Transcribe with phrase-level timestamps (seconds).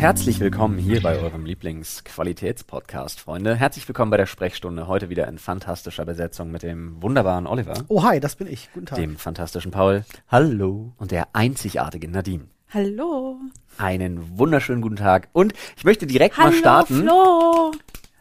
[0.00, 3.54] herzlich willkommen hier bei eurem Lieblingsqualitätspodcast, Freunde.
[3.54, 4.86] Herzlich willkommen bei der Sprechstunde.
[4.88, 8.70] Heute wieder in fantastischer Besetzung mit dem wunderbaren Oliver, Oh, hi, das bin ich.
[8.72, 8.96] Guten Tag.
[8.98, 10.92] dem fantastischen Paul Hallo.
[10.96, 12.44] und der einzigartigen Nadine.
[12.72, 13.36] Hallo.
[13.78, 15.28] Einen wunderschönen guten Tag.
[15.32, 17.02] Und ich möchte direkt Hallo, mal starten.
[17.02, 17.72] Flo.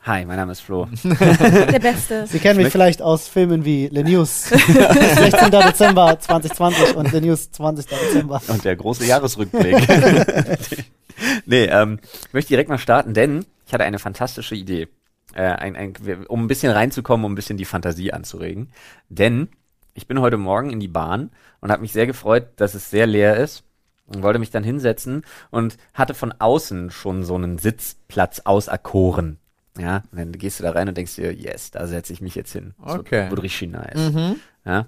[0.03, 0.87] Hi, mein Name ist Flo.
[1.03, 2.25] Der Beste.
[2.27, 5.51] Sie kennen mich vielleicht aus Filmen wie Le News 16.
[5.51, 7.85] Dezember 2020 und Le News 20.
[7.85, 8.41] Dezember.
[8.47, 9.77] Und der große Jahresrückblick.
[11.45, 14.87] nee, ähm, ich möchte direkt mal starten, denn ich hatte eine fantastische Idee.
[15.33, 15.93] Äh, ein, ein,
[16.27, 18.71] um ein bisschen reinzukommen, um ein bisschen die Fantasie anzuregen.
[19.09, 19.49] Denn
[19.93, 21.29] ich bin heute Morgen in die Bahn
[21.61, 23.63] und habe mich sehr gefreut, dass es sehr leer ist
[24.07, 29.37] und wollte mich dann hinsetzen und hatte von außen schon so einen Sitzplatz auserkoren.
[29.77, 32.33] Ja, und dann gehst du da rein und denkst dir, yes, da setze ich mich
[32.35, 32.73] jetzt hin.
[32.83, 33.29] Das wird- Okay.
[33.29, 34.11] Wird richtig nice.
[34.11, 34.35] Mhm.
[34.65, 34.87] Ja.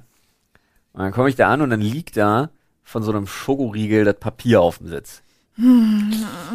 [0.94, 2.50] Und dann komme ich da an und dann liegt da
[2.84, 5.22] von so einem Schokoriegel das Papier auf dem Sitz.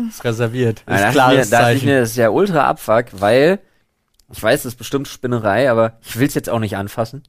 [0.09, 0.83] Ist reserviert.
[0.87, 1.87] Da Ist mir, klares ich Zeichen.
[1.87, 3.61] mir, das ist ja ultra abfuck, weil
[4.33, 7.23] ich weiß, das ist bestimmt Spinnerei, aber ich will es jetzt auch nicht anfassen.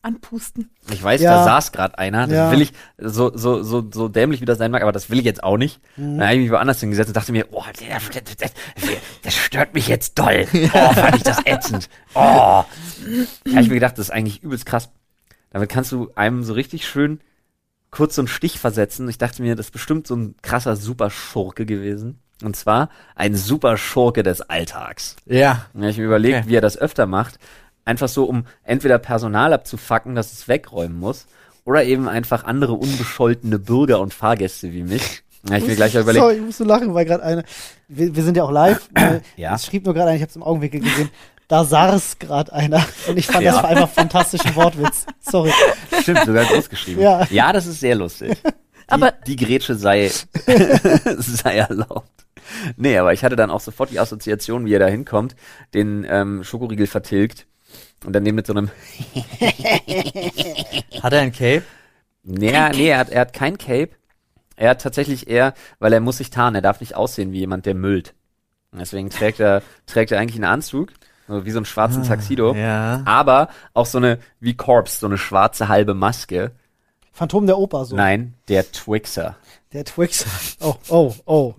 [0.00, 0.70] Anpusten.
[0.92, 1.34] Ich weiß, Ja.
[1.38, 2.52] da saß gerade einer, das Ja.
[2.52, 5.24] will ich, so, so, so, so dämlich wie das sein mag, aber das will ich
[5.24, 5.80] jetzt auch nicht.
[5.96, 6.18] Mhm.
[6.18, 8.50] Dann habe ich mich woanders hingesetzt und dachte mir, oh, der, der, der, der,
[9.24, 10.46] das stört mich jetzt doll.
[10.72, 11.88] Oh, fand ich das ätzend.
[12.14, 12.20] Oh.
[12.20, 12.64] Da
[13.50, 14.88] habe ich mir gedacht, das ist eigentlich übelst krass.
[15.50, 17.20] Damit kannst du einem so richtig schön
[17.90, 19.08] kurz so einen Stich versetzen.
[19.08, 22.18] Ich dachte mir, das ist bestimmt so ein krasser Superschurke gewesen.
[22.44, 25.16] Und zwar ein Superschurke des Alltags.
[25.26, 25.66] Ja.
[25.74, 26.48] Und ich mir überlegt, Okay.
[26.48, 27.38] wie er das öfter macht.
[27.84, 31.26] Einfach so, um entweder Personal abzufacken, dass es wegräumen muss,
[31.64, 35.22] oder eben einfach andere unbescholtene Bürger und Fahrgäste wie mich.
[35.50, 37.44] Hab ich mir gleich überlegt, Sorry, ich muss so lachen, weil gerade eine,
[37.88, 38.88] wir, wir sind ja auch live.
[39.36, 39.54] Ja.
[39.54, 41.10] Es schrieb nur gerade einer, ich habe es im Augenwinkel gesehen.
[41.48, 43.52] Da saß gerade einer und ich fand, Ja.
[43.52, 45.06] das war einfach fantastischen Wortwitz.
[45.20, 45.50] Sorry.
[46.02, 47.00] stimmt, sogar groß geschrieben.
[47.00, 47.52] Ja.
[47.52, 48.36] das ist sehr lustig.
[48.42, 48.48] Die,
[48.88, 50.10] Aber- die Grätsche sei,
[51.18, 52.10] sei erlaubt.
[52.76, 55.36] Nee, aber ich hatte dann auch sofort die Assoziation, wie er da hinkommt,
[55.74, 57.46] den ähm, Schokoriegel vertilgt
[58.04, 58.70] und dann den mit so einem
[61.02, 61.62] Hat er ein Cape?
[62.24, 63.90] Nee, nee, er hat, er hat kein Cape.
[64.56, 67.64] Er hat tatsächlich eher, weil er muss sich tarnen, er darf nicht aussehen wie jemand,
[67.66, 68.14] der müllt.
[68.72, 70.90] Und Deswegen trägt er, trägt er eigentlich einen Anzug,
[71.28, 72.54] so wie so einen schwarzen Taxido.
[72.54, 73.02] Ja.
[73.04, 76.52] Aber auch so eine, wie Corpse, so eine schwarze halbe Maske.
[77.12, 77.96] Phantom der Oper, so.
[77.96, 79.36] Nein, der Twixer.
[79.72, 80.24] Der Twix.
[80.60, 81.54] Oh, oh, oh.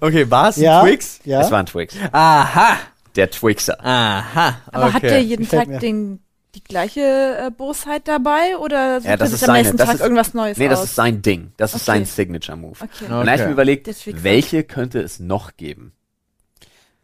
[0.00, 0.82] Okay, war's ein Ja.
[0.82, 1.20] Twix?
[1.24, 1.40] Ja.
[1.40, 1.96] Das war ein Twix.
[2.12, 2.76] Aha.
[3.16, 3.76] Der Twixer.
[3.84, 4.58] Aha.
[4.70, 4.92] Aber okay.
[4.94, 5.78] hat der jeden Tag mir.
[5.80, 6.20] den,
[6.54, 9.86] die gleiche äh, Bosheit dabei oder sucht Ja, das ist sich am seine, nächsten das
[9.86, 10.84] Tag ist, irgendwas Neues nee, das aus?
[10.86, 11.52] ist sein Ding.
[11.56, 11.98] Das ist Okay.
[11.98, 12.76] sein Signature-Move.
[12.80, 13.04] okay.
[13.04, 13.46] Und dann habe ich Okay.
[13.46, 14.22] mir überlegt, Twixer.
[14.22, 15.92] welche könnte es noch geben?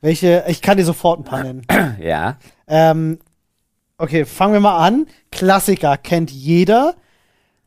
[0.04, 1.62] Welche, ich kann dir sofort ein paar nennen.
[1.98, 2.36] Ja.
[2.68, 3.18] Ähm,
[3.96, 5.06] okay, fangen wir mal an.
[5.32, 6.94] Klassiker kennt jeder.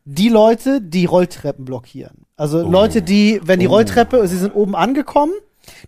[0.04, 2.26] Die Leute, die Rolltreppen blockieren.
[2.36, 2.70] Also Oh.
[2.70, 3.72] Leute, die, wenn die Oh.
[3.72, 5.32] Rolltreppe, sie sind oben angekommen.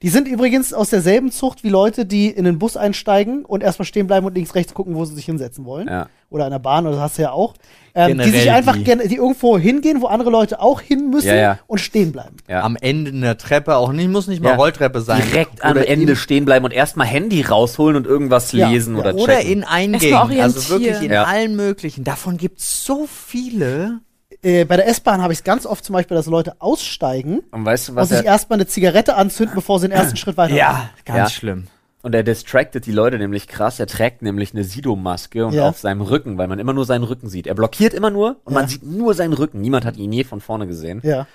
[0.02, 3.86] Die sind übrigens aus derselben Zucht wie Leute, die in den Bus einsteigen und erstmal
[3.86, 5.88] stehen bleiben und links, rechts gucken, wo sie sich hinsetzen wollen.
[5.88, 6.08] Ja.
[6.30, 7.54] Oder in der Bahn, oder das hast du ja auch.
[7.92, 8.84] Ähm, die sich einfach die.
[8.84, 11.58] gerne, die irgendwo hingehen, wo andere Leute auch hin müssen Ja, ja.
[11.66, 12.36] und stehen bleiben.
[12.48, 12.62] Ja.
[12.62, 14.54] Am Ende einer Treppe auch nicht, muss nicht mal Ja.
[14.54, 15.22] Rolltreppe sein.
[15.26, 19.00] direkt am Oder Ende stehen bleiben und erstmal Handy rausholen und irgendwas Ja, lesen ja.
[19.00, 19.52] oder Oder checken.
[19.52, 20.14] in Eingängen.
[20.14, 21.10] Erstmal Also wirklich in.
[21.10, 21.24] Ja.
[21.24, 22.04] allen möglichen.
[22.04, 23.98] Davon gibt's so viele.
[24.42, 27.64] Äh, bei der S-Bahn habe ich es ganz oft zum Beispiel, dass Leute aussteigen und
[27.64, 30.36] weißt du, und was sich er, erstmal eine Zigarette anzünden, bevor sie den ersten Schritt
[30.36, 30.88] weiter machen.
[31.04, 31.28] ganz Ja.
[31.30, 31.66] schlimm.
[32.02, 33.78] und er distractet die Leute nämlich krass.
[33.78, 35.68] Er trägt nämlich eine Sido-Maske und Ja.
[35.68, 37.46] auf seinem Rücken, weil man immer nur seinen Rücken sieht.
[37.46, 38.60] Er blockiert immer nur und Ja.
[38.60, 39.60] man sieht nur seinen Rücken.
[39.60, 41.00] Niemand hat ihn je von vorne gesehen.
[41.04, 41.26] Ja.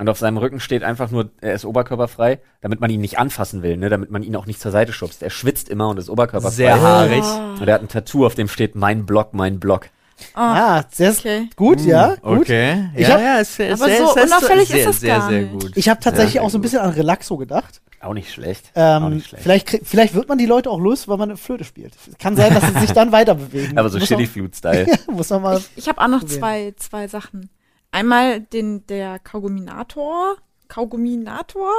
[0.00, 3.62] Und auf seinem Rücken steht einfach nur, er ist oberkörperfrei, damit man ihn nicht anfassen
[3.62, 5.22] will, ne, damit man ihn auch nicht zur Seite schubst.
[5.22, 6.54] Er schwitzt immer und ist oberkörperfrei.
[6.56, 7.24] Sehr haarig.
[7.60, 9.86] Und er hat ein Tattoo, auf dem steht mein Block, mein Block.
[10.34, 11.48] Ah, sehr okay.
[11.56, 12.40] gut, ja, gut.
[12.40, 12.90] Okay.
[12.94, 15.28] Ich ja, hab- ja, es, es, Aber es, so unauffällig sehr, ist das sehr, gar
[15.28, 15.52] sehr nicht.
[15.52, 15.72] gut.
[15.76, 16.62] Ich habe tatsächlich Ja, auch so ein gut.
[16.70, 17.80] bisschen an Relaxo gedacht.
[18.00, 18.70] Auch nicht schlecht.
[18.74, 19.42] auch Ähm, nicht schlecht.
[19.42, 21.94] vielleicht, vielleicht wird man die Leute auch los, weil man eine Flöte spielt.
[22.20, 23.76] Kann sein, dass sie sich dann weiter bewegen.
[23.78, 24.86] Aber so Shitty man, Flute-Style.
[25.10, 25.58] muss man mal.
[25.58, 26.38] Ich, ich habe auch noch probieren.
[26.40, 27.50] zwei, zwei Sachen.
[27.90, 30.36] Einmal den, der Kauguminator.
[30.68, 31.72] Kauguminator.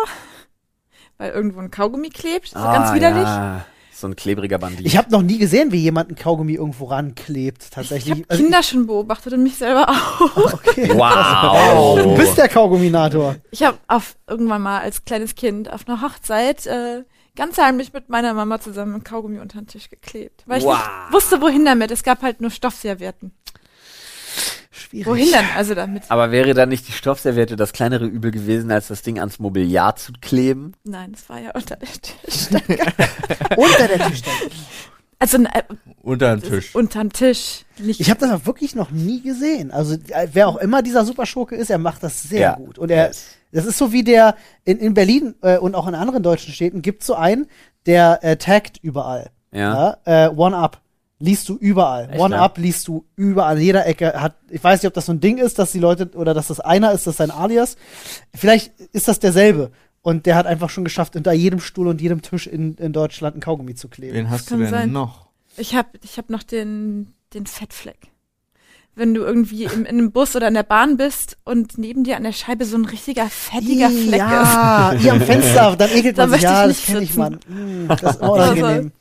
[1.18, 2.50] Weil irgendwo ein Kaugummi klebt.
[2.50, 3.25] So ganz widerlich.
[3.25, 3.66] Ah, Ja.
[4.00, 4.86] So ein klebriger Bandit.
[4.86, 7.63] Ich habe noch nie gesehen, wie jemand ein Kaugummi irgendwo ranklebt.
[7.63, 8.12] Ich Tatsächlich.
[8.12, 10.54] habe Also, Kinder schon beobachtet und mich selber auch.
[10.54, 10.90] okay.
[10.98, 12.00] Wow.
[12.01, 13.36] Du bist der Kaugumminator.
[13.51, 17.04] Ich habe auf irgendwann mal als kleines Kind auf einer Hochzeit äh,
[17.36, 20.44] ganz heimlich mit meiner Mama zusammen ein Kaugummi unter den Tisch geklebt.
[20.46, 20.75] Weil ich Wow.
[20.78, 21.92] nicht wusste, wohin damit.
[21.92, 23.34] Es gab halt nur Stoffservietten.
[24.80, 25.06] Schwierig.
[25.08, 26.04] Wohin denn also damit?
[26.10, 29.96] Aber wäre dann nicht die Stoffserviette das kleinere Übel gewesen, als das Ding ans Mobiliar
[29.96, 30.74] zu kleben?
[30.84, 32.48] Nein, das war ja unter der Tisch.
[33.58, 34.50] Unter der Tischdecke.
[35.20, 35.64] Also äh,
[36.02, 36.74] Unter dem Tisch.
[36.76, 37.66] unterm Tisch.
[37.78, 39.70] Nicht Ich habe das auch wirklich noch nie gesehen.
[39.72, 42.56] Also äh, wer auch immer dieser Superschurke ist, er macht das sehr Ja.
[42.56, 42.78] gut.
[42.80, 43.12] Und er,
[43.52, 46.82] das ist so wie der in, in Berlin äh, und auch in anderen deutschen Städten
[46.82, 47.48] gibt so einen,
[47.86, 49.30] der äh, taggt überall.
[49.52, 49.98] Ja.
[50.06, 50.80] Ja, äh, One Up
[51.19, 52.10] liest du überall.
[52.10, 52.42] Echt, One ja?
[52.42, 53.60] Up liest du überall.
[53.60, 56.10] Jeder Ecke hat, ich weiß nicht, ob das so ein Ding ist, dass die Leute,
[56.16, 57.77] oder dass das einer ist, das ist sein Alias.
[58.33, 59.71] Vielleicht ist das derselbe.
[60.01, 63.36] Und der hat einfach schon geschafft, unter jedem Stuhl und jedem Tisch in, in Deutschland
[63.36, 64.16] ein Kaugummi zu kleben.
[64.16, 64.92] Wen hast du kann denn sein.
[64.92, 65.27] noch?
[65.57, 67.98] Ich habe ich hab noch den, den Fettfleck.
[68.95, 72.18] Wenn du irgendwie im, in einem Bus oder in der Bahn bist und neben dir
[72.18, 74.18] an der Scheibe so ein richtiger fettiger Fleck ist.
[74.19, 76.42] ja, hier am Fenster, dann ekelt Da man sich.
[76.42, 77.15] Ja, das nicht kenne ich.
[77.15, 77.39] Mann.
[77.48, 78.92] Mm, das ist unangenehm.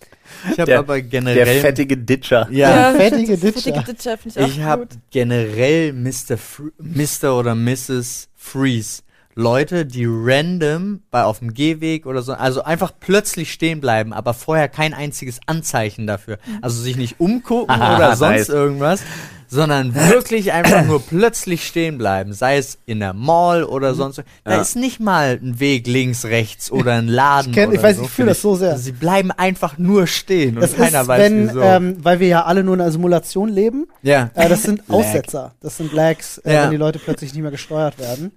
[0.53, 1.61] Ich habe Der- aber Der generell.
[1.61, 2.49] fettige Ditcher.
[2.51, 3.83] ja, fettige fettige Ditcher.
[3.83, 6.37] Ditcher finde ich auch ich habe generell Mr.
[6.39, 7.39] Fr Mr.
[7.39, 8.29] oder Mrs.
[8.37, 9.03] Freeze.
[9.35, 14.35] Leute, die random bei auf dem Gehweg oder so, also einfach plötzlich stehen bleiben, aber
[14.35, 16.39] vorher kein einziges Anzeichen dafür.
[16.61, 18.49] Also sich nicht umgucken Ah, oder sonst nice.
[18.49, 19.03] irgendwas,
[19.49, 22.33] sondern wirklich einfach nur plötzlich stehen bleiben.
[22.33, 24.23] Sei es in der Mall oder sonst.
[24.45, 24.61] Da Ja.
[24.61, 27.53] ist nicht mal ein Weg links, rechts oder ein Laden.
[27.53, 28.03] Ich kenn- ich weiß, so.
[28.05, 28.71] ich fühl das so sehr.
[28.73, 31.61] Also sie bleiben einfach nur stehen und Das keiner ist, weiß wenn, wieso.
[31.63, 33.89] ähm, weil wir ja alle nur in einer Simulation leben.
[34.03, 34.31] ja.
[34.35, 34.83] Äh, das sind.
[34.89, 35.55] Aussetzer.
[35.61, 36.63] Das sind Lags, äh, Ja.
[36.65, 38.33] wenn die Leute plötzlich nicht mehr gesteuert werden.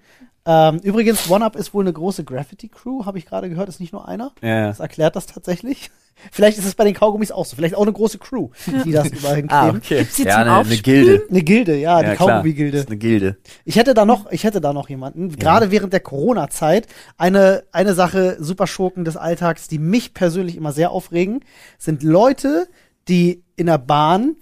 [0.45, 4.07] Ähm, übrigens, OneUp ist wohl eine große Graffiti-Crew, habe ich gerade gehört, ist nicht nur
[4.07, 4.31] einer.
[4.41, 4.67] Ja.
[4.67, 5.91] Das erklärt das tatsächlich.
[6.31, 7.55] Vielleicht ist es bei den Kaugummis auch so.
[7.55, 8.49] Vielleicht auch eine große Crew,
[8.85, 9.49] die das überall hinkleben.
[9.49, 9.99] Ah, okay.
[9.99, 10.77] Gibt's die Ja, eine, eine?
[10.77, 11.23] Gilde.
[11.29, 12.09] Eine Gilde, ja, die Ja.
[12.11, 12.77] Das Kaugummi-Gilde.
[12.77, 13.37] ist eine Gilde.
[13.65, 16.87] Ich hätte da noch, ich hätte da noch jemanden, gerade während der Corona-Zeit,
[17.17, 21.43] eine, eine Sache, Superschurken des Alltags, die mich persönlich immer sehr aufregen,
[21.77, 22.67] sind Leute,
[23.07, 24.35] die in der Bahn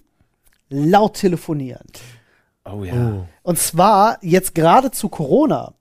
[0.70, 1.86] laut telefonieren.
[2.66, 3.26] Oh ja.
[3.42, 5.74] Und zwar jetzt gerade zu Corona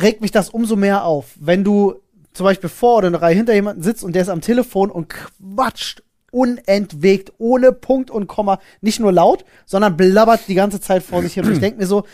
[0.00, 1.94] regt mich das umso mehr auf, wenn du
[2.32, 5.08] zum Beispiel vor oder eine Reihe hinter jemanden sitzt und der ist am Telefon und
[5.08, 11.20] quatscht unentwegt, ohne Punkt und Komma, nicht nur laut, sondern blabbert die ganze Zeit vor
[11.22, 11.44] sich hin.
[11.44, 12.04] Und ich denke mir so,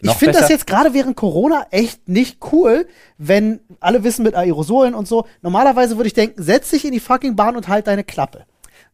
[0.00, 2.86] ich finde das jetzt gerade während Corona echt nicht cool,
[3.18, 5.26] wenn alle wissen mit Aerosolen und so.
[5.42, 8.44] Normalerweise würde ich denken, setz dich in die fucking Bahn und halt deine Klappe.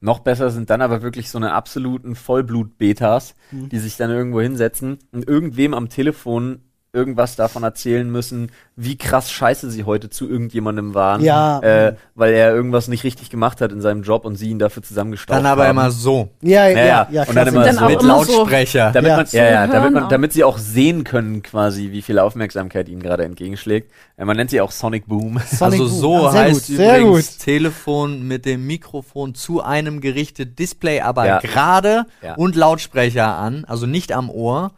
[0.01, 3.69] Noch besser sind dann aber wirklich so eine absoluten Vollblut-Betas, Mhm.
[3.69, 6.61] die sich dann irgendwo hinsetzen und irgendwem am Telefon
[6.97, 11.59] irgendwas davon erzählen müssen, wie krass scheiße sie heute zu irgendjemandem waren, Ja.
[11.61, 14.83] äh, weil er irgendwas nicht richtig gemacht hat in seinem Job und sie ihn dafür
[14.83, 15.71] zusammengestaucht Dann aber haben.
[15.79, 16.29] immer so.
[16.43, 17.23] Ja, ja, Ja, ja.
[17.25, 18.91] Und dann immer Dann so mit immer so- Lautsprecher.
[18.93, 19.17] damit Ja.
[19.17, 23.03] man, ja, ja, damit, man, damit sie auch sehen können, quasi, wie viel Aufmerksamkeit ihnen
[23.03, 23.91] gerade entgegenschlägt.
[24.19, 25.41] Äh, man nennt sie auch Sonic Boom.
[25.51, 25.99] Sonic also Boom.
[25.99, 27.45] so Ah, sehr heißt gut, übrigens gut.
[27.45, 31.39] Telefon mit dem Mikrofon zu einem gerichtet Display, aber Ja.
[31.39, 32.35] gerade Ja.
[32.35, 34.73] und Lautsprecher an, also nicht am Ohr.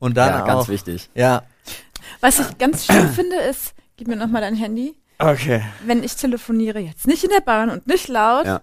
[0.00, 1.08] Und dann ja, ganz auch, wichtig.
[1.14, 1.42] Ja.
[2.20, 4.96] Was ich ganz schön finde, ist, gib mir nochmal dein Handy.
[5.18, 5.62] Okay.
[5.86, 8.62] Wenn ich telefoniere, jetzt nicht in der Bahn und nicht laut, Ja.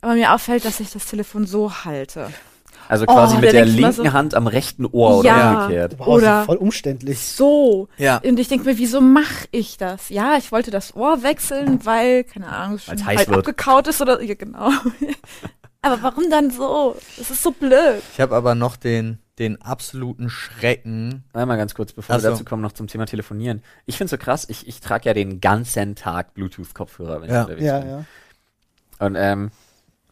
[0.00, 2.30] aber mir auffällt, dass ich das Telefon so halte.
[2.88, 5.62] Also quasi Oh, mit der linken so- Hand am rechten Ohr oder Ja.
[5.64, 5.98] umgekehrt.
[5.98, 7.18] Wow, Oder- voll umständlich.
[7.20, 7.88] So.
[7.98, 8.16] Ja.
[8.24, 10.08] Und ich denke mir, wieso mache ich das?
[10.08, 13.38] Ja, ich wollte das Ohr wechseln, weil, keine Ahnung, schon heiß halt wird.
[13.40, 14.70] abgekaut ist oder, ja, genau.
[15.82, 16.96] aber warum dann so?
[17.18, 18.02] Das ist so blöd.
[18.14, 21.24] Ich habe aber noch den, den absoluten Schrecken.
[21.32, 22.30] Einmal ganz kurz, bevor Ach wir so.
[22.30, 23.62] dazu kommen, noch zum Thema Telefonieren.
[23.86, 27.42] Ich finde so krass, ich, ich trage ja den ganzen Tag Bluetooth-Kopfhörer, wenn Ja.
[27.42, 27.88] ich unterwegs Ja, bin.
[27.90, 28.04] ja.
[28.98, 29.50] Und ähm,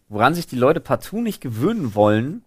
[0.09, 2.43] woran sich die Leute partout nicht gewöhnen wollen,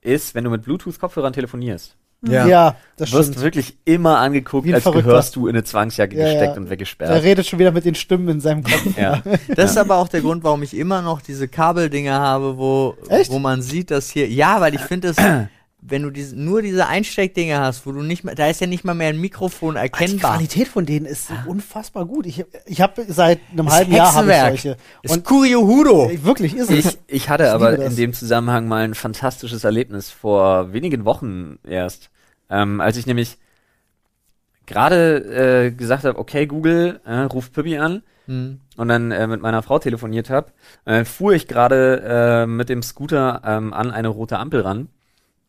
[0.00, 1.96] ist, wenn du mit Bluetooth-Kopfhörern telefonierst.
[2.20, 3.44] Ja, das Du wirst stimmt.
[3.44, 5.04] wirklich immer angeguckt, als Verrückter.
[5.08, 6.60] gehörst du in eine Zwangsjacke Ja, gesteckt ja.
[6.60, 7.22] und Er weggesperrt.
[7.22, 8.86] redet schon wieder mit den Stimmen in seinem Kopf.
[8.98, 9.22] Ja.
[9.54, 13.30] Das ist aber auch der Grund, warum ich immer noch diese Kabeldinger habe, wo, Echt?
[13.30, 15.16] wo man sieht, dass hier, ja, weil ich finde es,
[15.80, 18.84] wenn du diese, nur diese Einsteckdinger hast, wo du nicht mehr, da ist ja nicht
[18.84, 20.32] mal mehr ein Mikrofon Die erkennbar.
[20.34, 22.26] Qualität von denen ist unfassbar gut.
[22.26, 24.76] Ich, ich habe seit einem Ist halben Jahr habe ich solche.
[25.02, 26.10] Ist Und Curio Hudo.
[26.24, 26.84] wirklich ist es.
[26.86, 27.90] Ich, ich hatte Ich aber das.
[27.92, 32.10] in dem Zusammenhang mal ein fantastisches Erlebnis vor wenigen Wochen erst,
[32.50, 33.38] ähm, als ich nämlich
[34.66, 38.60] gerade äh, gesagt habe, okay Google, äh, ruf Pippi an Hm.
[38.76, 40.52] und dann äh, mit meiner Frau telefoniert habe,
[40.84, 42.02] äh, fuhr ich gerade
[42.42, 44.88] äh, mit dem Scooter ähm, an eine rote Ampel ran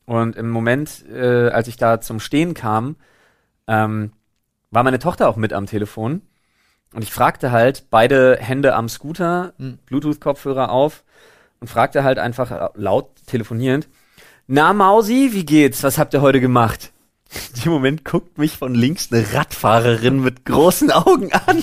[0.10, 2.96] und im Moment, äh, als ich da zum Stehen kam,
[3.68, 4.12] ähm,
[4.72, 6.24] war meine Tochter auch mit am Telefon
[6.96, 9.78] und ich fragte halt beide Hände am Scooter, Hm.
[9.86, 11.04] Bluetooth-Kopfhörer auf
[11.60, 13.88] und fragte halt einfach laut telefonierend,
[14.48, 15.84] na Mausi, wie geht's?
[15.84, 16.92] Was habt ihr heute gemacht?
[17.64, 21.62] Dem Moment guckt mich von links eine Radfahrerin mit großen Augen an.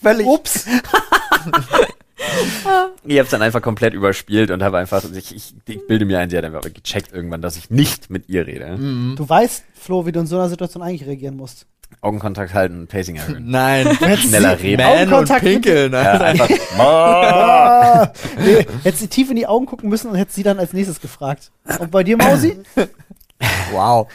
[0.00, 0.26] Völlig.
[0.28, 0.64] Ups.
[3.04, 6.30] Ich hab's dann einfach komplett überspielt und habe einfach, ich, ich, ich bilde mir ein,
[6.30, 8.76] sie hat einfach gecheckt irgendwann, dass ich nicht mit ihr rede.
[8.76, 9.14] Mhm.
[9.16, 11.66] Du weißt, Flo, wie du in so einer Situation eigentlich reagieren musst.
[12.02, 13.44] Augenkontakt halten und Pacing erhöhen.
[13.50, 13.88] Nein.
[14.18, 14.82] Schneller reden.
[14.82, 15.92] Man und Augenkontakt mit- pinkeln.
[15.92, 16.24] Ja, Alter.
[16.26, 16.48] einfach.
[18.38, 21.00] Nee, hättest sie tief in die Augen gucken müssen und hättest sie dann als nächstes
[21.00, 21.50] gefragt.
[21.78, 22.58] Und bei dir, Mausi?
[23.70, 24.08] Wow.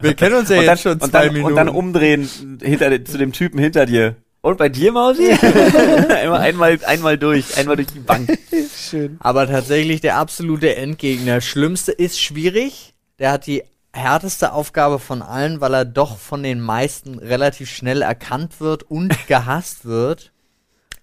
[0.00, 1.50] Wir kennen uns ja und, dann, jetzt schon und, zwei dann, Minuten.
[1.52, 2.26] und dann umdrehen
[2.62, 4.16] hinter, zu dem Typen hinter dir.
[4.40, 5.30] Und bei dir, Mausi?
[6.10, 8.38] einmal, einmal, einmal durch, einmal durch die Bank.
[8.76, 9.16] Schön.
[9.20, 11.40] Aber tatsächlich der absolute Endgegner.
[11.40, 12.94] Schlimmste ist schwierig.
[13.18, 18.02] Der hat die härteste Aufgabe von allen, weil er doch von den meisten relativ schnell
[18.02, 20.32] erkannt wird und gehasst wird,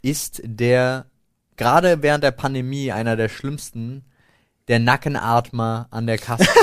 [0.01, 1.05] ist der,
[1.57, 4.05] gerade während der Pandemie, einer der schlimmsten,
[4.67, 6.47] der Nackenatmer an der Kasse.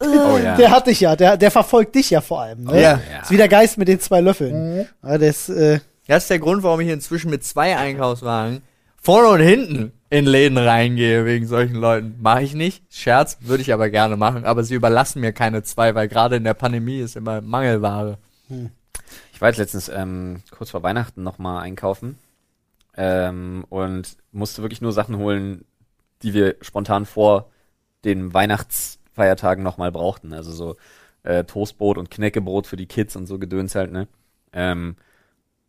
[0.00, 0.56] Oh ja.
[0.56, 2.64] Der hat dich ja, der, der verfolgt dich ja vor allem.
[2.64, 2.82] Ne?
[2.82, 3.00] Ja.
[3.22, 4.86] Ist wie der Geist mit den zwei Löffeln.
[5.02, 8.62] Ja, der ist, äh, Das ist der Grund, warum ich inzwischen mit zwei Einkaufswagen
[9.00, 12.16] vorne und hinten in Läden reingehe wegen solchen Leuten.
[12.20, 12.82] Mache ich nicht.
[12.90, 14.44] Scherz, würde ich aber gerne machen.
[14.44, 18.18] Aber sie überlassen mir keine zwei, weil gerade in der Pandemie ist immer Mangelware.
[19.32, 22.18] Ich war jetzt letztens ähm, kurz vor Weihnachten nochmal einkaufen
[22.96, 25.64] ähm, und musste wirklich nur Sachen holen,
[26.22, 27.50] die wir spontan vor
[28.04, 30.32] den Weihnachtsfeiertagen nochmal brauchten.
[30.32, 30.76] Also so
[31.22, 34.06] äh, Toastbrot und Knäckebrot für die Kids und so Gedöns halt, ne?
[34.52, 34.96] Ähm,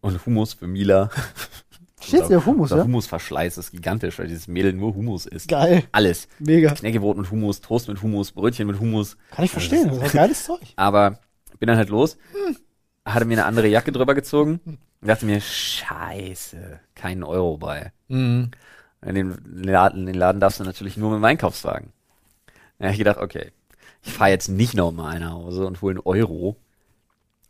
[0.05, 1.09] und Hummus für Mila.
[2.01, 2.83] steht's ja Humus, ja?
[2.83, 5.47] Hummusverschleiß ist gigantisch, weil dieses Mädel nur Hummus isst.
[5.47, 5.83] Geil.
[5.91, 6.27] Alles.
[6.39, 6.73] Mega.
[6.73, 9.17] Knäckebrot mit Hummus, Toast mit Hummus, Brötchen mit Hummus.
[9.31, 9.87] Kann ich verstehen.
[9.87, 10.61] Das ist ein geiles Zeug.
[10.75, 11.19] Aber
[11.59, 12.17] bin dann halt los,
[13.05, 17.91] hatte mir eine andere Jacke drüber gezogen und dachte mir, scheiße, keinen Euro bei.
[18.07, 18.51] Mhm.
[19.05, 21.93] In den Laden, in den Laden darfst du natürlich nur mit dem Einkaufswagen.
[22.77, 23.51] Da hab ich gedacht, okay,
[24.03, 26.57] ich fahre jetzt nicht nochmal nach Hause und hole einen Euro.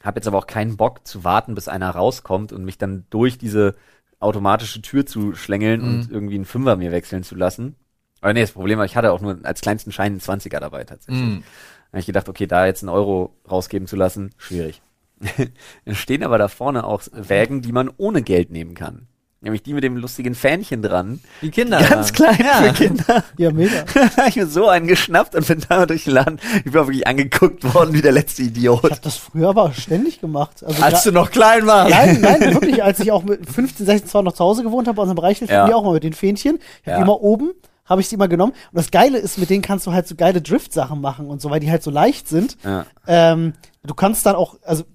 [0.06, 3.38] Hab jetzt aber auch keinen Bock zu warten, bis einer rauskommt und mich dann durch
[3.38, 3.76] diese
[4.20, 7.76] automatische Tür zu schlängeln und irgendwie einen Fünfer mir wechseln zu lassen.
[8.22, 10.84] Aber nee, das Problem war, ich hatte auch nur als kleinsten Schein einen 20er dabei
[10.84, 11.24] tatsächlich.
[11.24, 11.44] Mhm.
[11.92, 14.82] Da hab ich gedacht, okay, da jetzt einen Euro rausgeben zu lassen, schwierig.
[15.86, 19.08] Dann stehen aber da vorne auch Wägen, die man ohne Geld nehmen kann.
[19.42, 21.20] Nämlich die mit dem lustigen Fähnchen dran.
[21.44, 21.80] Die Kinder.
[21.84, 23.24] Ganz klein für Kinder.
[23.38, 23.84] Ja, mega.
[24.18, 26.40] Hab ich mir so einen geschnappt und bin da durch den Laden.
[26.66, 28.84] Ich bin auch wirklich angeguckt worden wie der letzte Ich Idiot.
[28.84, 30.64] habe das früher aber ständig gemacht.
[30.66, 31.92] Also Als du noch klein warst.
[31.92, 35.00] Nein, nein, wirklich, als ich auch mit 15, 16 zwar noch zu Hause gewohnt habe,
[35.00, 35.68] aus dem Bereich, Ja.
[35.68, 35.76] ja.
[35.76, 36.58] auch mal mit den Fähnchen.
[36.82, 36.96] Ich hab Ja.
[36.98, 37.52] die immer oben,
[37.86, 38.54] habe ich sie immer genommen.
[38.72, 41.52] Und das Geile ist, mit denen kannst du halt so geile Drift-Sachen machen und so,
[41.52, 42.58] weil die halt so leicht sind.
[42.64, 42.86] Ja.
[43.06, 44.86] Ähm, du kannst dann auch, also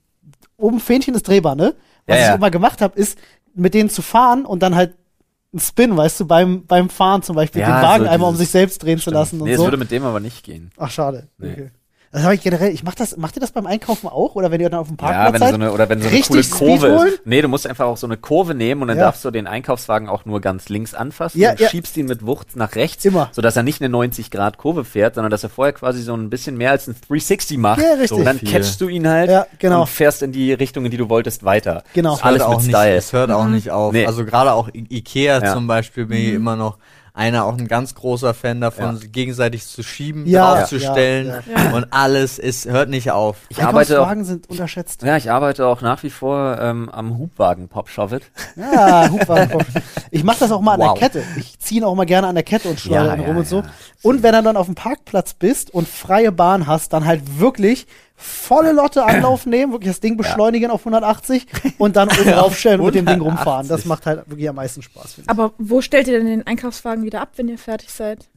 [0.57, 1.75] oben Fähnchen ist drehbar, ne?
[2.07, 2.29] Was Ja, ja.
[2.31, 3.17] ich immer gemacht habe, ist,
[3.55, 4.95] mit denen zu fahren und dann halt
[5.53, 8.37] einen Spin, weißt du, beim, beim Fahren zum Beispiel, Ja, den Wagen so einmal um
[8.37, 9.65] sich selbst drehen zu lassen nee, und es so.
[9.65, 10.71] würde mit dem aber nicht gehen.
[10.77, 11.29] Ach, schade.
[11.39, 11.53] Nee.
[11.53, 11.71] Okay.
[12.13, 14.35] Das habe ich generell, ich mach das, macht ihr das beim Einkaufen auch?
[14.35, 15.49] Oder wenn ihr dann auf dem Parkplatz Ja, wenn du seid?
[15.51, 17.21] so eine, oder wenn so eine Richtig coole Kurve ist.
[17.25, 19.05] Nee, du musst einfach auch so eine Kurve nehmen und dann Ja.
[19.05, 21.69] darfst du den Einkaufswagen auch nur ganz links anfassen Ja, und ja.
[21.69, 23.29] schiebst ihn mit Wucht nach rechts, Immer.
[23.31, 26.31] sodass er nicht eine 90 Grad Kurve fährt, sondern dass er vorher quasi so ein
[26.31, 27.81] bisschen mehr als ein 360 macht.
[27.81, 28.11] Ja, richtig.
[28.19, 28.51] Und dann Viel.
[28.51, 29.83] catchst du ihn halt Ja, genau.
[29.83, 31.85] und fährst in die Richtung, in die du wolltest, weiter.
[31.95, 32.15] Genau.
[32.15, 32.97] Ist alles auch mit nicht, Style.
[32.97, 33.93] Es hört auch nicht auf.
[33.93, 34.07] Nee.
[34.07, 35.53] Also gerade auch I Ikea Ja.
[35.53, 36.79] zum Beispiel bin ich immer noch
[37.15, 38.95] einer auch ein ganz großer Fan davon, Ja.
[38.97, 41.71] sich gegenseitig zu schieben, Ja, draufzustellen ja, ja.
[41.73, 43.37] und alles ist hört nicht auf.
[43.49, 45.03] Ich arbeite auch, sind unterschätzt.
[45.03, 48.31] ja, ich arbeite auch nach wie vor ähm, am Hubwagen Pop Shovet.
[48.57, 49.65] Ja, Hubwagen.
[50.13, 50.99] Ich mache das auch mal an Wow.
[50.99, 51.23] der Kette.
[51.37, 53.37] Ich ziehe ihn auch mal gerne an der Kette und schleudere Ja, ihn ja, rum
[53.37, 53.59] und so.
[53.61, 53.65] ja.
[54.03, 57.87] Und wenn du dann auf dem Parkplatz bist und freie Bahn hast, dann halt wirklich
[58.21, 61.47] volle Lotte Anlauf nehmen, wirklich das Ding beschleunigen auf 180
[61.79, 63.67] und dann oben raufstellen und mit dem Ding rumfahren.
[63.69, 63.87] Das 180.
[63.87, 65.31] macht halt wirklich am meisten Spaß, finde ich.
[65.31, 68.29] Aber wo stellt ihr denn den Einkaufswagen wieder ab, wenn ihr fertig seid?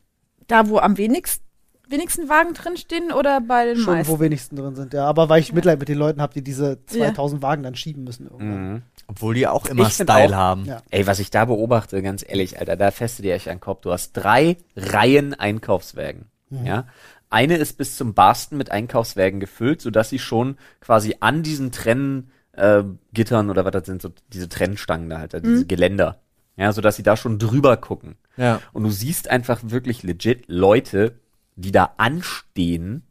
[0.47, 1.43] Da, wo am wenigsten,
[1.87, 4.11] wenigsten Wagen drinstehen oder bei den Schon, meisten?
[4.13, 5.05] wo wenigsten drin sind, ja.
[5.05, 7.07] Aber weil ich Mitleid mit den Leuten habe, die diese Ja.
[7.13, 8.71] 2000 Wagen dann schieben müssen irgendwann.
[8.73, 8.81] Mhm.
[9.07, 10.65] Obwohl die auch immer Ich Style auch- haben.
[10.65, 10.81] Ja.
[10.89, 13.81] Ey, was ich da beobachte, ganz ehrlich, Alter, da feste dir echt an den Kopf.
[13.81, 16.25] Du hast drei Reihen Einkaufswägen.
[16.63, 16.85] Ja.
[17.33, 22.29] Eine ist bis zum Barsten mit Einkaufswägen gefüllt, sodass sie schon quasi an diesen Trennen
[22.51, 26.19] äh, Gittern oder was das sind, so diese Trennstangen da halt, diese Geländer.
[26.55, 28.15] Ja, sodass sie da schon drüber gucken.
[28.37, 28.61] Ja.
[28.73, 31.15] Und du siehst einfach wirklich legit Leute,
[31.55, 33.01] die da anstehen,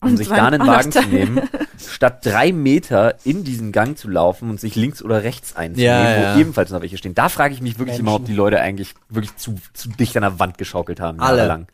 [0.00, 1.40] um Und sich da einen Wagen zu nehmen,
[1.78, 6.16] statt drei Meter in diesen Gang zu laufen und sich links oder rechts einzunehmen, Ja,
[6.16, 6.36] wo ja.
[6.38, 7.14] ebenfalls noch welche stehen.
[7.14, 8.32] Da frage ich mich wirklich immer, ob Menschen.
[8.32, 11.20] die Leute eigentlich wirklich zu, zu dicht an der Wand geschaukelt haben.
[11.20, 11.38] Alle.
[11.38, 11.68] jahrelang.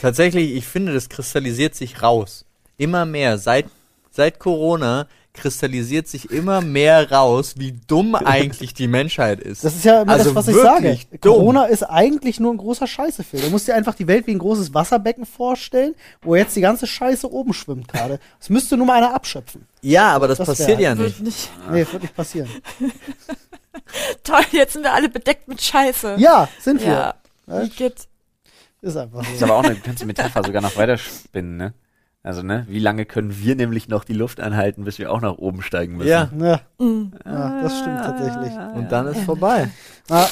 [0.00, 2.44] Tatsächlich, ich finde, das kristallisiert sich raus.
[2.76, 3.38] Immer mehr.
[3.38, 3.66] Seit,
[4.10, 9.62] seit Corona kristallisiert sich immer mehr raus, wie dumm eigentlich die Menschheit ist.
[9.62, 10.98] Das ist ja immer Also das, was ich sage.
[11.20, 11.32] dumm.
[11.32, 13.44] Corona ist eigentlich nur ein großer Scheißefilm.
[13.44, 16.88] Du musst dir einfach die Welt wie ein großes Wasserbecken vorstellen, wo jetzt die ganze
[16.88, 18.18] Scheiße oben schwimmt gerade.
[18.40, 19.66] Es müsste nur mal einer abschöpfen.
[19.80, 21.20] Ja, aber das, Das passiert ja nicht.
[21.20, 21.50] nicht.
[21.70, 22.48] Nee, das wird nicht passieren.
[24.24, 26.16] Toll, jetzt sind wir alle bedeckt mit Scheiße.
[26.18, 26.88] Ja, sind wir.
[26.88, 27.14] Ja.
[27.62, 28.07] Wie geht's?
[28.80, 29.44] Ist einfach Ist so.
[29.46, 31.74] aber auch eine, die Metapher sogar noch weiter spinnen, ne?
[32.24, 35.38] Also, ne, wie lange können wir nämlich noch die Luft anhalten, bis wir auch nach
[35.38, 36.08] oben steigen müssen?
[36.10, 37.12] Ja, Ja, Mhm.
[37.24, 38.52] ja, das stimmt tatsächlich.
[38.74, 39.68] und dann ist vorbei.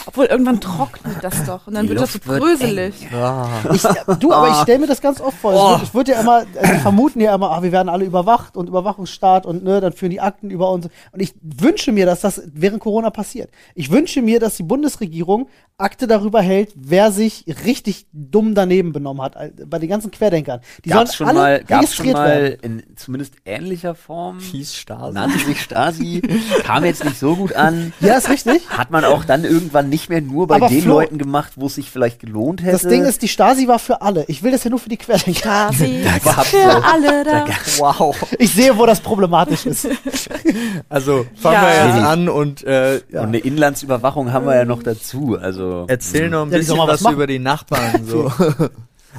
[0.06, 1.66] Obwohl, irgendwann trocknet das doch.
[1.66, 2.94] Und dann Die wird das so Luft bröselig.
[3.12, 3.46] Ah.
[3.74, 3.82] Ich,
[4.20, 5.52] du, aber ich stelle mir das ganz oft vor.
[5.52, 5.70] Es Oh.
[5.72, 8.56] wird, es wird ja immer, also die vermuten ja immer, ah, wir werden alle überwacht
[8.56, 10.88] und Überwachungsstaat und ne, dann führen die Akten über uns.
[11.12, 13.50] Und ich wünsche mir, dass das während Corona passiert.
[13.74, 19.20] Ich wünsche mir, dass die Bundesregierung Akte darüber hält, wer sich richtig dumm daneben benommen
[19.22, 20.60] hat, all- bei den ganzen Querdenkern.
[20.86, 22.58] Die Gab's sollen schon alle mal, gab's schon mal werden.
[22.62, 24.38] in zumindest ähnlicher Form?
[24.40, 25.12] Hieß Stasi.
[25.14, 26.22] Nannte sich Stasi,
[26.64, 27.92] kam jetzt nicht so gut an.
[28.00, 28.68] Ja, ist richtig.
[28.70, 31.66] Hat man auch dann irgendwann nicht mehr nur bei Aber den Flo- Leuten gemacht, wo
[31.66, 32.72] es sich vielleicht gelohnt hätte.
[32.72, 34.24] Das Ding ist, die Stasi war für alle.
[34.28, 35.70] Ich will das ja nur für die Querdenker.
[35.72, 36.04] Stasi
[36.44, 37.46] für so- alle da.
[37.78, 38.16] Wow.
[38.38, 39.88] Ich sehe, wo das problematisch ist.
[40.88, 41.62] Also fangen Ja.
[41.62, 45.36] wir jetzt an und äh, Und eine Inlandsüberwachung haben wir ja noch dazu.
[45.40, 48.04] Also erzähl noch ein Ja, bisschen mal was was über die Nachbarn.
[48.06, 48.32] So.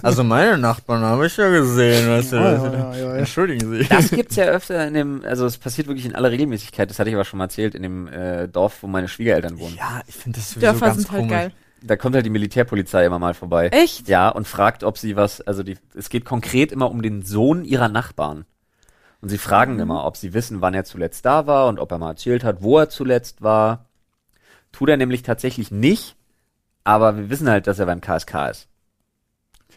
[0.04, 2.08] Also meine Nachbarn habe ich ja gesehen.
[2.10, 3.16] Weißt du, Ja, ja, ja.
[3.16, 3.88] Entschuldigen Sie.
[3.88, 7.10] Das gibt's ja öfter in dem, also es passiert wirklich in aller Regelmäßigkeit, das hatte
[7.10, 9.76] ich aber schon mal erzählt, in dem äh, Dorf, wo meine Schwiegereltern wohnen.
[9.78, 11.32] Ja, ich finde das sowieso Dörfer ganz sind halt komisch.
[11.32, 11.52] geil.
[11.84, 13.68] Da kommt halt die Militärpolizei immer mal vorbei.
[13.70, 14.08] Echt?
[14.08, 17.64] Ja, und fragt, ob sie was, also die, es geht konkret immer um den Sohn
[17.66, 18.46] ihrer Nachbarn.
[19.22, 19.80] Und sie fragen Mhm.
[19.82, 22.62] immer, ob sie wissen, wann er zuletzt da war und ob er mal erzählt hat,
[22.62, 23.86] wo er zuletzt war.
[24.72, 26.16] Tut er nämlich tatsächlich nicht,
[26.84, 28.68] aber wir wissen halt, dass er beim KSK ist.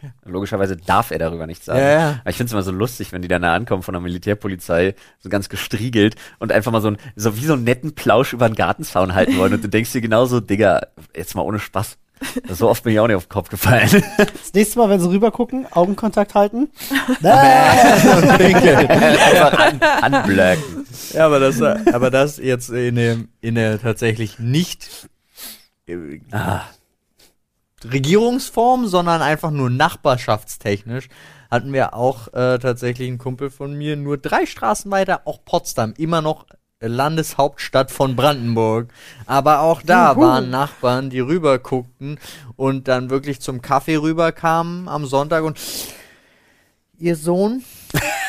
[0.01, 0.11] Okay.
[0.25, 1.79] Logischerweise darf er darüber nichts sagen.
[1.79, 2.09] Ja, ja.
[2.21, 4.95] Aber ich finde es immer so lustig, wenn die dann da ankommen von der Militärpolizei,
[5.19, 8.49] so ganz gestriegelt und einfach mal so, ein, so wie so einen netten Plausch über
[8.49, 9.53] den Gartenzaun halten wollen.
[9.53, 11.99] Und du denkst dir genauso, Digga, jetzt mal ohne Spaß.
[12.49, 14.03] So oft bin ich auch nicht auf den Kopf gefallen.
[14.17, 16.69] Das nächste Mal, wenn sie rüber gucken, Augenkontakt halten.
[17.21, 20.85] einfach an, anblöcken.
[21.13, 25.09] Ja, aber das, aber das jetzt in der, in der tatsächlich nicht
[25.87, 26.61] äh, Ah,
[27.85, 31.09] Regierungsform, sondern einfach nur nachbarschaftstechnisch
[31.51, 35.93] hatten wir auch äh, tatsächlich einen Kumpel von mir, nur drei Straßen weiter, auch Potsdam,
[35.97, 36.45] immer noch
[36.79, 38.91] Landeshauptstadt von Brandenburg.
[39.25, 40.21] Aber auch da Juhu.
[40.21, 42.19] waren Nachbarn, die rüber guckten
[42.55, 45.59] und dann wirklich zum Kaffee rüberkamen am Sonntag und
[46.97, 47.63] ihr Sohn,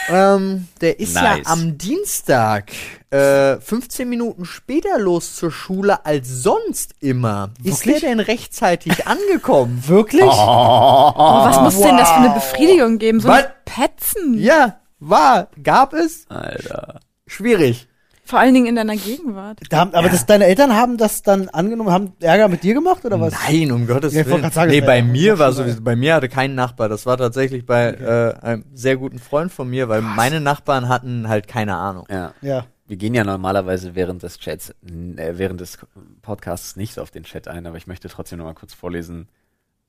[0.08, 1.38] ähm, der ist Nice.
[1.44, 2.70] ja am Dienstag
[3.10, 7.50] äh, 15 Minuten später los zur Schule als sonst immer.
[7.62, 8.00] Ist Wirklich?
[8.00, 9.82] der denn rechtzeitig angekommen?
[9.86, 10.24] Wirklich?
[10.30, 13.20] Aber was muss denn das für eine Befriedigung geben?
[13.20, 13.44] So Was?
[13.44, 14.38] ein Petzen.
[14.38, 16.26] Ja, war, gab es.
[16.28, 17.00] Alter.
[17.26, 17.88] Schwierig.
[18.32, 19.60] Vor allen Dingen in deiner Gegenwart.
[19.68, 23.04] Da haben, aber das, deine Eltern haben das dann angenommen, haben Ärger mit dir gemacht
[23.04, 23.34] oder was?
[23.46, 24.52] Nein, um Gottes Ja, ich wollte Willen.
[24.52, 26.88] sagen, nee, bei ja mir war sowieso, bei mir hatte kein Nachbar.
[26.88, 31.28] Das war tatsächlich bei äh, einem sehr guten Freund von mir, weil meine Nachbarn hatten
[31.28, 32.06] halt keine Ahnung.
[32.08, 32.32] Ja.
[32.40, 32.64] Ja.
[32.86, 35.76] Wir gehen ja normalerweise während des Chats, äh, während des
[36.22, 39.28] Podcasts nicht auf den Chat ein, aber ich möchte trotzdem noch mal kurz vorlesen,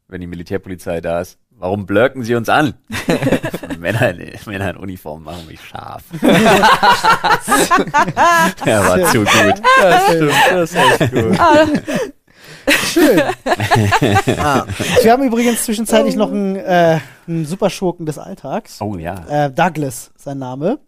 [0.08, 1.38] wenn die Militärpolizei da ist.
[1.52, 2.74] Warum blöcken sie uns an?
[3.80, 6.04] Männer, in, Männer in Uniform machen mich scharf.
[8.66, 9.62] ja, war zu gut.
[9.82, 11.40] Das stimmt, das ist echt gut.
[12.86, 13.22] Schön.
[14.40, 14.66] ah,
[15.02, 18.82] Wir haben übrigens zwischenzeitlich noch einen, äh, einen Superschurken des Alltags.
[18.82, 19.26] Oh ja.
[19.28, 20.80] Äh, Douglas, sein Name.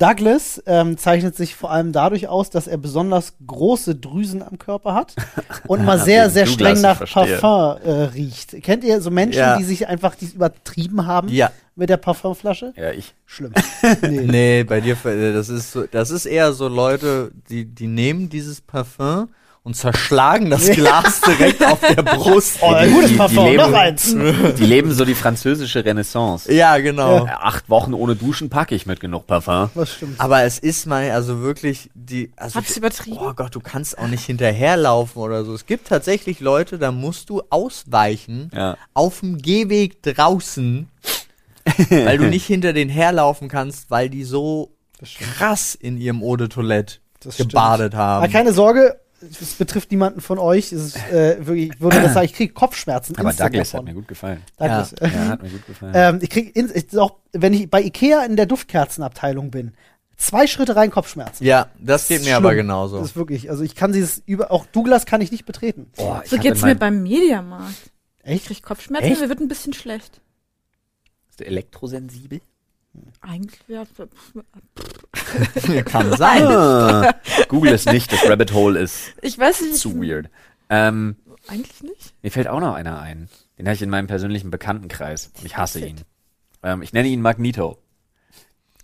[0.00, 4.94] Douglas ähm, zeichnet sich vor allem dadurch aus, dass er besonders große Drüsen am Körper
[4.94, 5.14] hat
[5.66, 7.36] und mal sehr, sehr streng nach verstehe.
[7.36, 8.62] Parfum äh, riecht.
[8.62, 9.58] Kennt ihr so Menschen, Ja.
[9.58, 11.50] die sich einfach dies übertrieben haben ja.
[11.76, 12.72] mit der Parfumflasche?
[12.76, 13.14] Ja, ich.
[13.26, 13.52] Schlimm.
[14.02, 14.20] Nee.
[14.22, 18.28] Nee, bei dir, äh, das ist so, das ist eher so Leute, die, die nehmen
[18.30, 19.28] dieses Parfum
[19.62, 22.58] und zerschlagen das Glas direkt auf der Brust.
[22.62, 24.14] Oh, ein Die- gutes Parfum, leben- noch eins.
[24.58, 26.50] Die leben so die französische Renaissance.
[26.52, 27.26] Ja, genau.
[27.26, 29.68] Äh, Acht Wochen ohne Duschen packe ich mit genug Parfum.
[29.74, 30.18] Was stimmt?
[30.18, 33.18] Aber es ist mal, also wirklich, die, also, Hab's übertrieben?
[33.20, 35.52] oh Gott, du kannst auch nicht hinterherlaufen oder so.
[35.54, 38.76] Es gibt tatsächlich Leute, da musst du ausweichen, Ja.
[38.94, 40.88] auf dem Gehweg draußen,
[41.90, 44.72] weil du nicht hinter den herlaufen kannst, weil die so
[45.36, 47.50] krass in ihrem Eau de Toilette Das stimmt.
[47.50, 48.24] gebadet haben.
[48.24, 50.72] Aber keine Sorge, es betrifft niemanden von euch.
[50.72, 53.16] Es ist, äh, wirklich, ich würde das sagen, ich kriege Kopfschmerzen.
[53.16, 53.86] Aber Douglas davon.
[53.86, 54.42] hat mir gut gefallen.
[54.56, 54.94] Douglas.
[55.00, 55.06] Ja.
[55.08, 55.92] Ja, hat mir gut gefallen.
[55.94, 59.72] Ähm, ich krieg in, ist auch, wenn ich bei Ikea in der Duftkerzenabteilung bin,
[60.16, 61.44] zwei Schritte rein Kopfschmerzen.
[61.44, 62.66] ja, das geht ist mir aber schlimm.
[62.66, 62.98] genauso.
[62.98, 65.90] Das ist wirklich, also ich kann dieses über, auch Douglas kann ich nicht betreten.
[65.96, 67.74] Boah, ich So geht's mir beim Mediamarkt.
[68.24, 68.46] Ich Echt?
[68.46, 69.20] krieg Kopfschmerzen, Echt?
[69.20, 70.20] mir wird ein bisschen schlecht.
[71.28, 72.40] Bist du elektrosensibel?
[73.20, 73.86] Eigentlich wäre
[75.84, 76.46] Kann sein.
[76.46, 77.14] Ah,
[77.48, 79.76] Google es nicht, das Rabbit Hole ist Ich weiß nicht.
[79.76, 80.28] zu weird.
[80.68, 81.16] Ähm,
[81.48, 82.14] Eigentlich nicht.
[82.22, 83.28] mir fällt auch noch einer ein.
[83.58, 85.30] Den habe ich in meinem persönlichen Bekanntenkreis.
[85.42, 86.00] Ich hasse ihn.
[86.62, 87.78] Ähm, ich nenne ihn Magneto.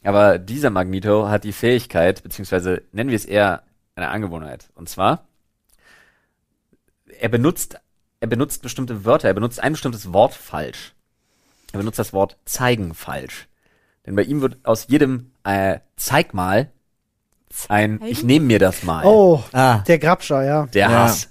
[0.02, 3.64] Aber dieser Magneto hat die Fähigkeit, beziehungsweise nennen wir es eher
[3.96, 4.70] eine Angewohnheit.
[4.74, 5.26] Und zwar,
[7.18, 7.80] er benutzt,
[8.20, 10.94] er benutzt bestimmte Wörter, er benutzt ein bestimmtes Wort falsch.
[11.72, 13.48] Er benutzt das Wort zeigen falsch.
[14.06, 16.70] Denn bei ihm wird aus jedem äh, Zeig mal
[17.68, 18.00] ein?
[18.04, 19.04] Ich nehme mir das mal.
[19.04, 20.66] Oh, Ah, der Grabscher, ja.
[20.66, 20.98] Der Ja.
[21.04, 21.28] Hass.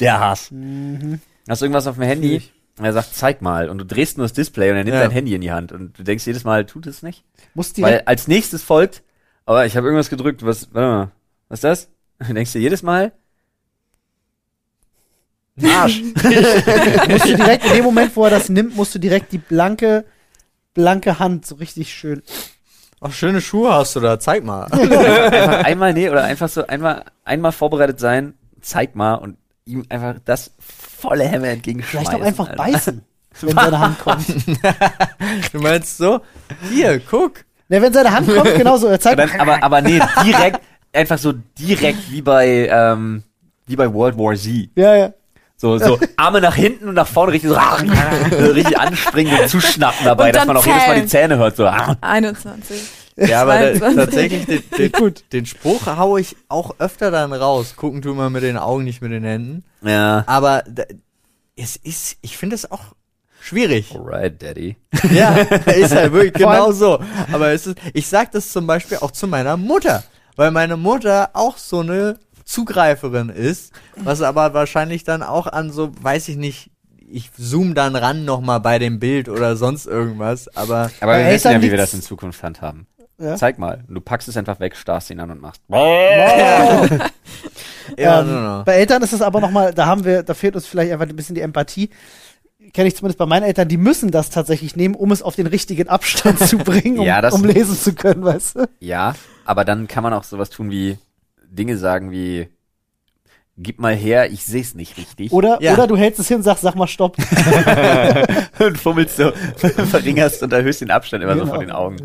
[0.00, 0.50] Der Hass.
[0.50, 1.20] Mhm.
[1.48, 2.42] Hast du irgendwas auf dem Handy?
[2.78, 3.68] Und er sagt, zeig mal.
[3.68, 5.02] Und du drehst nur das Display und er nimmt Ja.
[5.02, 5.72] dein Handy in die Hand.
[5.72, 7.24] Und du denkst jedes Mal, tut es nicht.
[7.54, 9.02] Muss Weil direkt, als nächstes folgt,
[9.44, 11.10] aber ich habe irgendwas gedrückt, was, warte mal,
[11.48, 11.88] was ist das?
[12.28, 13.12] Und denkst du jedes Mal,
[15.62, 16.00] Arsch.
[17.08, 20.04] musst du direkt in dem Moment, wo er das nimmt, musst du direkt die blanke,
[20.74, 22.22] blanke Hand so richtig schön.
[23.00, 24.64] Ach, schöne Schuhe hast du da, zeig mal.
[24.72, 30.16] einfach einmal, nee, oder einfach so einmal, einmal vorbereitet sein, zeig mal und ihm einfach
[30.24, 32.06] das volle Hämmer entgegenschmeißen.
[32.06, 32.62] Vielleicht auch einfach Alter.
[32.62, 33.02] beißen,
[33.40, 34.26] wenn seine Hand kommt.
[35.52, 36.20] Du meinst so,
[36.70, 37.44] hier, guck.
[37.68, 40.60] Ne, wenn seine Hand kommt, genauso, er zeigt, Dann, aber, aber nee, direkt,
[40.92, 43.22] einfach so direkt wie bei, ähm,
[43.66, 44.70] wie bei World War Z.
[44.76, 45.12] ja, ja.
[45.62, 47.56] So, so Arme nach hinten und nach vorne richtig so,
[48.36, 51.06] richtig anspringen und zuschnappen dabei, Und dass man auch jedes Mal die.
[51.06, 51.54] Zähne hört.
[51.56, 51.70] So.
[52.00, 52.82] 21.
[53.14, 53.94] Ja, aber da, 22.
[53.94, 55.22] tatsächlich, den, den, Gut.
[55.32, 57.76] den Spruch haue ich auch öfter dann raus.
[57.76, 59.62] Gucken tu mal mit den Augen, nicht mit den Händen.
[59.82, 60.24] Ja.
[60.26, 60.82] Aber da,
[61.54, 62.96] es ist, ich finde es auch
[63.40, 63.94] schwierig.
[63.94, 64.76] Alright, Daddy.
[65.12, 66.98] Ja, ist halt wirklich genau so.
[67.30, 70.02] Aber es ist, ich sag das zum Beispiel auch zu meiner Mutter,
[70.34, 72.18] weil meine Mutter auch so eine
[72.52, 76.70] Zugreiferin ist, was aber wahrscheinlich dann auch an so, weiß ich nicht,
[77.08, 81.52] ich zoom dann ran nochmal bei dem Bild oder sonst irgendwas, aber Aber wir wissen
[81.52, 82.86] ja, wie wir das in Zukunft handhaben.
[83.18, 83.36] Ja.
[83.36, 83.84] Zeig mal.
[83.88, 85.62] Du packst es einfach weg, starrst ihn an und machst.
[85.68, 86.84] ja,
[88.20, 88.64] ähm, no, no.
[88.64, 91.16] Bei Eltern ist es aber nochmal, da haben wir, da fehlt uns vielleicht einfach ein
[91.16, 91.90] bisschen die Empathie.
[92.72, 95.46] Kenne ich zumindest bei meinen Eltern, die müssen das tatsächlich nehmen, um es auf den
[95.46, 98.68] richtigen Abstand zu bringen, um, Ja, das- um lesen zu können, weißt du?
[98.80, 100.96] Ja, aber dann kann man auch sowas tun wie
[101.54, 102.48] Dinge sagen wie
[103.58, 105.30] Gib mal her, ich seh's nicht richtig.
[105.30, 105.74] Oder, Ja.
[105.74, 107.18] oder du hältst es hin und sagst, sag mal Stopp.
[108.58, 109.30] und fummelst so,
[109.90, 111.52] verringerst und erhöhst den Abstand immer so Genau.
[111.54, 111.96] vor den Augen.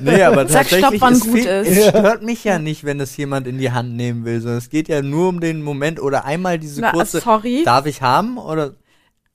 [0.00, 1.46] Nee, aber Sag tatsächlich, Stopp, wann es, gut ist.
[1.76, 4.70] es stört mich ja nicht, wenn es jemand in die Hand nehmen will, sondern es
[4.70, 7.64] geht ja nur um den Moment oder einmal diese Na, kurze, sorry.
[7.66, 8.72] darf ich haben oder,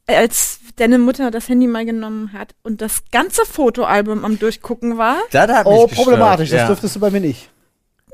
[0.07, 5.17] Als deine Mutter das Handy mal genommen hat und das ganze Fotoalbum am Durchgucken war.
[5.31, 6.67] das hat Oh, problematisch, das ja.
[6.67, 7.51] dürftest du bei mir nicht.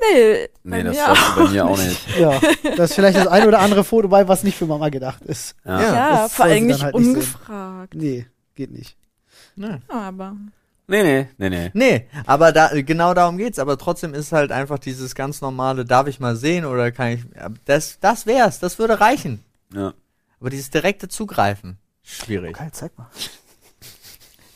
[0.00, 2.18] Nee, Nee, das du bei mir auch nicht.
[2.18, 2.40] Ja,
[2.76, 5.54] da ist vielleicht das ein oder andere Foto bei, was nicht für Mama gedacht ist.
[5.64, 5.80] Ja.
[5.80, 6.28] Ja.
[6.28, 7.94] Vor allem nicht halt nicht ungefragt.
[7.94, 8.96] Nee, geht nicht.
[9.56, 9.82] Ne.
[9.88, 10.36] Aber
[10.90, 11.70] Nee, nee, nee, nee.
[11.72, 13.60] Nee, aber da, genau darum geht's.
[13.60, 17.20] Aber trotzdem ist halt einfach dieses ganz normale, darf ich mal sehen oder kann ich,
[17.64, 19.44] das, das wär's, das würde reichen.
[19.72, 19.94] Ja.
[20.40, 22.56] Aber dieses direkte Zugreifen, schwierig.
[22.56, 23.06] Geil, zeig mal.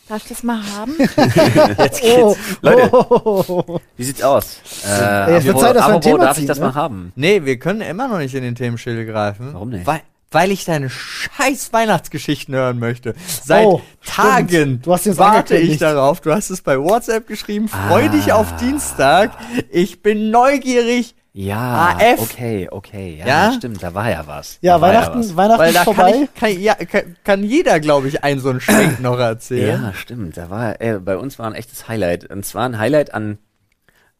[0.08, 0.94] Darf ich das mal haben?
[1.78, 2.38] Jetzt Oh, geht's.
[2.62, 3.80] Leute, oh.
[3.96, 4.58] wie sieht's aus?
[4.86, 6.66] Äh, es wird Zeit, dass wir ein Thema darf ich ziehen, das ne?
[6.66, 7.12] mal haben?
[7.16, 9.50] Nee, wir können immer noch nicht in den Themenschilde greifen.
[9.54, 9.86] Warum nicht?
[9.86, 13.14] Weil, weil ich deine scheiß Weihnachtsgeschichten hören möchte.
[13.44, 14.86] Seit Oh, Tagen stimmt.
[14.86, 16.20] Du hast jetzt warte ich darauf.
[16.20, 17.68] Du hast es bei WhatsApp geschrieben.
[17.68, 18.08] Freu Ah.
[18.08, 19.30] dich auf Dienstag.
[19.70, 21.14] Ich bin neugierig.
[21.36, 22.20] Ja, AF.
[22.20, 23.16] okay, okay.
[23.18, 23.52] Ja, Ja?
[23.52, 24.58] stimmt, da war ja was.
[24.60, 25.34] Ja, da Weihnachten, was.
[25.36, 26.22] Weihnachten Weil ist da kann, vorbei.
[26.22, 29.82] ich, kann, ja, kann, kann jeder, glaube ich, einen so einen Schwenk noch erzählen.
[29.82, 30.36] Ja, stimmt.
[30.36, 32.30] Da war, äh, bei uns war ein echtes Highlight.
[32.30, 33.38] Und zwar ein Highlight an,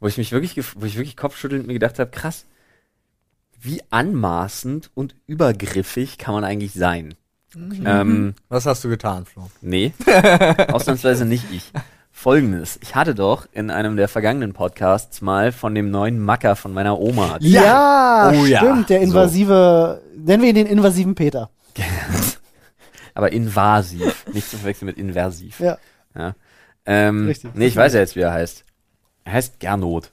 [0.01, 2.47] wo ich mich wirklich, wo ich wirklich kopfschüttelnd mir gedacht habe, krass,
[3.61, 7.15] wie anmaßend und übergriffig kann man eigentlich sein?
[7.85, 9.49] Ähm, Was hast du getan, Flo?
[9.61, 9.93] nee,
[10.73, 11.71] ausnahmsweise nicht ich.
[12.25, 16.73] Folgendes, ich hatte doch in einem der vergangenen Podcasts mal von dem neuen Macker von
[16.73, 17.53] meiner Oma erzählt.
[17.53, 18.61] Ja, Oh ja.
[18.61, 21.51] stimmt, der invasive, nennen wir ihn den invasiven Peter.
[23.15, 25.61] aber invasiv, nicht zu verwechseln mit inversiv.
[25.61, 25.77] Ja.
[26.17, 26.35] Ja.
[26.87, 27.51] Ähm, Richtig.
[27.55, 28.65] Nee, ich weiß ja jetzt, wie er heißt.
[29.25, 30.11] Er heißt Gernot.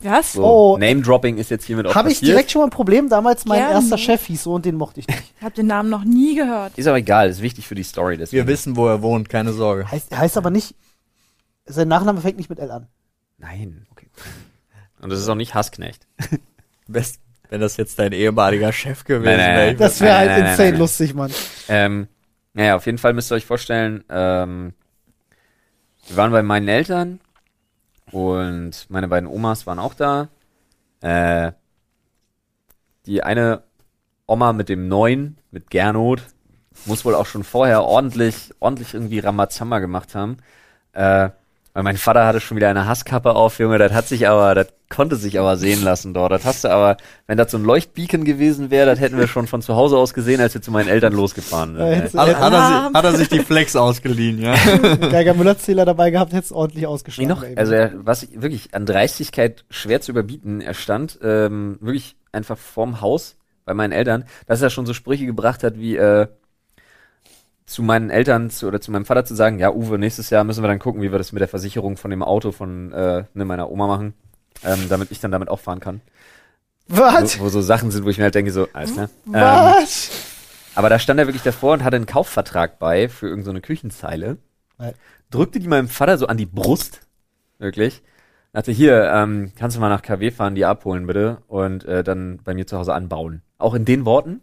[0.00, 0.32] Was?
[0.32, 0.78] So, Oh.
[0.78, 3.10] Name-Dropping ist jetzt hiermit auch Habe ich direkt schon mal ein Problem.
[3.10, 3.74] Damals mein Gerne.
[3.74, 5.34] erster Chef hieß so und den mochte ich nicht.
[5.36, 6.72] Ich habe den Namen noch nie gehört.
[6.78, 8.16] Ist aber egal, ist wichtig für die Story.
[8.16, 8.46] Deswegen.
[8.46, 9.90] Wir wissen, wo er wohnt, keine Sorge.
[9.90, 10.74] Heißt, heißt aber nicht,
[11.66, 12.86] sein Nachname fängt nicht mit L an.
[13.38, 14.08] Nein, okay.
[15.00, 16.06] Und das ist auch nicht Hassknecht.
[16.88, 19.74] Best, wenn das jetzt dein ehemaliger Chef gewesen Nein, nein, wäre.
[19.76, 20.80] Das wäre halt nein, nein, insane nein, nein.
[20.80, 21.30] lustig, Mann.
[21.68, 22.08] Ähm,
[22.52, 24.74] naja, auf jeden Fall müsst ihr euch vorstellen, ähm,
[26.08, 27.20] wir waren bei meinen Eltern
[28.10, 30.28] und meine beiden Omas waren auch da.
[31.00, 31.52] Äh,
[33.06, 33.62] die eine
[34.26, 36.22] Oma mit dem neuen, mit Gernot,
[36.86, 40.38] muss wohl auch schon vorher ordentlich, ordentlich irgendwie Ramazamba gemacht haben.
[40.92, 41.30] Äh,
[41.72, 44.68] weil mein Vater hatte schon wieder eine Hasskappe auf, Junge, das hat sich aber, das
[44.88, 46.32] konnte sich aber sehen lassen dort.
[46.32, 46.96] Das hast du aber,
[47.28, 50.12] wenn das so ein Leuchtbeacon gewesen wäre, das hätten wir schon von zu Hause aus
[50.12, 52.18] gesehen, als wir zu meinen Eltern losgefahren sind.
[52.18, 54.54] Hat, hat, er hat er sich die Flex ausgeliehen, ja?
[55.10, 57.28] Geiger Müller-Zähler dabei gehabt, hättest du ordentlich ausgeschlagen.
[57.28, 62.16] noch, also er, was ich wirklich an Dreistigkeit schwer zu überbieten, er stand ähm, wirklich
[62.32, 66.26] einfach vorm Haus bei meinen Eltern, dass er schon so Sprüche gebracht hat wie, äh,
[67.70, 70.60] zu meinen Eltern zu, oder zu meinem Vater zu sagen, ja, Uwe, nächstes Jahr müssen
[70.60, 73.44] wir dann gucken, wie wir das mit der Versicherung von dem Auto von äh, ne,
[73.44, 74.14] meiner Oma machen,
[74.64, 76.00] ähm, damit ich dann damit auch fahren kann.
[76.88, 77.38] Was?
[77.38, 78.96] Wo, wo so Sachen sind, wo ich mir halt denke, so, alles.
[78.96, 80.10] Ähm, Was?
[80.74, 83.60] aber da stand er wirklich davor und hatte einen Kaufvertrag bei für irgendeine so eine
[83.60, 84.38] Küchenzeile.
[84.78, 84.94] Nein.
[85.30, 87.02] Drückte die meinem Vater so an die Brust.
[87.60, 88.02] Wirklich.
[88.52, 92.40] Dachte, hier, ähm, kannst du mal nach KW fahren, die abholen bitte und äh, dann
[92.42, 93.42] bei mir zu Hause anbauen.
[93.58, 94.40] Auch in den Worten.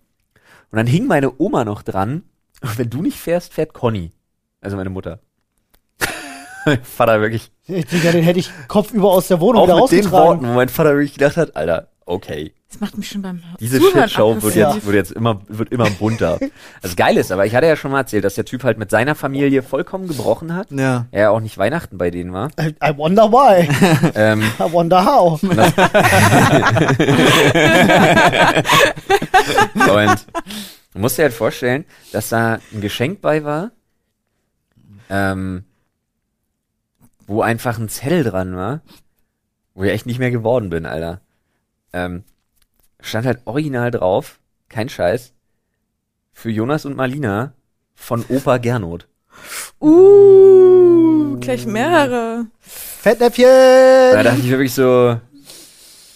[0.72, 2.24] Und dann hing meine Oma noch dran.
[2.62, 4.12] Und wenn du nicht fährst, fährt Conny.
[4.62, 5.20] Also meine Mutter.
[6.66, 7.52] mein Vater wirklich.
[7.68, 10.12] Digga, den hätte ich kopfüber aus der Wohnung wieder Auch mit den.
[10.12, 12.54] Worten, wo mein Vater wirklich gedacht hat, Alter, okay.
[12.70, 15.90] Das macht mich schon beim Diese Zuhören Shitshow wird jetzt, wird jetzt immer, wird immer
[15.90, 16.38] bunter.
[16.82, 18.92] Das Geile ist aber, ich hatte ja schon mal erzählt, dass der Typ halt mit
[18.92, 20.70] seiner Familie vollkommen gebrochen hat.
[20.72, 21.06] Ja.
[21.12, 22.50] Er ja auch nicht Weihnachten bei denen war.
[22.60, 23.70] I, I wonder why.
[24.16, 25.42] ähm, I wonder how.
[25.44, 25.58] und
[30.98, 33.72] du musst dir halt vorstellen, dass da ein Geschenk bei war,
[35.12, 35.64] ähm,
[37.28, 38.82] wo einfach ein Zettel dran war,
[39.76, 41.22] wo ich echt nicht mehr geworden bin, Alter.
[41.94, 42.24] Ähm,
[43.00, 45.34] stand halt original drauf, kein Scheiß,
[46.34, 47.54] für Jonas und Marlina
[47.94, 49.08] von Opa Gernot.
[49.80, 52.48] Uh, gleich mehrere.
[52.48, 53.46] Da Fettnäpfchen!
[54.24, 55.22] dachte ich wirklich so,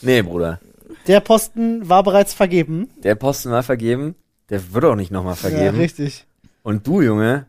[0.01, 0.59] nee, Bruder,
[1.05, 2.89] Der Posten war bereits vergeben.
[3.03, 4.15] der Posten war vergeben,
[4.51, 5.77] der wird auch nicht nochmal Ja, vergeben.
[5.77, 6.25] richtig.
[6.61, 7.45] Und du, Junge,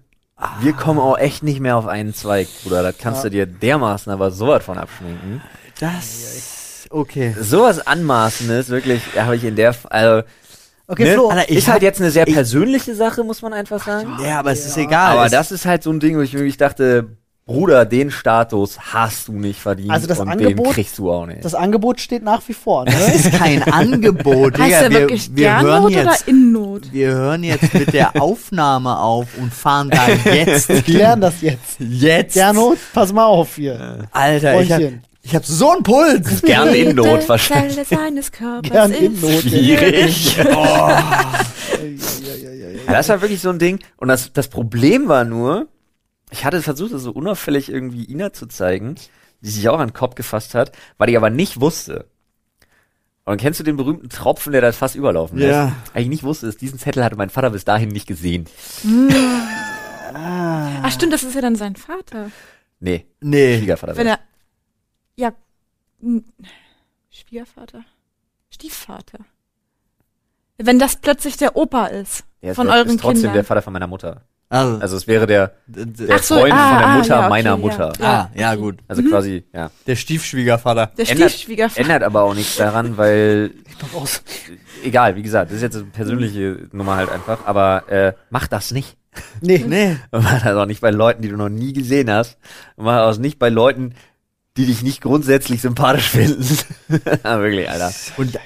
[0.60, 2.82] wir kommen auch echt nicht mehr auf einen Zweig, Bruder.
[2.82, 3.28] Das kannst Ja.
[3.28, 5.42] du dir dermaßen aber sowas von abschminken.
[5.78, 6.86] Das.
[6.90, 7.34] Okay.
[7.40, 10.26] Sowas Anmaßendes, wirklich, habe ich in der, also,
[10.88, 11.14] Okay, ne?
[11.14, 11.28] Flo.
[11.30, 14.16] Alter, ist halt jetzt eine sehr ich- persönliche Sache, muss man einfach sagen.
[14.22, 15.16] Ja, aber es ist egal.
[15.16, 17.06] Aber das ist halt so ein Ding, wo ich wirklich dachte,
[17.44, 21.26] Bruder, den Status hast du nicht verdient Also das und Angebot- den kriegst du auch
[21.26, 21.44] nicht.
[21.44, 22.84] Das Angebot steht nach wie vor.
[22.84, 22.92] Ne?
[22.92, 24.80] das ist kein Angebot, Heißt Digga.
[24.80, 26.06] der Wir, wirklich wir hören jetzt.
[26.06, 26.92] oder Innot?
[26.92, 30.68] Wir hören jetzt mit der Aufnahme auf und fahren da jetzt.
[30.68, 31.80] Wir klären das jetzt.
[31.80, 32.34] Jetzt.
[32.34, 34.06] Gernot, pass mal auf hier.
[34.12, 34.80] Alter, ich hab,
[35.22, 36.42] ich hab so einen Puls.
[36.42, 37.74] Gern in Jede Not wahrscheinlich.
[37.88, 39.40] Zelle seines Körpers Gern in ist Not.
[39.42, 40.36] Schwierig.
[40.44, 41.42] Ja,
[42.86, 43.78] Ja, das war wirklich so ein Ding.
[43.96, 45.66] Und das, das Problem war nur,
[46.32, 48.96] ich hatte versucht, das so unauffällig irgendwie Ina zu zeigen,
[49.42, 52.06] die sich auch an den Kopf gefasst hat, weil ich aber nicht wusste.
[53.24, 55.50] Und kennst du den berühmten Tropfen, der das fast überlaufen lässt?
[55.52, 55.72] Ja.
[55.94, 58.46] Eigentlich nicht wusste, ist, diesen Zettel hatte mein Vater bis dahin nicht gesehen.
[60.14, 62.30] Ach stimmt, das ist ja dann sein Vater.
[62.80, 63.58] Nee, Nee.
[63.58, 63.96] Schwiegervater.
[63.96, 64.18] Wenn er,
[65.16, 65.32] ja,
[67.10, 67.84] Schwiegervater,
[68.50, 69.20] Stiefvater.
[70.58, 73.34] Wenn das plötzlich der Opa ist ist, von der euren ist trotzdem Kindern.
[73.34, 74.22] der Vater von meiner Mutter.
[74.52, 77.28] Also, Also es wäre der, der so, Freund ah, von der ah, Mutter ja, okay,
[77.30, 77.56] meiner ja.
[77.56, 77.92] Mutter.
[78.02, 78.78] ah, ja, gut.
[78.86, 79.70] Also quasi, ja.
[79.86, 80.90] Der Stiefschwiegervater.
[80.96, 81.80] der ändert- Stiefschwiegervater.
[81.80, 84.22] Ändert aber auch nichts daran, weil doch aus.
[84.84, 88.72] egal, wie gesagt, das ist jetzt eine persönliche Nummer halt einfach, aber äh, mach das
[88.72, 88.96] nicht.
[89.40, 89.64] Nee.
[89.68, 89.96] Nee.
[90.10, 92.36] Und mach das auch nicht bei Leuten, die du noch nie gesehen hast.
[92.76, 93.94] Und mach das nicht bei Leuten,
[94.58, 96.46] die dich nicht grundsätzlich sympathisch finden.
[97.24, 97.90] ja, wirklich, Alter.
[98.18, 98.38] Und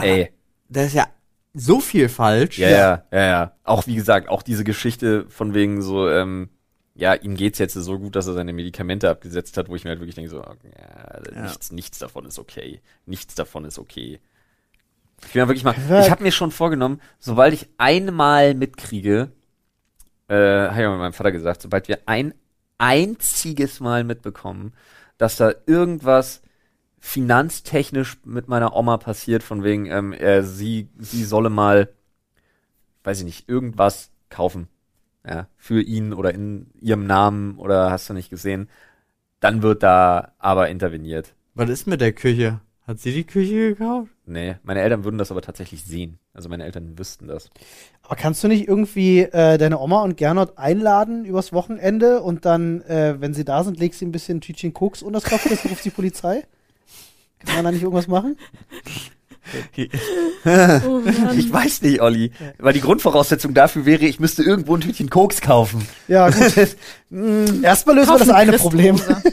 [0.00, 0.30] Ey.
[0.68, 1.06] da ist ja
[1.54, 2.58] so viel falsch.
[2.58, 3.52] Ja, ja, ja, ja.
[3.64, 6.48] Auch wie gesagt, auch diese Geschichte von wegen so, ähm,
[6.94, 9.90] ja, ihm geht's jetzt so gut, dass er seine Medikamente abgesetzt hat, wo ich mir
[9.90, 10.54] halt wirklich denke, so, ja,
[11.34, 11.42] Ja.
[11.42, 12.80] nichts, nichts davon ist okay.
[13.06, 14.20] Nichts davon ist okay.
[15.26, 19.30] Ich will wirklich mal, ich habe mir schon vorgenommen, sobald ich einmal mitkriege,
[20.28, 22.32] äh, habe ich auch mit meinem Vater gesagt, sobald wir ein
[22.78, 24.72] einziges Mal mitbekommen,
[25.18, 26.42] dass da irgendwas
[27.00, 31.88] finanztechnisch mit meiner Oma passiert, von wegen, ähm, äh, sie, sie solle mal,
[33.04, 34.68] weiß ich nicht, irgendwas kaufen.
[35.26, 38.70] Ja, für ihn oder in ihrem Namen oder hast du nicht gesehen,
[39.40, 41.34] dann wird da aber interveniert.
[41.54, 42.60] Was ist mit der Küche?
[42.86, 44.10] Hat sie die Küche gekauft?
[44.24, 46.18] Nee, meine Eltern würden das aber tatsächlich sehen.
[46.32, 47.50] Also meine Eltern wüssten das.
[48.02, 52.80] Aber kannst du nicht irgendwie äh, deine Oma und Gernot einladen übers Wochenende und dann,
[52.82, 55.72] äh, wenn sie da sind, legst du ein bisschen Tütchen Koks unter das Kopfkissen und
[55.72, 56.44] ruft die Polizei?
[57.44, 58.36] Kann man da nicht irgendwas machen?
[60.44, 61.02] Oh.
[61.36, 62.30] Ich weiß nicht, Olli.
[62.58, 65.86] Weil die Grundvoraussetzung dafür wäre, ich müsste irgendwo ein Tütchen Koks kaufen.
[66.06, 66.76] Ja, gut.
[67.62, 68.96] Erstmal lösen wir das eine Problem.
[68.96, 69.32] Christrose.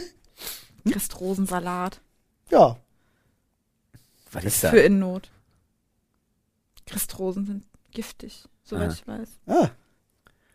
[0.90, 2.00] Christrosensalat
[2.50, 2.76] Ja.
[4.32, 4.70] Was ist da?
[4.70, 5.30] für Innot.
[6.86, 8.92] Christrosen sind giftig, soweit Ah.
[8.94, 9.28] ich weiß.
[9.46, 9.68] Ah.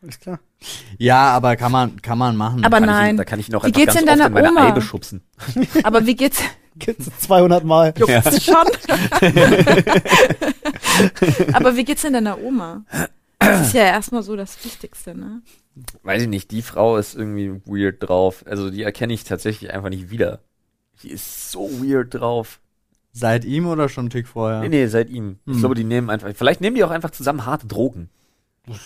[0.01, 0.39] Alles klar.
[0.97, 2.65] Ja, aber kann man, kann man machen.
[2.65, 3.17] Aber Kann ich ihn, nein.
[3.17, 4.67] da kann ich auch Wie einfach geht's ganz denn oft deiner in meine Oma?
[4.67, 5.21] Eibe schubsen.
[5.83, 6.41] Aber wie geht's?
[6.79, 7.93] Gibt's 200 Mal.
[7.97, 8.55] Juckt's schon?
[11.53, 12.83] Aber wie geht's denn deiner Oma?
[13.39, 15.41] Das ist ja erstmal so das Wichtigste, ne?
[16.03, 18.43] Weiß ich nicht, die Frau ist irgendwie weird drauf.
[18.47, 20.39] Also die erkenne ich tatsächlich einfach nicht wieder.
[21.01, 22.59] Die ist so weird drauf.
[23.11, 24.61] Seit ihm oder schon einen Tick vorher?
[24.61, 25.39] Nee, nee, seit ihm.
[25.45, 25.59] Ich Hm.
[25.59, 28.09] glaube, die nehmen einfach, vielleicht nehmen die auch einfach zusammen harte Drogen.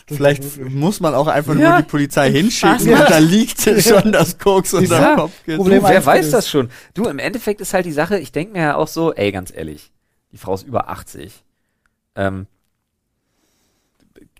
[0.07, 4.11] Vielleicht muss man auch einfach Ja, nur die Polizei hinschicken Spaß und da liegt schon
[4.11, 5.31] das Koks unter Ja, dem Kopf.
[5.55, 6.69] Problem du, wer weiß ist- das schon?
[6.95, 9.53] Du, im Endeffekt ist halt die Sache, ich denke mir ja auch so, ey, ganz
[9.55, 9.91] ehrlich,
[10.31, 11.43] die Frau ist über 80.
[12.15, 12.47] Ähm,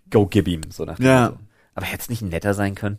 [0.10, 1.34] go gib ihm, so nach dem Ja.
[1.76, 2.98] Aber hätte es nicht netter sein können?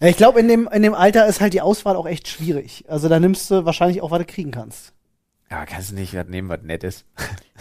[0.00, 2.84] Ja, ich glaube, in dem, in dem Alter ist halt die Auswahl auch echt schwierig.
[2.88, 4.92] Also da nimmst du wahrscheinlich auch, was du kriegen kannst.
[5.52, 7.04] Ja, kannst du nicht was nehmen, was nett ist?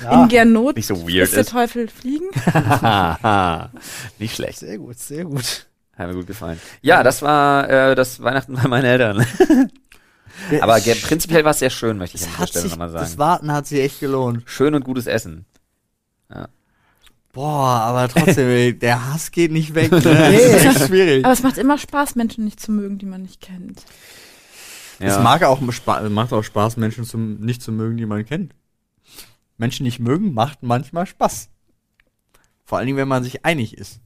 [0.01, 1.49] Ja, In Gernot Nicht so weird ist der ist.
[1.49, 2.29] Teufel fliegen.
[4.17, 4.59] nicht schlecht.
[4.59, 5.67] sehr gut, sehr gut.
[5.97, 6.57] Hat mir gut gefallen.
[6.81, 9.25] Ja, das war äh, das Weihnachten bei meinen Eltern.
[10.61, 13.19] Aber prinzipiell war es sehr schön, möchte ich an das, dieser Stelle nochmal das sagen.
[13.19, 14.43] Warten hat sich echt gelohnt.
[14.45, 15.45] Schön und gutes Essen.
[17.33, 19.91] Boah, aber trotzdem, der Hass geht nicht weg.
[19.91, 19.99] Ne?
[19.99, 20.51] Nee.
[20.51, 21.23] Das ist schwierig.
[21.23, 23.83] Aber es macht immer Spaß, Menschen nicht zu mögen, die man nicht kennt.
[25.01, 28.53] Es mag auch macht auch Spaß, Menschen zum, nicht zu mögen, die man kennt.
[29.57, 31.49] Menschen nicht mögen, macht manchmal Spaß.
[32.63, 33.99] Vor allen Dingen, wenn man sich einig ist.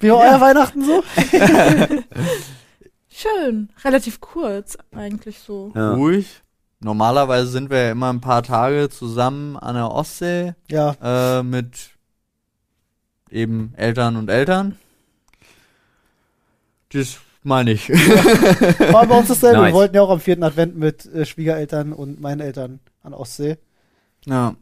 [0.00, 1.02] Wie war euer Weihnachten so?
[3.08, 3.70] Schön.
[3.84, 5.72] Relativ kurz, eigentlich so.
[5.74, 5.94] Ja.
[5.94, 6.42] Ruhig.
[6.80, 11.90] Normalerweise sind wir ja immer ein paar Tage zusammen an der Ostsee Ja, äh, mit
[13.30, 14.76] eben Eltern und Eltern.
[16.92, 17.88] Das meine ich.
[17.90, 19.58] war bei uns dasselbe.
[19.58, 19.68] Nice.
[19.68, 23.58] Wir wollten ja auch am vierten Advent mit äh, Schwiegereltern und meinen Eltern an Ostsee.
[24.26, 24.54] ja,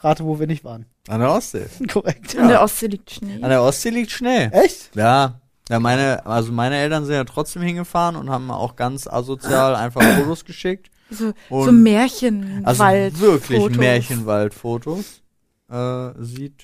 [0.00, 0.86] Rate, wo wir nicht waren.
[1.08, 1.66] an der Ostsee.
[1.92, 2.34] Korrekt.
[2.34, 3.42] In der Ostsee liegt Schnee.
[3.42, 4.46] An der Ostsee liegt Schnee.
[4.52, 4.94] Echt?
[4.94, 5.40] Ja.
[5.68, 10.00] Ja, meine, also meine Eltern sind ja trotzdem hingefahren und haben auch ganz asozial einfach
[10.02, 10.90] Fotos geschickt.
[11.10, 12.66] So, Und- so Märchenwald.
[13.14, 13.76] Also wirklich Fotos.
[13.76, 15.22] Märchenwald-Fotos.
[15.70, 16.62] Äh, sieht.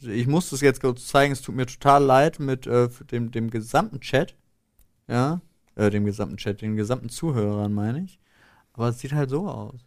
[0.00, 3.50] Ich muss das jetzt kurz zeigen, es tut mir total leid mit äh, dem, dem
[3.50, 4.34] gesamten Chat.
[5.08, 5.40] Ja.
[5.74, 8.18] Äh, dem gesamten Chat, den gesamten Zuhörern meine ich.
[8.74, 9.80] Aber es sieht halt so aus.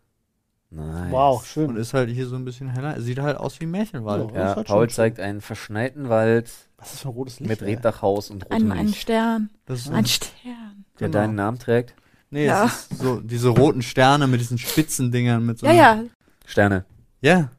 [0.69, 1.11] Nice.
[1.11, 1.75] Wow, Und schön.
[1.75, 2.95] ist halt hier so ein bisschen heller.
[2.97, 4.31] Es sieht halt aus wie Märchenwald.
[4.31, 4.39] Ja.
[4.49, 7.49] Ja, halt Paul zeigt einen verschneiten Wald Was ist das für ein rotes Licht?
[7.49, 7.61] mit?
[7.61, 9.49] Reddachhaus und rotem Ein, ein Stern.
[9.65, 10.85] Das ist Ein Stern.
[10.99, 11.11] der genau.
[11.19, 11.93] deinen Namen trägt.
[12.29, 12.65] Nee, Ja.
[12.65, 16.03] es ist so diese roten Sterne mit diesen spitzen Dingern mit so Ja, ja,
[16.45, 16.85] Sterne.
[17.19, 17.51] Ja.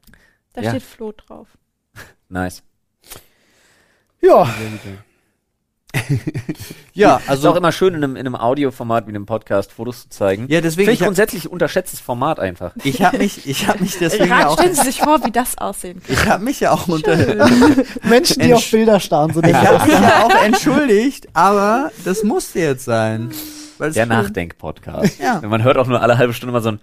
[0.53, 0.69] da Ja.
[0.71, 1.47] steht Flo drauf.
[2.33, 2.63] Nice.
[4.19, 4.47] Ja,
[6.93, 10.03] Ja, Also ist auch immer schön, in einem, in einem Audioformat wie einem Podcast Fotos
[10.03, 10.47] zu zeigen.
[10.49, 12.71] ja, deswegen Finde ich grundsätzlich unterschätztes Format einfach.
[12.83, 15.59] ich habe mich ich habe mich deswegen Rat, auch stellen Sie sich vor, wie das
[15.59, 16.13] aussehen kann.
[16.15, 17.15] ich habe mich ja auch unter
[18.01, 22.23] Menschen, die Entsch- auf Bilder starren, sind Ich habe mich ja auch entschuldigt, aber das
[22.23, 23.29] musste jetzt sein.
[23.79, 25.19] Der Nachdenk-Podcast.
[25.19, 25.39] Ja.
[25.41, 26.79] Man hört auch nur alle halbe Stunde mal so ein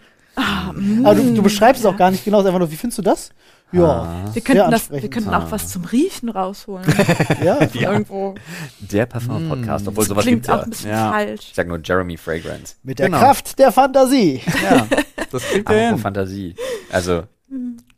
[1.04, 3.30] Aber du, du beschreibst es auch gar nicht genau, einfach nur, wie findest du das?
[3.72, 6.84] Ja, Ah, Wir sehr könnten, das, wir könnten auch was zum Riechen rausholen.
[7.44, 7.54] ja.
[7.68, 8.34] Von irgendwo.
[8.80, 10.62] der Parfum-Podcast, obwohl Das sowas klingt gibt's auch ja.
[10.64, 11.10] ein bisschen Ja.
[11.12, 11.40] falsch.
[11.50, 12.74] Ich sag nur Jeremy Fragrance.
[12.82, 13.18] Mit der Genau.
[13.20, 14.40] Kraft der Fantasie.
[14.62, 14.86] Ja,
[15.30, 15.98] das er Apropos hin.
[15.98, 16.54] Fantasie.
[16.90, 17.22] Also,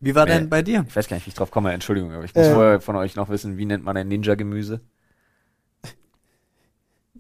[0.01, 0.33] Wie war Nee.
[0.33, 0.85] denn bei dir?
[0.89, 2.53] ich weiß gar nicht, wie ich drauf komme, Entschuldigung, aber ich muss Äh.
[2.55, 4.81] vorher von euch noch wissen, wie nennt man ein Ninja-Gemüse?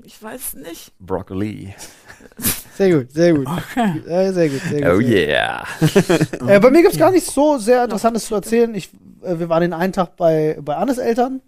[0.04, 0.92] Ich weiß nicht.
[0.98, 1.74] Broccoli.
[2.76, 3.46] Sehr gut, sehr gut.
[4.06, 4.90] Ja, sehr gut, sehr gut.
[4.90, 5.64] Oh sehr yeah.
[5.80, 6.48] gut.
[6.48, 8.74] Äh, bei mir gibt's gar nicht so sehr Interessantes zu erzählen.
[8.74, 8.90] Ich,
[9.22, 11.42] äh, wir waren den einen Tag bei, bei Annes Eltern.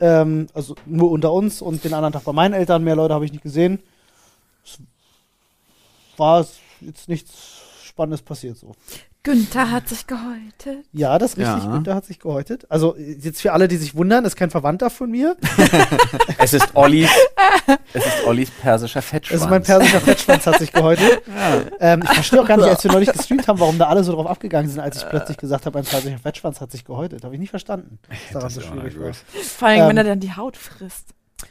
[0.00, 2.82] Ähm, also nur unter uns und den anderen Tag bei meinen Eltern.
[2.82, 3.80] Mehr Leute habe ich nicht gesehen.
[4.64, 4.78] Es
[6.16, 6.46] war
[6.80, 7.32] jetzt nichts
[7.84, 8.72] Spannendes passiert so.
[9.22, 10.84] Günther hat sich gehäutet.
[10.92, 11.64] Ja, das ist richtig.
[11.64, 11.72] Ja.
[11.72, 12.70] Günther hat sich gehäutet.
[12.70, 15.36] Also jetzt für alle, die sich wundern, ist kein Verwandter von mir.
[16.38, 17.08] Es ist Ollis,
[17.92, 19.42] es ist Ollis persischer Fettschwanz.
[19.42, 21.22] Also mein persischer Fettschwanz hat sich gehäutet.
[21.80, 24.12] Ähm, ich verstehe auch gar nicht, als wir neulich gestreamt haben, warum da alle so
[24.12, 27.24] drauf abgegangen sind, als ich plötzlich gesagt habe, mein persischer Fettschwanz hat sich gehäutet.
[27.24, 27.98] Habe ich nicht verstanden.
[28.08, 29.12] Was daran Das so ist schwierig war.
[29.42, 31.08] Vor allem, Ähm, wenn er dann die Haut frisst.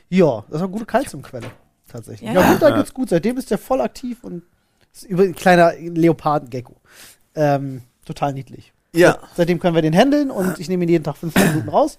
[0.09, 1.47] Ja, das war eine gute Kalziumquelle.
[1.91, 2.29] Tatsächlich.
[2.31, 2.51] Ja, Ja.
[2.51, 3.09] gut, da geht's gut.
[3.09, 4.43] Seitdem ist der voll aktiv und
[4.93, 6.75] ist über ein kleiner Leopardengecko.
[7.35, 8.73] Ähm, total niedlich.
[8.93, 9.17] Ja.
[9.35, 11.97] Seitdem können wir den handeln und ich nehme ihn jeden Tag fünf Minuten raus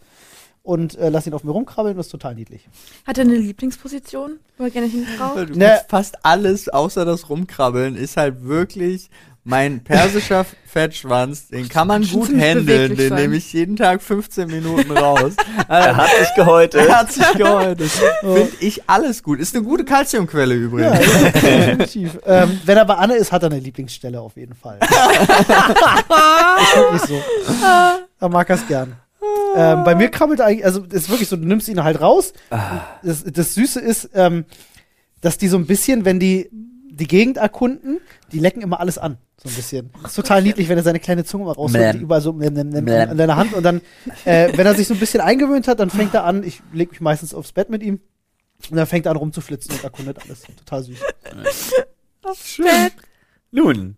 [0.64, 1.96] und äh, lasse ihn auf mir rumkrabbeln.
[1.96, 2.66] Das ist total niedlich.
[3.07, 4.88] Hat er eine Lieblingsposition, wo er gerne?
[4.88, 5.81] Du Ne.
[5.88, 9.11] Fast alles außer das Rumkrabbeln ist halt wirklich
[9.44, 11.48] mein persischer Fettschwanz.
[11.48, 12.96] Den kann man gut handeln.
[12.96, 13.20] Den sein.
[13.20, 15.35] nehme ich jeden Tag 15 Minuten raus.
[15.68, 16.88] Er hat sich gehäutet.
[16.88, 17.90] Er hat sich gehäutet.
[18.20, 19.40] Finde ich alles gut.
[19.40, 20.98] Ist eine gute Kalziumquelle übrigens.
[20.98, 22.18] ja, definitiv.
[22.24, 24.79] ähm, wenn er bei Anne ist, hat er eine Lieblingsstelle auf jeden Fall.
[24.81, 24.88] ist
[26.77, 27.23] wirklich so.
[28.21, 28.96] Er mag das gern.
[29.55, 32.33] Ähm, bei mir krabbelt eigentlich, also das ist wirklich so, du nimmst ihn halt raus.
[33.02, 34.44] Das, das Süße ist, ähm,
[35.21, 37.98] dass die so ein bisschen, wenn die die Gegend erkunden,
[38.31, 39.19] die lecken immer alles an.
[39.42, 39.90] So ein bisschen.
[40.02, 41.96] Das ist total niedlich, wenn er seine kleine Zunge mal rausholt, Bläm.
[41.96, 43.11] die überall so ähm, ähm, Bläm.
[43.11, 43.81] an deiner Hand und dann,
[44.25, 46.90] äh, wenn er sich so ein bisschen eingewöhnt hat, dann fängt er an, ich leg
[46.92, 48.00] mich meistens aufs Bett mit ihm
[48.71, 50.42] und dann fängt er an rumzuflitzen und erkundet alles.
[50.57, 50.98] Total süß.
[52.42, 52.90] Schön.
[53.50, 53.96] Nun,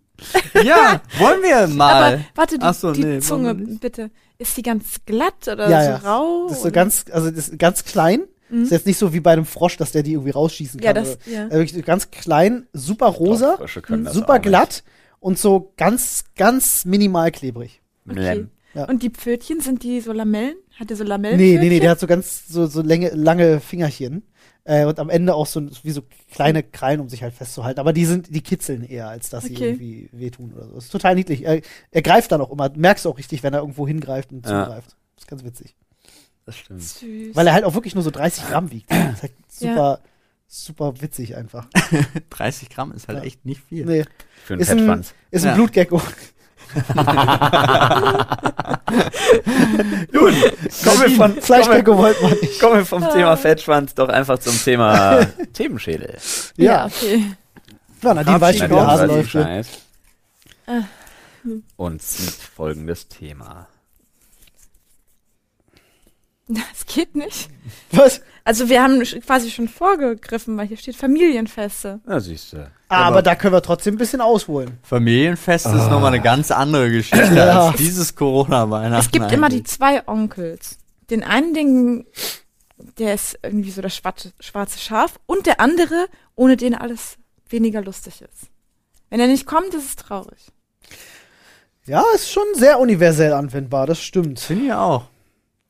[0.63, 2.13] Ja, wollen wir mal.
[2.15, 3.79] Aber warte, die, Ach so, die nee, Zunge, nicht?
[3.81, 4.09] bitte.
[4.39, 5.95] Ist die ganz glatt oder Ja, so ja.
[5.97, 6.43] rau?
[6.47, 6.71] Das ist so oder?
[6.73, 8.21] ganz, also das ist ganz klein.
[8.49, 11.03] Ist jetzt nicht so wie bei einem Frosch, dass der die irgendwie rausschießen Ja, kann.
[11.03, 11.43] das- oder- ja.
[11.47, 14.83] Also wirklich ganz klein, super rosa, das super glatt
[15.19, 17.81] und so ganz, ganz minimal klebrig.
[18.09, 18.45] Okay.
[18.73, 18.85] Ja.
[18.85, 20.55] Und die Pfötchen, sind die so Lamellen?
[20.79, 21.35] Hat der so Lamellen?
[21.35, 24.23] Nee, nee, nee, der hat so ganz, so, so lange, lange Fingerchen.
[24.67, 26.01] Äh, und am Ende auch so wie so
[26.31, 27.79] kleine Krallen, um sich halt festzuhalten.
[27.79, 29.69] Aber die sind, die kitzeln eher, als dass sie Okay.
[29.69, 30.73] irgendwie wehtun oder so.
[30.75, 31.45] Das ist total niedlich.
[31.45, 31.61] Er,
[31.91, 32.67] er greift dann auch immer.
[32.67, 34.65] Du merkst auch richtig, wenn er irgendwo hingreift und Ja.
[34.65, 34.97] zugreift.
[35.15, 35.75] Das ist ganz witzig.
[36.45, 36.81] Das stimmt.
[36.83, 37.33] Süß.
[37.35, 38.91] Weil er halt auch wirklich nur so 30 Gramm wiegt.
[38.91, 39.69] Das ist halt Ja.
[39.73, 39.99] super,
[40.47, 41.67] super witzig einfach.
[42.29, 43.23] 30 Gramm ist halt Ja.
[43.23, 43.85] echt nicht viel.
[43.85, 44.03] Nee,
[44.43, 45.13] Für einen ist ein, Fettschwanz.
[45.31, 45.55] ist ein Ja.
[45.55, 46.01] Blutgecko.
[50.11, 50.33] Gut,
[50.83, 52.59] kommen wir, von, Fleischgecko wollte man nicht.
[52.59, 56.17] kommen wir vom Thema Fettschwanz doch einfach zum Thema Themenschädel.
[56.55, 57.23] ja, Ja, okay.
[58.03, 59.33] ja Nadine weiß schon, wie Hase läuft.
[59.33, 59.67] Bescheid.
[60.67, 60.81] Ah.
[61.75, 63.67] Und zieht folgendes Thema.
[66.47, 67.49] Das geht nicht.
[67.91, 68.21] Was?
[68.45, 71.99] Also wir haben quasi schon vorgegriffen, weil hier steht Familienfeste.
[72.05, 72.71] Na, siehst du.
[72.89, 74.77] Aber da können wir trotzdem ein bisschen ausholen.
[74.83, 77.67] Familienfest ist nochmal eine ganz andere Geschichte Ja.
[77.67, 79.05] als dieses Corona-Weihnachten.
[79.05, 79.67] Es gibt immer die eigentlich.
[79.67, 80.77] zwei Onkels.
[81.09, 82.05] Den einen, den,
[82.97, 87.17] der ist irgendwie so das schwarze, schwarze Schaf und der andere, ohne den alles
[87.49, 88.49] weniger lustig ist.
[89.09, 90.47] Wenn er nicht kommt, ist es traurig.
[91.85, 94.39] Ja, ist schon sehr universell anwendbar, das stimmt.
[94.39, 95.03] Finde ich auch.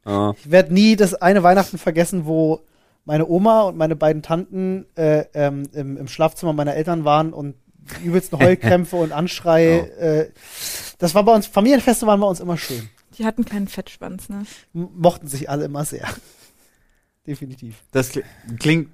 [0.06, 0.34] Oh.
[0.38, 2.62] Ich werde nie das eine Weihnachten vergessen, wo
[3.08, 7.56] meine Oma und meine beiden Tanten äh, ähm, im, im Schlafzimmer meiner Eltern waren und
[8.00, 9.78] die übelsten Heulkrämpfe und Anschrei.
[9.80, 10.32] Äh,
[11.00, 12.90] das war bei uns, Familienfeste waren bei uns immer schön.
[13.18, 14.44] Die hatten keinen Fettschwanz, ne?
[14.76, 16.08] M mochten sich alle immer sehr.
[17.26, 17.82] Definitiv.
[17.92, 18.24] Das kli-
[18.60, 18.90] klingt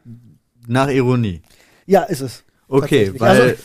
[0.68, 1.42] nach Ironie.
[1.88, 2.44] Ja, ist es.
[2.68, 3.22] Okay, Tatsächlich.
[3.22, 3.56] weil also,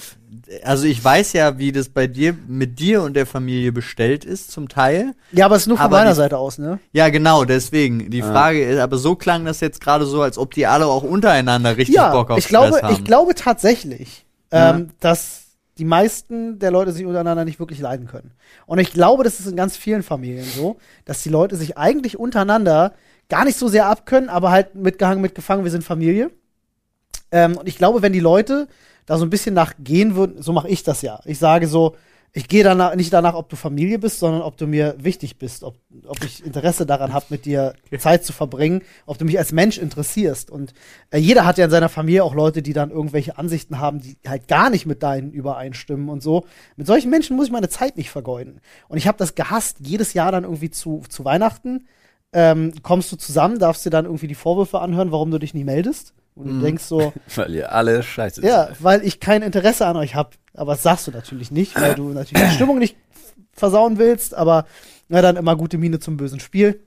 [0.85, 4.69] ich weiß ja, wie das bei dir mit dir und der Familie bestellt ist zum
[4.69, 5.15] Teil.
[5.33, 6.79] Ja, aber es ist nur von Aber meiner die- Seite aus, ne?
[6.93, 8.11] Ja, genau, deswegen.
[8.11, 8.31] Die Ah.
[8.31, 11.77] Frage ist, aber so klang das jetzt gerade so, als ob die alle auch untereinander
[11.77, 12.95] richtig ja, Bock auf ich glaube, Stress haben.
[12.95, 14.75] ich glaube tatsächlich, Ja.
[14.77, 15.45] ähm, dass
[15.79, 18.33] die meisten der Leute sich untereinander nicht wirklich leiden können.
[18.67, 22.19] Und ich glaube, das ist in ganz vielen Familien so, dass die Leute sich eigentlich
[22.19, 22.93] untereinander
[23.29, 26.31] gar nicht so sehr abkönnen, aber halt mitgehangen, mitgefangen, wir sind Familie.
[27.31, 28.69] Ähm, und ich glaube, wenn die Leute
[29.09, 31.21] da so ein bisschen nachgehen würden, so mache ich das ja.
[31.25, 31.97] Ich sage so,
[32.35, 35.65] ich gehe danach nicht danach, ob du Familie bist, sondern ob du mir wichtig bist,
[35.65, 39.51] ob, ob ich Interesse daran habe, mit dir Zeit zu verbringen, ob du mich als
[39.51, 40.51] Mensch interessierst.
[40.51, 40.75] Und
[41.11, 44.19] äh, jeder hat ja in seiner Familie auch Leute, die dann irgendwelche Ansichten haben, die
[44.27, 46.45] halt gar nicht mit deinen übereinstimmen und so.
[46.77, 48.61] Mit solchen Menschen muss ich meine Zeit nicht vergeuden.
[48.89, 51.87] Und ich habe das gehasst, jedes Jahr dann irgendwie zu, zu Weihnachten
[52.33, 55.65] ähm, kommst du zusammen, darfst dir dann irgendwie die Vorwürfe anhören, warum du dich nie
[55.65, 56.13] meldest.
[56.35, 58.85] Und du denkst so, Weil ihr alle scheiße ja, seid.
[58.85, 60.31] weil ich kein Interesse an euch habe.
[60.55, 62.97] Aber das sagst du natürlich nicht, weil du natürlich die Stimmung nicht
[63.53, 64.65] versauen willst, aber
[65.09, 66.81] na dann immer gute Miene zum bösen Spiel.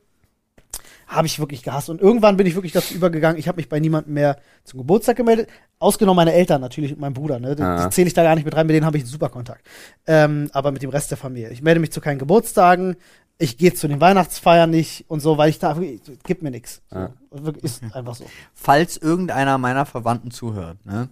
[1.07, 1.89] Habe ich wirklich gehasst.
[1.89, 5.17] Und irgendwann bin ich wirklich dazu übergegangen, ich habe mich bei niemandem mehr zum Geburtstag
[5.17, 5.49] gemeldet.
[5.79, 7.53] Ausgenommen meine Eltern natürlich und mein Bruder, ne?
[7.57, 7.83] Die, Ah.
[7.87, 9.67] die zähle ich da gar nicht mit rein, mit denen habe ich einen super Kontakt.
[10.07, 11.49] Ähm, aber mit dem Rest der Familie.
[11.49, 12.95] Ich melde mich zu keinen Geburtstagen,
[13.41, 15.77] ich gehe zu den Weihnachtsfeiern nicht und so, weil ich da,
[16.23, 16.81] gibt mir nichts.
[16.89, 17.07] So.
[17.31, 18.25] Wirklich, Ist einfach so.
[18.53, 21.09] Falls irgendeiner meiner Verwandten zuhört, ne?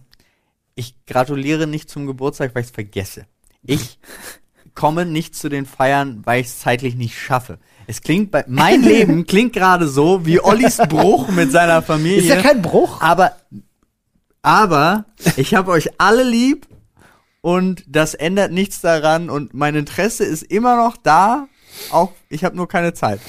[0.76, 3.26] Ich gratuliere nicht zum Geburtstag, weil ich es vergesse.
[3.64, 4.00] Ich
[4.76, 7.60] komme nicht zu den Feiern, weil ich es zeitlich nicht schaffe.
[7.88, 12.20] Es klingt bei mein Leben klingt gerade so wie Ollis Bruch mit seiner Familie.
[12.20, 13.02] Ist ja kein Bruch.
[13.02, 13.36] aber
[14.42, 15.06] aber
[15.36, 16.68] ich habe euch alle lieb
[17.42, 21.48] und das ändert nichts daran und mein Interesse ist immer noch da.
[21.92, 23.20] Auch ich habe nur keine Zeit.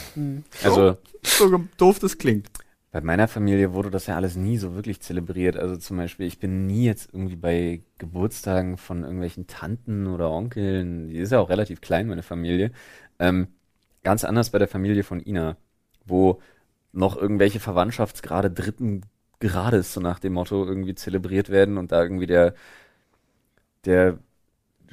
[0.62, 2.48] Also So ge- doof das klingt.
[2.92, 5.57] bei meiner Familie wurde das ja alles nie so wirklich zelebriert.
[5.57, 11.09] Also zum Beispiel, ich bin nie jetzt irgendwie bei Geburtstagen von irgendwelchen Tanten oder Onkeln.
[11.09, 12.72] Die ist ja auch relativ klein, meine Familie.
[13.18, 13.48] Ähm,
[14.03, 15.57] ganz anders bei der Familie von Ina,
[16.05, 16.40] wo
[16.92, 19.03] noch irgendwelche Verwandtschaftsgrade dritten
[19.40, 22.55] Grades, so nach dem Motto, irgendwie zelebriert werden und da irgendwie der,
[23.84, 24.18] der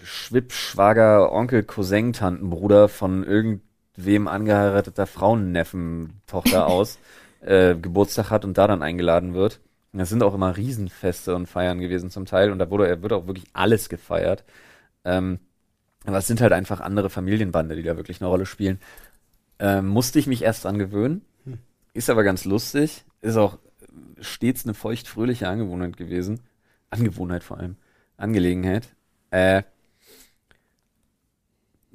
[0.07, 6.97] Schwippschwager, Onkel, Cousin, Tantenbruder von irgendwem angeheirateter Frauenneffen, Tochter aus,
[7.41, 9.59] äh, Geburtstag hat und da dann eingeladen wird.
[9.91, 13.13] Und Das sind auch immer Riesenfeste und Feiern gewesen zum Teil und da wurde, wird
[13.13, 14.45] auch wirklich alles gefeiert.
[15.03, 15.39] Ähm,
[16.05, 18.79] aber es sind halt einfach andere Familienbande, die da wirklich eine Rolle spielen.
[19.59, 21.21] Ähm, musste ich mich erst dran gewöhnen.
[21.93, 23.03] Ist aber ganz lustig.
[23.21, 23.57] Ist auch
[24.21, 26.39] stets eine feuchtfröhliche Angewohnheit gewesen.
[26.91, 27.75] Angewohnheit vor allem.
[28.15, 28.87] Angelegenheit.
[29.31, 29.63] Äh,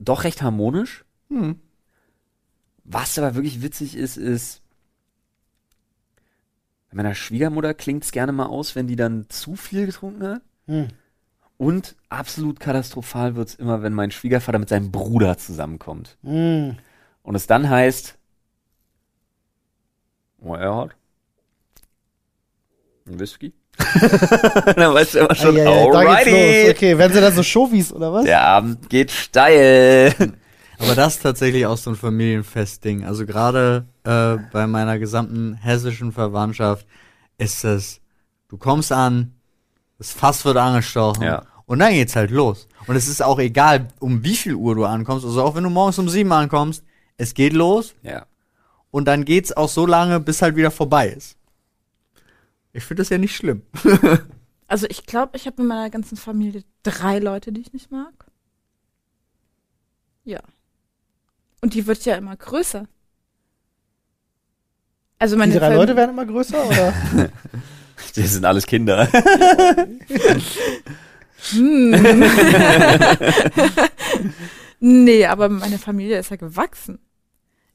[0.04, 1.04] doch recht harmonisch.
[1.28, 1.60] Hm.
[2.84, 4.62] Was aber wirklich witzig ist, ist,
[6.90, 10.42] bei meiner Schwiegermutter klingt es gerne mal aus, wenn die dann zu viel getrunken hat.
[10.66, 10.88] Hm.
[11.56, 16.18] Und absolut katastrophal wird's immer, wenn mein Schwiegervater mit seinem Bruder zusammenkommt.
[16.22, 16.76] Hm.
[17.22, 18.18] und es dann heißt,
[20.40, 20.96] oh, Erhard,
[23.06, 23.52] ein Whisky?
[24.76, 26.74] dann weißt du immer schon, Ei, ei, ei, da geht's los.
[26.76, 28.24] Okay, werden sie dann so Showies oder was?
[28.24, 30.14] der Abend geht steil.
[30.78, 33.04] Aber das ist tatsächlich auch so ein Familienfestding.
[33.04, 36.86] Also gerade äh, bei meiner gesamten hessischen Verwandtschaft
[37.38, 38.00] ist es,
[38.48, 39.34] du kommst an,
[39.98, 41.42] das Fass wird angestochen Ja.
[41.66, 42.66] und dann geht's halt los.
[42.88, 45.24] Und es ist auch egal, um wie viel Uhr du ankommst.
[45.24, 46.82] Also auch wenn du morgens um sieben ankommst,
[47.16, 48.26] es geht los Ja.
[48.90, 51.36] und dann geht's auch so lange, bis halt wieder vorbei ist.
[52.72, 53.62] Ich finde das ja nicht schlimm.
[54.68, 58.14] Also ich glaube, ich habe in meiner ganzen Familie drei Leute, die ich nicht mag.
[60.24, 60.40] Ja.
[61.60, 62.86] Und die wird ja immer größer.
[65.18, 66.94] Also meine Die drei Fam- Leute werden immer größer, oder?
[68.16, 69.06] Das sind alles Kinder.
[71.50, 71.90] Hm.
[74.80, 76.98] nee, aber meine Familie ist ja gewachsen.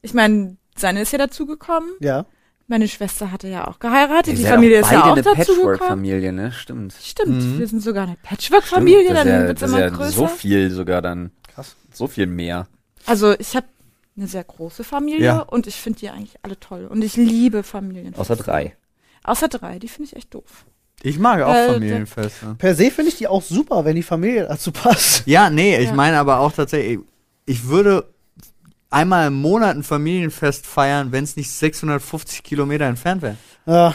[0.01, 1.91] Ich meine, seine ist ja dazugekommen.
[1.99, 2.25] ja.
[2.69, 4.33] Meine Schwester hatte ja auch geheiratet.
[4.33, 5.77] Ihr Die Familie auch ist ja auch eine dazugekommen.
[5.77, 6.51] Patchwork-Familie, ne?
[6.51, 6.93] Stimmt.
[7.01, 7.59] Stimmt, Mhm.
[7.59, 10.11] wir sind sogar eine Patchwork-Familie, Stimmt, dann ja, wird's das immer ist ja größer.
[10.11, 11.31] so viel sogar dann.
[11.53, 11.75] Krass.
[11.93, 12.67] So viel mehr.
[13.05, 13.67] Also ich habe
[14.17, 15.39] eine sehr große Familie Ja.
[15.39, 16.87] und ich finde die eigentlich alle toll.
[16.87, 18.13] Und ich liebe Familien.
[18.15, 18.75] Außer drei.
[19.23, 20.65] Außer drei, die finde ich echt doof.
[21.03, 22.55] Ich mag auch Äh, Familienfeste.
[22.57, 25.23] Per se finde ich die auch super, wenn die Familie dazu passt.
[25.27, 25.93] Ja, nee, ich Ja.
[25.93, 26.99] meine aber auch tatsächlich,
[27.45, 28.05] ich würde
[28.89, 33.37] einmal im Monat ein Familienfest feiern, wenn es nicht 650 Kilometer entfernt wäre.
[33.65, 33.91] Äh,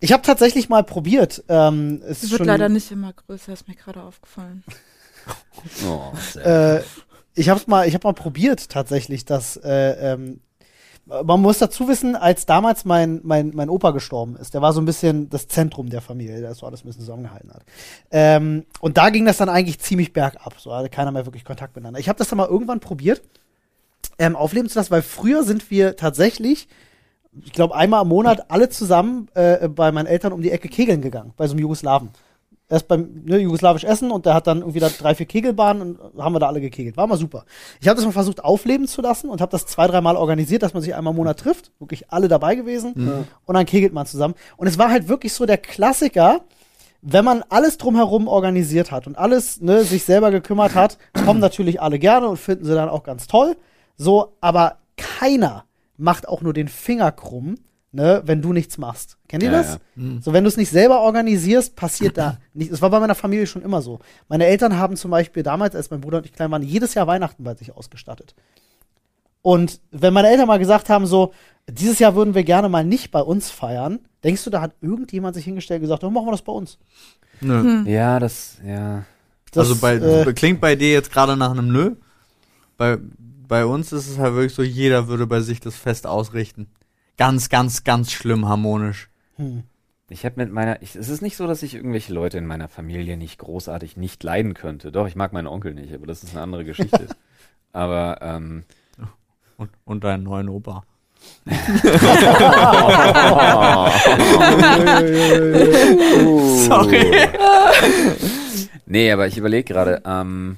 [0.00, 1.44] ich habe tatsächlich mal probiert.
[1.48, 4.64] Ähm, es ist wird schon, leider nicht immer größer, ist mir gerade aufgefallen.
[5.86, 6.80] Oh, Äh,
[7.34, 10.40] ich habe mal, ich habe mal probiert tatsächlich, dass äh, ähm,
[11.08, 14.80] man muss dazu wissen, als damals mein, mein, mein Opa gestorben ist, der war so
[14.80, 17.62] ein bisschen das Zentrum der Familie, der so alles ein bisschen zusammengehalten hat.
[18.10, 20.54] Ähm, und da ging das dann eigentlich ziemlich bergab.
[20.58, 22.00] So hatte keiner mehr wirklich Kontakt miteinander.
[22.00, 23.22] Ich habe das dann mal irgendwann probiert,
[24.18, 26.68] ähm, aufleben zu lassen, weil früher sind wir tatsächlich,
[27.44, 31.00] ich glaube, einmal im Monat alle zusammen äh, bei meinen Eltern um die Ecke kegeln
[31.00, 32.10] gegangen, bei so einem Jugoslawen.
[32.70, 36.22] Erst beim ne, jugoslawisch Essen und der hat dann irgendwie da drei, vier Kegelbahnen und
[36.22, 36.98] haben wir da alle gekegelt.
[36.98, 37.46] War mal super.
[37.80, 40.74] Ich habe das mal versucht aufleben zu lassen und habe das zwei, dreimal organisiert, dass
[40.74, 41.70] man sich einmal im Monat trifft.
[41.78, 42.92] Wirklich alle dabei gewesen.
[43.46, 44.34] Und dann kegelt man zusammen.
[44.58, 46.42] Und es war halt wirklich so der Klassiker,
[47.00, 51.80] wenn man alles drumherum organisiert hat und alles ne, sich selber gekümmert hat, kommen natürlich
[51.80, 53.56] alle gerne und finden sie dann auch ganz toll.
[53.98, 55.64] So, aber keiner
[55.98, 57.56] macht auch nur den Finger krumm,
[57.92, 59.18] ne, wenn du nichts machst.
[59.28, 59.78] Kennt ihr Ja, das?
[59.96, 60.04] ja.
[60.20, 62.72] So, wenn du es nicht selber organisierst, passiert da nichts.
[62.74, 63.98] Es war bei meiner Familie schon immer so.
[64.28, 67.06] Meine Eltern haben zum Beispiel damals, als mein Bruder und ich klein waren, jedes Jahr
[67.08, 68.34] Weihnachten bei sich ausgestattet.
[69.42, 71.32] Und wenn meine Eltern mal gesagt haben, so,
[71.68, 75.34] dieses Jahr würden wir gerne mal nicht bei uns feiern, denkst du, da hat irgendjemand
[75.34, 76.78] sich hingestellt und gesagt, oh, machen wir das bei uns?
[77.40, 77.84] Nö.
[77.86, 79.04] Ja, das, ja.
[79.52, 81.94] Das, also bei, äh, klingt bei dir jetzt gerade nach einem Nö.
[82.76, 82.98] Bei,
[83.48, 86.68] bei uns ist es halt wirklich so, jeder würde bei sich das Fest ausrichten.
[87.16, 89.08] Ganz, ganz, ganz schlimm harmonisch.
[89.36, 89.62] hm.
[90.10, 92.68] Ich habe mit meiner, ich, es ist nicht so, dass ich irgendwelche Leute in meiner
[92.68, 94.90] Familie nicht großartig nicht leiden könnte.
[94.90, 97.08] Doch, ich mag meinen Onkel nicht, aber das ist eine andere Geschichte.
[97.74, 98.64] aber ähm,
[99.58, 100.82] Und, und deinen neuen Opa.
[106.66, 107.04] Sorry.
[108.86, 110.56] nee, aber ich überlege gerade, ähm,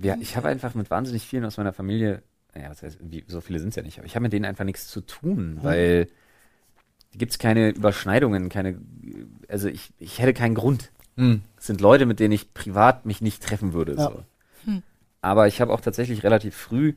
[0.00, 2.22] ja, ich habe einfach mit wahnsinnig vielen aus meiner Familie,
[2.54, 4.44] ja, was heißt, wie, so viele sind es ja nicht, aber ich habe mit denen
[4.44, 6.08] einfach nichts zu tun, weil
[7.12, 8.80] gibt es keine Überschneidungen, keine,
[9.48, 10.90] also ich, ich hätte keinen Grund.
[11.16, 11.42] Hm.
[11.56, 13.94] Es sind Leute, mit denen ich privat mich nicht treffen würde.
[13.94, 14.10] Ja.
[14.10, 14.24] So.
[14.64, 14.82] Hm.
[15.20, 16.94] Aber ich habe auch tatsächlich relativ früh,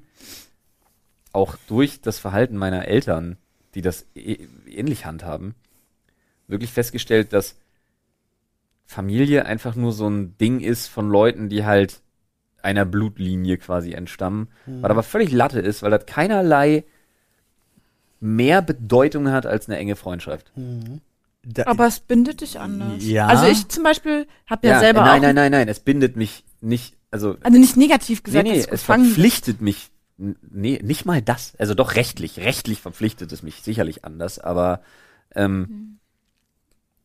[1.34, 3.38] auch durch das Verhalten meiner Eltern,
[3.76, 5.54] die das ä- ähnlich handhaben,
[6.48, 7.56] wirklich festgestellt, dass
[8.86, 12.02] Familie einfach nur so ein Ding ist von Leuten, die halt
[12.68, 14.82] einer Blutlinie quasi entstammen, Hm.
[14.84, 16.84] was aber völlig Latte ist, weil das keinerlei
[18.20, 20.52] mehr Bedeutung hat als eine enge Freundschaft.
[20.56, 21.00] Hm.
[21.44, 23.02] Da, Aber es bindet dich anders.
[23.06, 23.28] Ja.
[23.28, 26.44] Also ich zum Beispiel habe ja, selber nein, auch, nein, nein, nein, es bindet mich
[26.60, 28.84] nicht, also also nicht negativ nee, gesagt, nee, dass es bist.
[28.84, 34.40] verpflichtet mich, nee, nicht mal das, also doch rechtlich, rechtlich verpflichtet es mich sicherlich anders,
[34.40, 34.82] aber
[35.36, 36.00] ähm,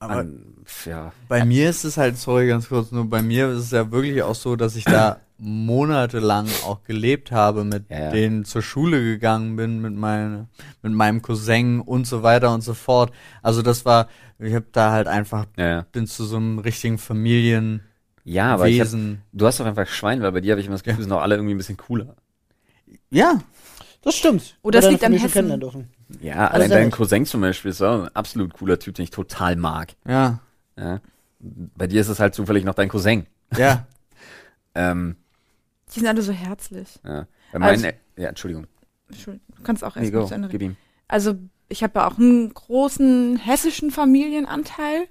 [0.00, 0.44] aber an,
[0.86, 3.92] ja, bei mir ist es halt, sorry, ganz kurz, nur bei mir ist es ja
[3.92, 8.10] wirklich auch so, dass ich da monatelang auch gelebt habe, mit Ja, ja.
[8.10, 10.46] denen zur Schule gegangen bin, mit, meine,
[10.82, 13.12] mit meinem Cousin und so weiter und so fort.
[13.42, 15.86] Also das war, ich habe da halt einfach, ja, ja.
[15.92, 17.82] bin zu so einem richtigen Familienwesen.
[18.24, 18.88] ja, aber ich hab,
[19.32, 21.22] du hast doch einfach Schwein, weil bei dir habe ich immer das Gefühl, sind auch
[21.22, 22.14] alle irgendwie ein bisschen cooler.
[23.10, 23.40] ja,
[24.02, 24.56] Das stimmt.
[24.62, 25.88] Oder es deine liegt an Hessen.
[26.20, 26.90] Ja, Alles allein dein.
[26.92, 29.94] Cousin zum Beispiel ist auch ein absolut cooler Typ, den ich total mag.
[30.06, 30.38] ja,
[30.78, 31.00] Ja.
[31.44, 33.26] Bei dir ist es halt zufällig noch dein Cousin.
[33.56, 33.86] ja.
[34.74, 35.16] Ähm,
[35.94, 36.88] Die sind alle so herzlich.
[37.04, 37.26] ja.
[37.52, 38.66] Bei Also- meinen, ja, Entschuldigung.
[39.08, 40.76] Entschuldigung, du kannst auch Nee, erst go, mal zu Ende gib ihm.
[41.08, 41.34] Also,
[41.68, 45.06] ich habe ja auch einen großen hessischen Familienanteil.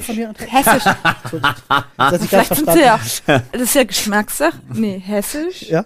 [0.00, 0.34] Von mir?
[0.38, 0.84] Hessisch.
[1.96, 3.00] Das Vielleicht sind sie ja.
[3.52, 4.60] Das ist ja Geschmackssache.
[4.72, 5.62] Nee, hessisch.
[5.62, 5.84] Ja.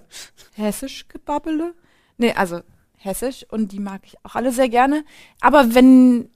[0.55, 1.75] Hessisch Gebabbele.
[2.19, 2.61] Nee, also
[2.99, 5.05] hessisch und die mag ich auch alle sehr gerne.
[5.41, 6.31] Aber wenn,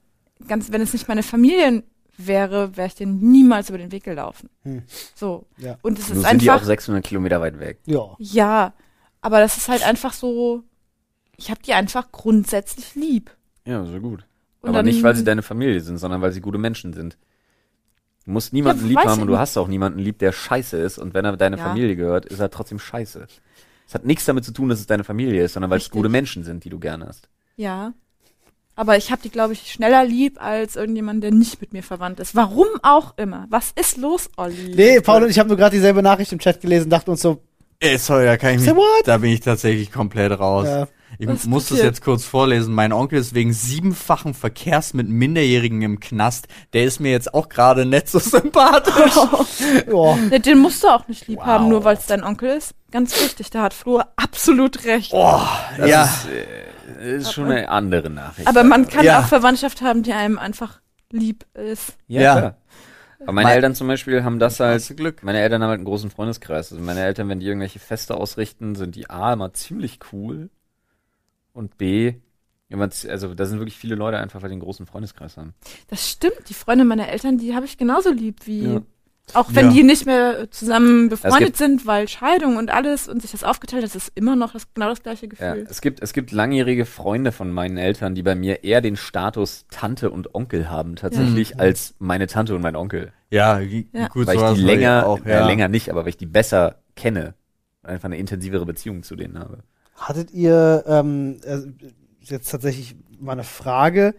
[0.48, 1.82] ganz, wenn es nicht meine Familien
[2.18, 4.48] wäre, wäre ich denen niemals über den Weg gelaufen.
[4.62, 4.82] Hm.
[5.14, 5.46] So.
[5.58, 5.76] Ja.
[5.82, 7.78] Und es ist sind die auch einfach, 600 Kilometer weit weg.
[7.86, 8.14] Ja.
[8.18, 8.74] ja,
[9.20, 10.62] aber das ist halt einfach so,
[11.36, 13.30] ich habe die einfach grundsätzlich lieb.
[13.64, 14.24] Ja, so gut.
[14.60, 17.16] Und Aber dann- nicht, weil sie deine Familie sind, sondern weil sie gute Menschen sind.
[18.24, 19.38] Du musst niemanden Ja, lieb haben und du nicht.
[19.40, 20.98] hast auch niemanden lieb, der scheiße ist.
[20.98, 21.64] Und wenn er deine Ja.
[21.68, 23.26] Familie gehört, ist er trotzdem scheiße.
[23.86, 25.92] Es hat nichts damit zu tun, dass es deine Familie ist, sondern weil es Richtig.
[25.98, 27.28] gute Menschen sind, die du gerne hast.
[27.54, 27.92] Ja.
[28.76, 32.20] Aber ich habe die, glaube ich, schneller lieb als irgendjemand, der nicht mit mir verwandt
[32.20, 32.34] ist.
[32.36, 33.46] Warum auch immer.
[33.48, 34.74] Was ist los, Olli?
[34.76, 37.42] Nee, Paul und ich haben nur gerade dieselbe Nachricht im Chat gelesen, dachten uns so,
[37.78, 38.84] Ey, sorry, da kann ich mich, what?
[39.06, 40.66] da bin ich tatsächlich komplett raus.
[40.66, 40.88] Ja.
[41.18, 42.74] Ich Was muss das jetzt kurz vorlesen.
[42.74, 46.46] Mein Onkel ist wegen siebenfachen Verkehrs mit Minderjährigen im Knast.
[46.74, 49.14] Der ist mir jetzt auch gerade nicht so sympathisch.
[49.86, 50.16] ja.
[50.30, 51.46] Nee, den musst du auch nicht lieb Wow.
[51.46, 52.74] haben, nur weil es dein Onkel ist.
[52.90, 55.12] Ganz wichtig, da hat Flo absolut recht.
[55.14, 55.40] Oh,
[55.78, 56.04] Das ja.
[56.04, 56.44] ist, äh,
[57.00, 58.48] ist schon eine andere Nachricht.
[58.48, 59.20] Aber man kann Ja.
[59.20, 60.80] auch Verwandtschaft haben, die einem einfach
[61.10, 61.96] lieb ist.
[62.08, 62.56] ja, Ja.
[63.20, 65.22] Aber meine Mein- Eltern zum Beispiel haben das halt, Glück.
[65.22, 66.70] meine Eltern haben halt einen großen Freundeskreis.
[66.70, 70.50] Also meine Eltern, wenn die irgendwelche Feste ausrichten, sind die A immer ziemlich cool
[71.54, 72.14] und B,
[73.08, 75.54] also da sind wirklich viele Leute einfach, weil die einen großen Freundeskreis haben.
[75.88, 76.48] Das stimmt.
[76.48, 78.64] Die Freunde meiner Eltern, die habe ich genauso lieb wie.
[78.74, 78.80] Ja.
[79.34, 79.72] Auch wenn Ja.
[79.72, 83.90] die nicht mehr zusammen befreundet sind, weil Scheidung und alles und sich das aufgeteilt hat,
[83.94, 85.66] das ist immer noch das, genau das gleiche Ja, Gefühl.
[85.68, 89.66] es gibt, es gibt langjährige Freunde von meinen Eltern, die bei mir eher den Status
[89.70, 93.12] Tante und Onkel haben tatsächlich als meine Tante und mein Onkel.
[93.30, 94.08] Ja, Ja.
[94.08, 95.46] gut, weil ich die länger, auch, äh, ja.
[95.46, 97.34] länger nicht, aber weil ich die besser kenne.
[97.82, 99.58] Einfach eine intensivere Beziehung zu denen habe.
[99.96, 101.58] Hattet ihr, ähm, äh,
[102.20, 104.14] jetzt tatsächlich mal eine Frage,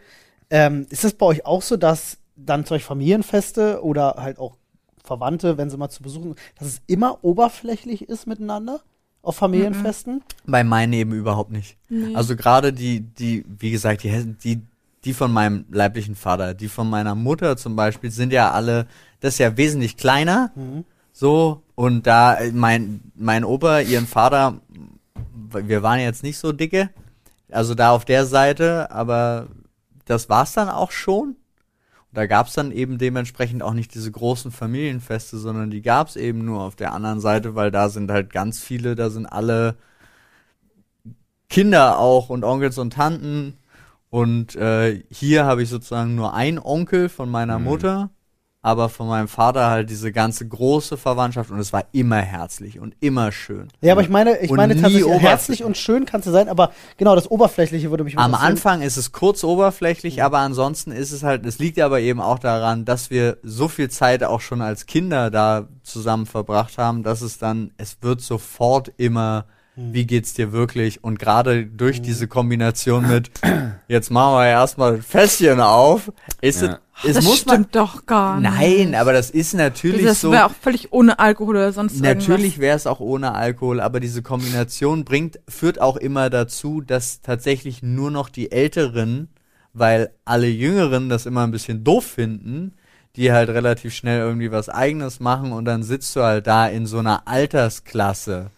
[0.50, 4.58] ähm, ist das bei euch auch so, dass dann zum Beispiel Familienfeste oder halt auch
[5.08, 8.82] Verwandte, wenn sie mal zu besuchen, dass es immer oberflächlich ist miteinander
[9.24, 10.22] auf Familienfesten?
[10.46, 11.78] Bei meinen eben überhaupt nicht.
[11.90, 12.16] Nee.
[12.16, 14.62] Also gerade die, die, wie gesagt, die, Hessen- die,
[15.06, 18.86] die von meinem leiblichen Vater, die von meiner Mutter zum Beispiel, sind ja alle,
[19.22, 20.84] das ist ja wesentlich kleiner, Mhm.
[21.14, 24.60] so, und da, mein, mein Opa, ihren Vater,
[25.52, 26.90] wir waren jetzt nicht so dicke,
[27.52, 29.48] also da auf der Seite, aber
[30.06, 31.36] das war's dann auch schon.
[32.18, 36.62] Da gab's dann eben dementsprechend auch nicht diese großen Familienfeste, sondern die gab's eben nur
[36.62, 39.76] auf der anderen Seite, weil da sind halt ganz viele, da sind alle
[41.48, 43.60] Kinder auch und Onkels und Tanten.
[44.10, 47.66] Und äh, hier habe ich sozusagen nur einen Onkel von meiner Mhm.
[47.66, 48.10] Mutter,
[48.68, 52.96] aber von meinem Vater halt diese ganze große Verwandtschaft und es war immer herzlich und
[53.00, 53.70] immer schön.
[53.80, 56.50] Ja, aber ich meine, ich Und meine tatsächlich, herzlich und schön kann es ja sein,
[56.50, 58.36] aber genau, das Oberflächliche würde mich Am.
[58.36, 62.40] Anfang ist es kurz oberflächlich, aber ansonsten ist es halt, es liegt aber eben auch
[62.40, 67.22] daran, dass wir so viel Zeit auch schon als Kinder da zusammen verbracht haben, dass
[67.22, 69.46] es dann, es wird sofort immer,
[69.78, 71.06] wie geht's dir wirklich?
[71.06, 73.32] Und gerade durch diese Kombination mit,
[73.88, 76.12] jetzt machen wir erstmal ein Fässchen auf,
[76.42, 76.80] ist Ja.
[77.04, 78.52] es, es das muss man, stimmt doch gar nicht.
[78.52, 80.32] nein, aber das ist natürlich das so.
[80.32, 84.22] wäre auch völlig ohne Alkohol oder sonst Natürlich wäre es auch ohne Alkohol, aber diese
[84.24, 89.30] Kombination bringt, führt auch immer dazu, dass tatsächlich nur noch die Älteren,
[89.74, 92.74] weil alle Jüngeren das immer ein bisschen doof finden,
[93.16, 96.86] die halt relativ schnell irgendwie was eigenes machen und dann sitzt du halt da in
[96.88, 98.50] so einer Altersklasse,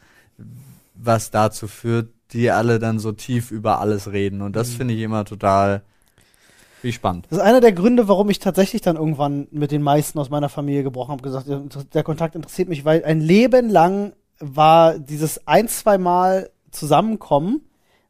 [0.96, 5.02] was dazu führt, die alle dann so tief über alles reden und das finde ich
[5.02, 5.82] immer total
[6.82, 7.26] wie spannend.
[7.30, 10.48] Das ist einer der Gründe, warum ich tatsächlich dann irgendwann mit den meisten aus meiner
[10.50, 11.62] Familie gebrochen habe, gesagt, der-
[11.94, 17.62] der Kontakt interessiert mich, weil ein Leben lang war dieses ein, zwei Mal Zusammenkommen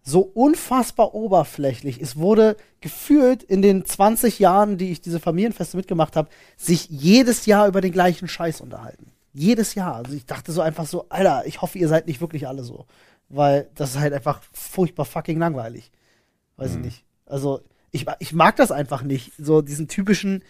[0.04, 2.02] so unfassbar oberflächlich.
[2.02, 7.46] Es wurde gefühlt in den 20 Jahren, die ich diese Familienfeste mitgemacht habe, sich jedes
[7.46, 9.12] Jahr über den gleichen Scheiß unterhalten.
[9.34, 9.96] Jedes Jahr.
[9.96, 12.86] Also ich dachte so einfach so, Alter, ich hoffe, ihr seid nicht wirklich alle so.
[13.30, 15.92] Weil das ist halt einfach furchtbar fucking langweilig.
[16.58, 17.04] Weiß ich nicht.
[17.26, 17.62] Also
[17.92, 19.32] ich, ich mag das einfach nicht.
[19.38, 20.44] So diesen typischen,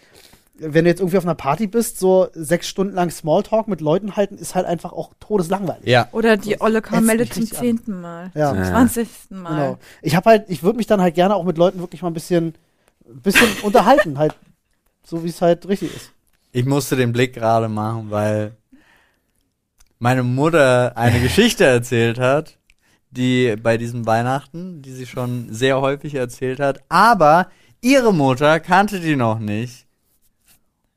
[0.54, 4.16] wenn du jetzt irgendwie auf einer Party bist, so sechs Stunden lang Smalltalk mit Leuten
[4.16, 5.86] halten, ist halt einfach auch todeslangweilig.
[5.86, 6.08] Ja.
[6.12, 8.30] Oder die Olle Kamelle zum zehnten Mal.
[8.34, 8.50] Ja.
[8.50, 9.50] Zum zwanzigsten Mal.
[9.50, 9.78] Genau.
[10.02, 12.14] Ich habe halt, ich würde mich dann halt gerne auch mit Leuten wirklich mal ein
[12.14, 12.54] bisschen,
[13.06, 14.34] ein bisschen unterhalten, halt,
[15.04, 16.12] so wie es halt richtig ist.
[16.52, 18.56] Ich musste den Blick gerade machen, weil
[19.98, 22.58] meine Mutter eine Geschichte erzählt hat,
[23.10, 27.48] die bei diesem Weihnachten, die sie schon sehr häufig erzählt hat, aber
[27.80, 29.86] ihre Mutter kannte die noch nicht.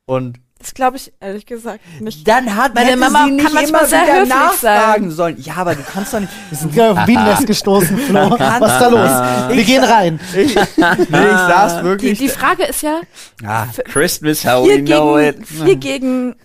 [0.06, 2.26] Und Das glaube ich ehrlich gesagt nicht.
[2.28, 5.10] Dann hat Meine hätte Mama sie nicht kann immer sehr wieder nachfragen sein.
[5.10, 5.36] sollen.
[5.40, 6.32] Ja, aber du kannst doch nicht.
[6.50, 8.30] Wir sind gerade auf Bienennest gestoßen, Flo.
[8.38, 9.48] Was ist da los?
[9.50, 10.20] Wir Ich- gehen rein.
[10.36, 12.18] Ich, nee, ich saß Die, wirklich.
[12.18, 13.00] die Frage ist ja,
[13.44, 15.46] ah, Christmas, how we know gegen, it.
[15.46, 16.36] vier gegen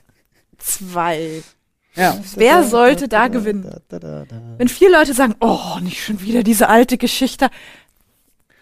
[0.57, 1.43] zwei.
[1.99, 2.17] Ja.
[2.35, 3.69] Wer sollte da gewinnen?
[4.57, 7.49] Wenn vier Leute sagen, oh, nicht schon wieder diese alte Geschichte,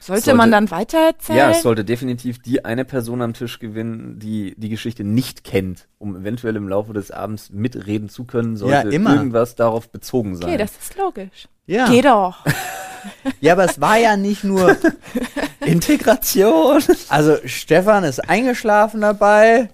[0.08, 1.38] sollte, Sollte- man dann weitererzählen?
[1.38, 5.88] Ja, es sollte definitiv die eine Person am Tisch gewinnen, die die Geschichte nicht kennt,
[5.98, 9.14] um eventuell im Laufe des Abends mitreden zu können, sollte immer.
[9.16, 10.46] irgendwas darauf bezogen sein.
[10.46, 11.50] okay, das ist logisch.
[11.66, 11.90] Ja.
[11.90, 12.46] Geh doch.
[13.42, 14.78] ja, aber es war ja nicht nur.
[15.66, 16.82] Integration.
[17.10, 19.70] Also, Stefan ist eingeschlafen dabei.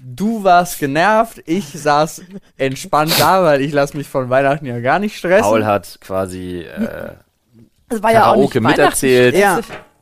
[0.00, 1.42] Du warst genervt.
[1.46, 2.22] Ich saß
[2.56, 5.42] entspannt da, weil ich lasse mich von Weihnachten ja gar nicht stressen.
[5.42, 7.12] Paul hat quasi äh,
[7.88, 9.34] Das war ja auch nicht Karaoke miterzählt.
[9.36, 9.56] Ja.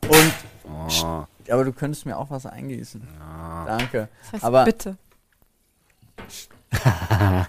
[0.07, 0.33] Und
[0.65, 3.07] oh, Aber du könntest mir auch was eingießen.
[3.65, 4.09] Danke.
[4.23, 4.97] Das heißt, Aber- bitte.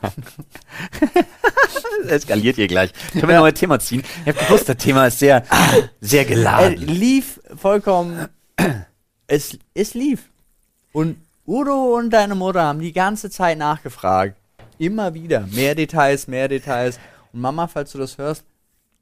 [2.05, 2.93] es eskaliert hier gleich.
[3.13, 4.05] Können wir noch ein Thema ziehen?
[4.25, 5.45] Ich habe gewusst, das Thema ist sehr,
[6.01, 6.77] sehr geladen.
[6.77, 8.29] lief vollkommen.
[9.27, 10.31] es, es lief.
[10.93, 11.17] Und
[11.49, 14.37] Udo und deine Mutter haben die ganze Zeit nachgefragt.
[14.77, 15.47] Immer wieder.
[15.51, 17.01] Mehr Details, mehr Details.
[17.33, 18.45] Und Mama, falls du das hörst,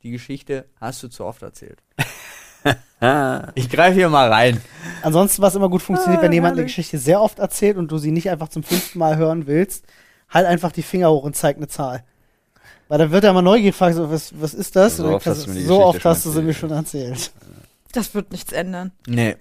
[0.05, 1.82] die Geschichte hast du zu oft erzählt.
[3.57, 4.61] ich greife hier mal rein.
[5.03, 6.62] Ansonsten, was immer gut funktioniert, Ah, wenn jemand eine.
[6.62, 9.84] Geschichte sehr oft erzählt und du sie nicht einfach zum fünften Mal hören willst,
[10.30, 12.05] halt einfach die Finger hoch und zeig eine Zahl.
[12.86, 14.99] Weil dann wird er mal neugierig gefragt, so, was, was ist das?
[14.99, 17.32] So oft hast du so oft hast du sie mir schon erzählt.
[17.90, 18.92] Das wird nichts ändern.
[19.09, 19.34] Nee.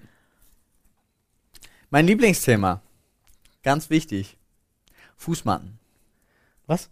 [1.90, 2.82] Mein Lieblingsthema.
[3.66, 4.36] Ganz wichtig.
[5.16, 5.80] Fußmatten.
[6.68, 6.88] Was?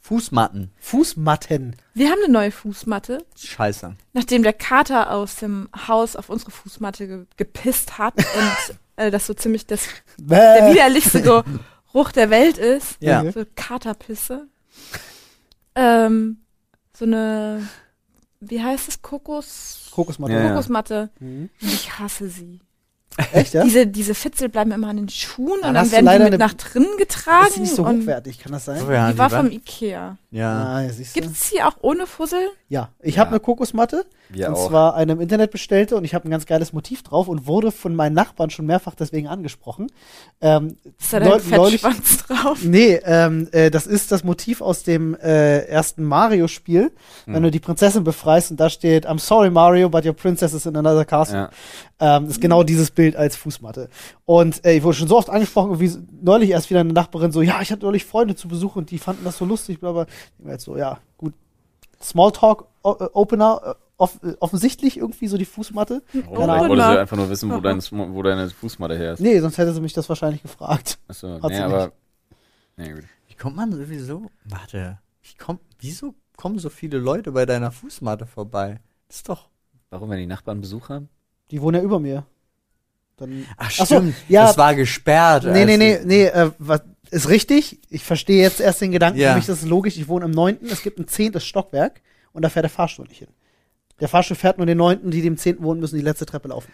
[0.00, 0.72] Fußmatten.
[0.76, 1.76] Fußmatten.
[1.94, 3.94] Wir haben eine neue Fußmatte, Scheiße.
[4.12, 9.28] nachdem der Kater aus dem Haus auf unsere Fußmatte ge gepisst hat und äh, das
[9.28, 9.86] so ziemlich das,
[10.18, 12.96] der widerlichste Geruch der Welt ist.
[12.98, 13.30] Ja.
[13.30, 14.48] So Katerpisse.
[15.76, 16.38] Ähm,
[16.92, 17.68] so eine,
[18.40, 19.90] wie heißt es, Kokos?
[19.92, 20.32] Kokosmatte.
[20.32, 20.48] Ja, ja.
[20.48, 21.10] Kokosmatte.
[21.20, 21.50] Mhm.
[21.62, 22.58] Und ich hasse sie.
[23.32, 23.64] Echt, ja?
[23.64, 26.52] Diese, diese Fitzel bleiben immer an den Schuhen Dann und dann werden die mit nach
[26.54, 27.46] drinnen getragen.
[27.46, 28.82] ist sie nicht so hochwertig, kann das sein?
[28.86, 30.16] Oh ja, die war war- vom Ikea.
[30.30, 30.64] Ja.
[30.66, 31.20] Ah, ja, siehst du?
[31.20, 32.40] Gibt es die auch ohne Fussel?
[32.68, 33.32] Ja, ich habe Ja.
[33.32, 34.68] eine Kokosmatte Wir und auch.
[34.68, 37.72] zwar eine im Internet bestellte und ich habe ein ganz geiles Motiv drauf und wurde
[37.72, 39.86] von meinen Nachbarn schon mehrfach deswegen angesprochen.
[40.42, 42.58] Ähm, Ist da dein Fettschwanz drauf?
[42.62, 46.92] Nee, ähm, äh, das ist das Motiv aus dem äh, ersten Mario-Spiel,
[47.24, 50.66] wenn du die Prinzessin befreist und da steht, I'm sorry Mario, but your princess is
[50.66, 51.48] in another castle.
[52.00, 52.16] Ja.
[52.16, 53.88] Ähm, das ist genau dieses Bild als Fußmatte.
[54.24, 57.42] Und äh, ich wurde schon so oft angesprochen, so- neulich erst wieder eine Nachbarin so,
[57.42, 60.06] ja, ich hatte neulich Freunde zu Besuch und die fanden das so lustig, bla bla.
[60.38, 61.34] Ich war jetzt so, ja, gut.
[62.02, 66.02] Smalltalk äh, Opener, äh, off äh, offensichtlich irgendwie so die Fußmatte.
[66.08, 66.68] Oh, Keine vielleicht Ahnung.
[66.70, 67.80] wollte sie einfach nur wissen, wo, dein,
[68.14, 69.20] wo deine Fußmatte her ist.
[69.20, 70.98] Nee, sonst hätte sie mich das wahrscheinlich gefragt.
[71.08, 71.92] Achso, nee, sie aber.
[72.76, 73.04] Nee, gut.
[73.28, 74.26] Wie kommt man sowieso?
[74.44, 74.98] Warte.
[75.22, 78.80] Wie kommt, wieso kommen so viele Leute bei deiner Fußmatte vorbei?
[79.08, 79.48] Das ist doch.
[79.90, 81.08] Warum, wenn die Nachbarn Besuch haben?
[81.50, 82.26] Die wohnen ja über mir.
[83.16, 84.14] Dann Ach, Ach so, stimmt.
[84.28, 84.46] ja.
[84.46, 85.44] Das war gesperrt.
[85.44, 87.80] Nee, nee, nee, nee, äh, was, ist richtig.
[87.88, 89.30] Ich verstehe jetzt erst den Gedanken, Ja.
[89.32, 89.96] für mich das ist logisch.
[89.96, 92.00] Ich wohne im neunten, es gibt ein zehntes Stockwerk
[92.32, 93.28] und da fährt der Fahrstuhl nicht hin.
[94.00, 96.70] Der Fahrstuhl fährt nur den neunten, die, im zehnten wohnen, müssen die letzte Treppe laufen.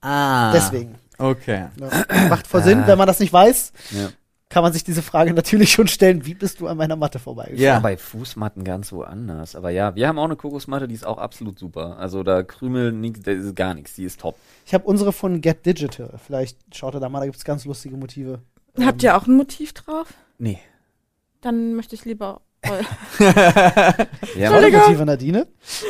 [0.00, 0.50] Ah.
[0.52, 0.96] Deswegen.
[1.18, 1.66] Okay.
[1.78, 2.28] Ja.
[2.28, 4.08] Macht voll Sinn, wenn man das nicht weiß, Ja.
[4.54, 7.58] Kann man sich diese Frage natürlich schon stellen, wie bist du an meiner Matte vorbeigefahren?
[7.60, 7.72] Ja.
[7.74, 7.80] Ja.
[7.80, 9.56] Bei Fußmatten ganz woanders.
[9.56, 11.98] Aber ja, wir haben auch eine Kokosmatte, die ist auch absolut super.
[11.98, 14.36] Also da Krümel, nix, da ist gar nichts, die ist top.
[14.64, 16.20] Ich habe unsere von Get Digital.
[16.24, 18.38] Vielleicht schaut ihr da mal, da gibt's ganz lustige Motive.
[18.80, 20.14] Habt ihr auch ein Motiv drauf?
[20.38, 20.60] Nee.
[21.40, 22.40] Dann möchte ich lieber.
[24.38, 25.46] Ja, Tolle Motive Nadine.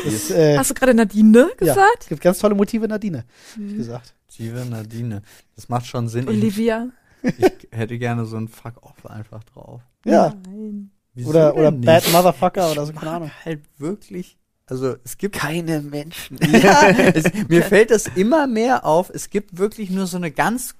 [0.06, 1.98] Das, äh, Hast du gerade Nadine ja, gesagt?
[2.00, 3.24] es gibt ganz tolle Motive Nadine,
[3.56, 3.76] Mhm.
[3.76, 4.14] gesagt.
[4.38, 5.22] Liebe Nadine.
[5.54, 6.22] Das macht schon Sinn.
[6.24, 6.88] Ich, Olivia.
[7.24, 9.82] Ich hätte gerne so ein Fuck-Off einfach drauf.
[10.04, 10.34] Ja.
[10.46, 10.90] Nein.
[11.14, 11.86] Wieso Oder, oder nicht?
[11.86, 13.30] Bad Motherfucker oder so, Ich keine Ahnung.
[13.44, 14.36] halt wirklich.
[14.66, 16.38] Also es gibt keine Menschen.
[16.52, 19.10] ja, es, mir fällt das immer mehr auf.
[19.10, 20.74] Es gibt wirklich nur so eine ganz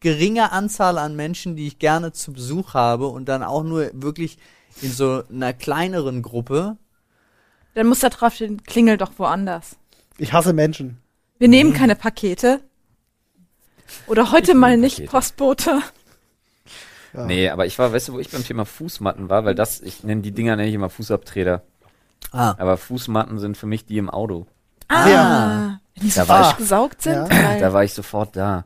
[0.00, 4.38] geringe Anzahl an Menschen, die ich gerne zu Besuch habe und dann auch nur wirklich
[4.82, 6.76] in so einer kleineren Gruppe.
[7.74, 9.76] Dann muss da drauf stehen, klingel doch woanders.
[10.18, 10.98] Ich hasse Menschen.
[11.38, 12.60] Wir nehmen keine Pakete.
[14.06, 15.10] Oder heute mal nicht Pakete.
[15.10, 15.80] Postbote.
[17.12, 17.24] Ja.
[17.26, 20.04] Nee, aber ich war, weißt du, wo ich beim Thema Fußmatten war, weil das, ich
[20.04, 21.62] nenne die Dinger nenne ich immer Fußabtreter.
[22.32, 22.54] Ah.
[22.58, 24.46] Aber Fußmatten sind für mich die im Auto.
[24.88, 25.08] Ah.
[25.08, 25.80] Ja.
[25.94, 27.14] Wenn die so Da war falsch ich- gesaugt sind.
[27.32, 27.58] Ja.
[27.58, 28.64] Da war ich sofort da.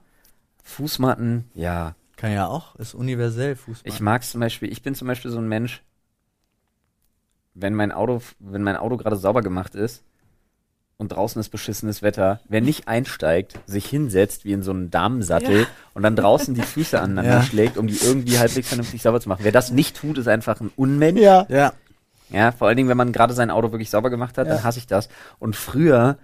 [0.62, 1.95] Fußmatten, ja.
[2.16, 3.93] Kann ja auch, ist universell Fußball.
[3.93, 5.83] Ich mag zum Beispiel, ich bin zum Beispiel so ein Mensch,
[7.55, 10.03] wenn mein Auto, wenn mein Auto gerade sauber gemacht ist,
[10.97, 15.61] und draußen ist beschissenes Wetter, wer nicht einsteigt, sich hinsetzt wie in so einen Damensattel
[15.62, 15.66] Ja.
[15.95, 17.42] und dann draußen die Füße aneinander Ja.
[17.42, 19.40] schlägt, um die irgendwie halbwegs vernünftig sauber zu machen.
[19.45, 21.20] Wer das nicht tut, ist einfach ein Unmensch.
[21.20, 21.47] Ja.
[21.49, 21.72] Ja.
[22.30, 24.55] Ja, vor allen Dingen, wenn man gerade sein Auto wirklich sauber gemacht hat, Ja.
[24.55, 25.09] dann hasse ich das.
[25.38, 26.18] Und früher,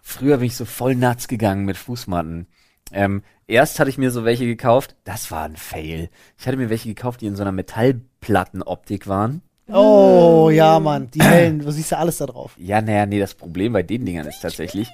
[0.00, 2.46] früher bin ich so voll nuts gegangen mit Fußmatten.
[2.92, 6.08] Ähm, erst hatte ich mir so welche gekauft, das war ein Fail.
[6.38, 9.42] Ich hatte mir welche gekauft, die in so einer Metallplattenoptik waren.
[9.70, 11.10] Oh, ja, Mann.
[11.12, 12.52] Die hellen, du siehst ja alles da drauf.
[12.56, 14.88] Ja, naja, nee, das Problem bei den Dingern ist tatsächlich,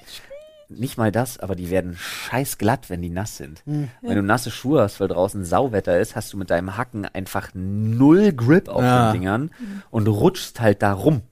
[0.68, 3.62] nicht mal das, aber die werden scheiß glatt, wenn die nass sind.
[3.66, 3.88] Hm.
[4.02, 7.50] Wenn du nasse Schuhe hast, weil draußen Sauwetter ist, hast du mit deinem Hacken einfach
[7.54, 9.10] null Grip auf Ja.
[9.12, 9.50] den Dingern
[9.90, 11.22] und rutschst halt da rum.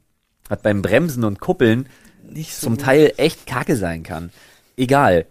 [0.50, 1.88] Hat beim Bremsen und Kuppeln
[2.28, 2.84] Nicht so zum gut.
[2.84, 4.30] Teil echt kacke sein kann.
[4.76, 5.26] Egal.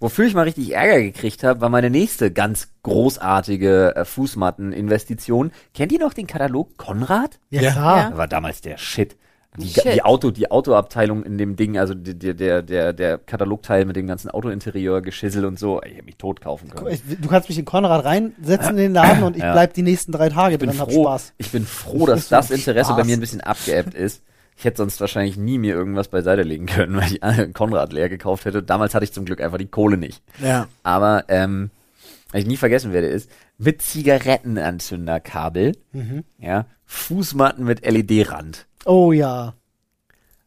[0.00, 5.50] Wofür ich mal richtig Ärger gekriegt habe, war meine nächste ganz großartige äh, Fußmatten-Investition.
[5.74, 7.38] Kennt ihr noch den Katalog Konrad?
[7.50, 8.12] Ja, Ja.
[8.16, 9.16] war damals der Shit.
[9.58, 9.84] Die, Shit.
[9.94, 14.06] die Auto, die Autoabteilung in dem Ding, also die- der, der, der Katalogteil mit dem
[14.06, 16.88] ganzen Autointerieur, Geschissel und so, ich hätte mich tot kaufen können.
[16.88, 19.52] Ich- Du kannst mich in Konrad reinsetzen in den Laden und ich Ja.
[19.52, 21.34] bleib die nächsten drei Tage Ich bin drin, hab froh, Spaß.
[21.36, 23.06] ich bin froh, dass das Interesse bei Spaß.
[23.06, 24.22] mir ein bisschen abgeebbt ist.
[24.56, 28.44] Ich hätte sonst wahrscheinlich nie mir irgendwas beiseite legen können, weil ich Konrad leer gekauft
[28.44, 28.62] hätte.
[28.62, 30.22] Damals hatte ich zum Glück einfach die Kohle nicht.
[30.40, 30.68] Ja.
[30.82, 31.70] Aber ähm,
[32.30, 36.24] was ich nie vergessen werde, ist mit Zigarettenanzünderkabel, Mhm.
[36.38, 38.66] ja, Fußmatten mit LED-Rand.
[38.84, 39.54] Oh ja.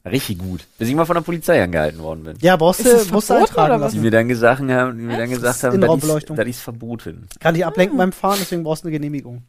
[0.06, 0.68] Richtig gut.
[0.78, 2.38] Bis ich mal von der Polizei angehalten worden bin.
[2.40, 3.92] Ja, brauchst du, musst du verboten eintragen oder was?
[3.94, 4.02] Die lassen.
[4.06, 7.28] mir dann gesagt haben, die mir dann gesagt ist haben, das ist, verboten.
[7.40, 9.42] Kann dich ablenken beim Fahren, deswegen brauchst du eine Genehmigung.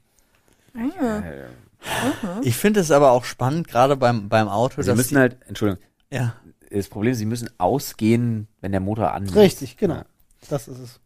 [1.86, 2.40] Ah.
[2.42, 5.82] Ich finde es aber auch spannend, gerade beim, beim Auto, Sie dass müssen halt, Entschuldigung,
[6.10, 6.34] ja,
[6.70, 9.36] das Problem ist, sie müssen ausgehen, wenn der Motor an ist.
[9.36, 9.94] Richtig, genau.
[9.96, 10.06] Ja.
[10.48, 11.00] Das ist es.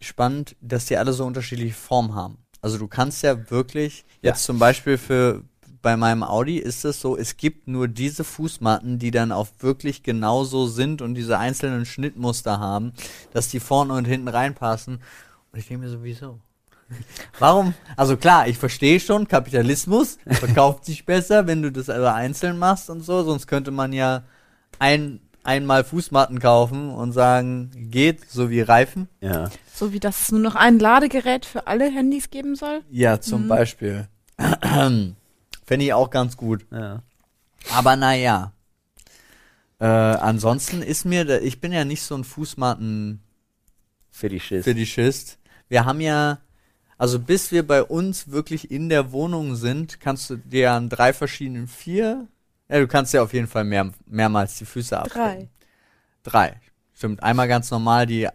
[0.00, 2.38] spannend, dass die alle so unterschiedliche Formen haben.
[2.60, 4.30] Also du kannst ja wirklich, Ja.
[4.32, 5.42] jetzt zum Beispiel für
[5.80, 10.02] bei meinem Audi ist es so, es gibt nur diese Fußmatten, die dann auch wirklich
[10.02, 12.92] genauso sind und diese einzelnen Schnittmuster haben,
[13.32, 15.00] dass die vorne und hinten reinpassen.
[15.52, 16.40] Und ich denke mir so, wieso?
[17.38, 17.74] Warum?
[17.96, 22.88] Also klar, ich verstehe schon, Kapitalismus verkauft sich besser, wenn du das aber einzeln machst
[22.90, 24.22] und so, sonst könnte man ja
[24.78, 29.08] ein, einmal Fußmatten kaufen und sagen, geht, so wie Reifen.
[29.20, 29.50] Ja.
[29.74, 32.80] So wie dass es nur noch ein Ladegerät für alle Handys geben soll.
[32.90, 33.48] Ja, zum Mhm.
[33.48, 34.08] Beispiel.
[34.38, 35.14] Fände
[35.84, 36.64] ich auch ganz gut.
[36.72, 37.02] ja.
[37.74, 38.52] Aber naja.
[39.80, 44.64] Äh, ansonsten ist mir, da, ich bin ja nicht so ein Fußmatten-Fetischist.
[44.64, 45.38] Fetischist.
[45.68, 46.38] Wir haben ja,
[46.98, 51.12] also bis wir bei uns wirklich in der Wohnung sind, kannst du dir an drei
[51.12, 52.26] verschiedenen vier,
[52.68, 55.18] ja, du kannst ja auf jeden Fall mehr, mehrmals die Füße abdecken.
[55.22, 55.48] Drei.
[56.24, 56.60] Drei.
[56.94, 57.22] Stimmt.
[57.22, 58.28] Einmal ganz normal die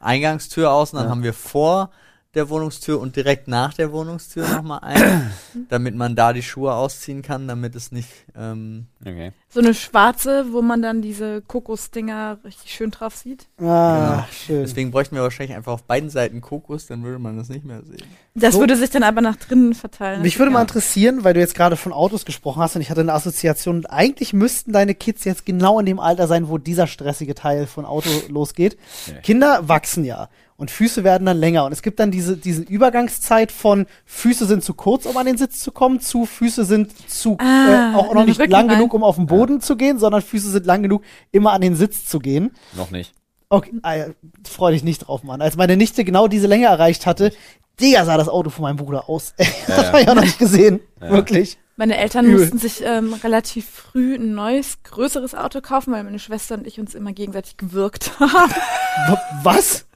[0.00, 1.10] Eingangstür außen, dann Ja.
[1.10, 1.90] haben wir vor
[2.34, 5.32] der Wohnungstür und direkt nach der Wohnungstür nochmal ein,
[5.68, 9.32] damit man da die Schuhe ausziehen kann, damit es nicht, ähm, Okay.
[9.48, 13.46] So eine schwarze, wo man dann diese Kokosdinger richtig schön drauf sieht.
[13.58, 14.24] Ah, Genau.
[14.30, 14.60] schön.
[14.62, 17.82] deswegen bräuchten wir wahrscheinlich einfach auf beiden Seiten Kokos, dann würde man das nicht mehr
[17.82, 18.04] sehen.
[18.34, 18.60] Das So.
[18.60, 20.22] würde sich dann aber nach drinnen verteilen.
[20.22, 23.00] Mich würde mal interessieren, weil du jetzt gerade von Autos gesprochen hast und ich hatte
[23.00, 23.76] eine Assoziation.
[23.78, 27.66] Und eigentlich müssten deine Kids jetzt genau in dem Alter sein, wo dieser stressige Teil
[27.66, 28.76] von Auto losgeht.
[29.06, 29.14] Ja.
[29.20, 30.28] Kinder wachsen ja
[30.60, 31.64] und Füße werden dann länger.
[31.64, 35.36] Und es gibt dann diese, diese Übergangszeit von Füße sind zu kurz, um an den
[35.38, 38.76] Sitz zu kommen, zu Füße sind zu Ah, äh, auch noch nicht Rücken lang rein.
[38.78, 41.02] genug, um auf den Boden zu gehen, sondern Füße sind lang genug,
[41.32, 42.52] immer an den Sitz zu gehen.
[42.76, 43.12] Noch nicht.
[43.48, 44.10] Okay, äh,
[44.48, 45.40] freu dich nicht drauf, Mann.
[45.42, 47.32] Als meine Nichte genau diese Länge erreicht hatte,
[47.80, 49.34] Digga, sah das Auto von meinem Bruder aus.
[49.38, 49.86] das Ja.
[49.88, 50.80] habe ich auch noch nicht gesehen.
[51.00, 51.10] Ja.
[51.10, 51.58] Wirklich.
[51.76, 52.40] Meine Eltern Übel.
[52.40, 56.78] mussten sich ähm, relativ früh ein neues, größeres Auto kaufen, weil meine Schwester und ich
[56.78, 58.52] uns immer gegenseitig gewirkt haben.
[59.42, 59.86] Was?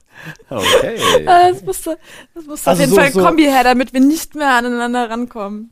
[0.49, 0.95] Okay.
[1.19, 1.97] Äh, das musste,
[2.33, 4.53] das musste Also auf jeden so- Fall ein so- Kombi her, damit wir nicht mehr
[4.55, 5.71] aneinander rankommen.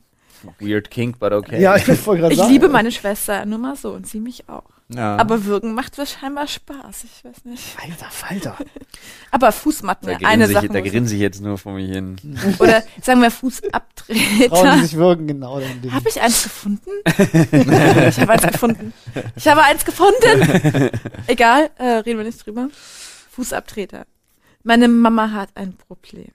[0.60, 1.58] Weird kink, but okay.
[1.62, 2.52] Ja, ich wollte gerade Ich sagen.
[2.52, 4.64] liebe meine Schwester nur mal so und sie mich auch.
[4.90, 5.16] Ja.
[5.16, 7.64] Aber Würgen macht mir scheinbar Spaß, ich weiß nicht.
[7.82, 8.56] Alter Falter.
[9.30, 10.68] Aber Fußmatten, Da eine ich, Sache.
[10.68, 12.16] da grinse ich jetzt nur vor mir hin.
[12.58, 14.74] Oder sagen wir Frauen, Fußabtreter.
[14.76, 15.58] die sich würgen, genau.
[15.90, 16.90] Habe ich eins gefunden?
[17.06, 18.92] ich habe eins gefunden.
[19.36, 20.90] Ich habe eins gefunden.
[21.26, 22.68] Egal, äh, reden wir nicht drüber.
[23.30, 24.04] Fußabtreter.
[24.64, 26.32] Meine Mama hat ein Problem.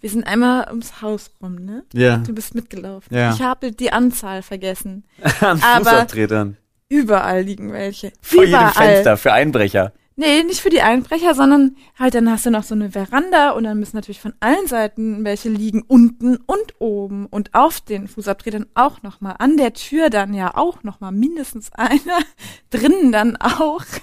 [0.00, 1.82] Wir sind einmal ums Haus rum, ne?
[1.94, 2.18] ja.
[2.18, 3.16] Du bist mitgelaufen.
[3.16, 3.32] Ja.
[3.32, 5.04] Ich habe die Anzahl vergessen.
[5.40, 6.56] An Aber- Fußabtretern.
[6.88, 8.12] Überall liegen welche.
[8.20, 8.66] Vor Überall.
[8.68, 9.92] jedem Fenster für Einbrecher.
[10.18, 13.64] Nee, nicht für die Einbrecher, sondern halt dann hast du noch so eine Veranda und
[13.64, 18.64] dann müssen natürlich von allen Seiten welche liegen, unten und oben und auf den Fußabtretern
[18.74, 22.18] auch nochmal, an der Tür dann ja auch nochmal mindestens einer,
[22.70, 23.84] drinnen dann auch.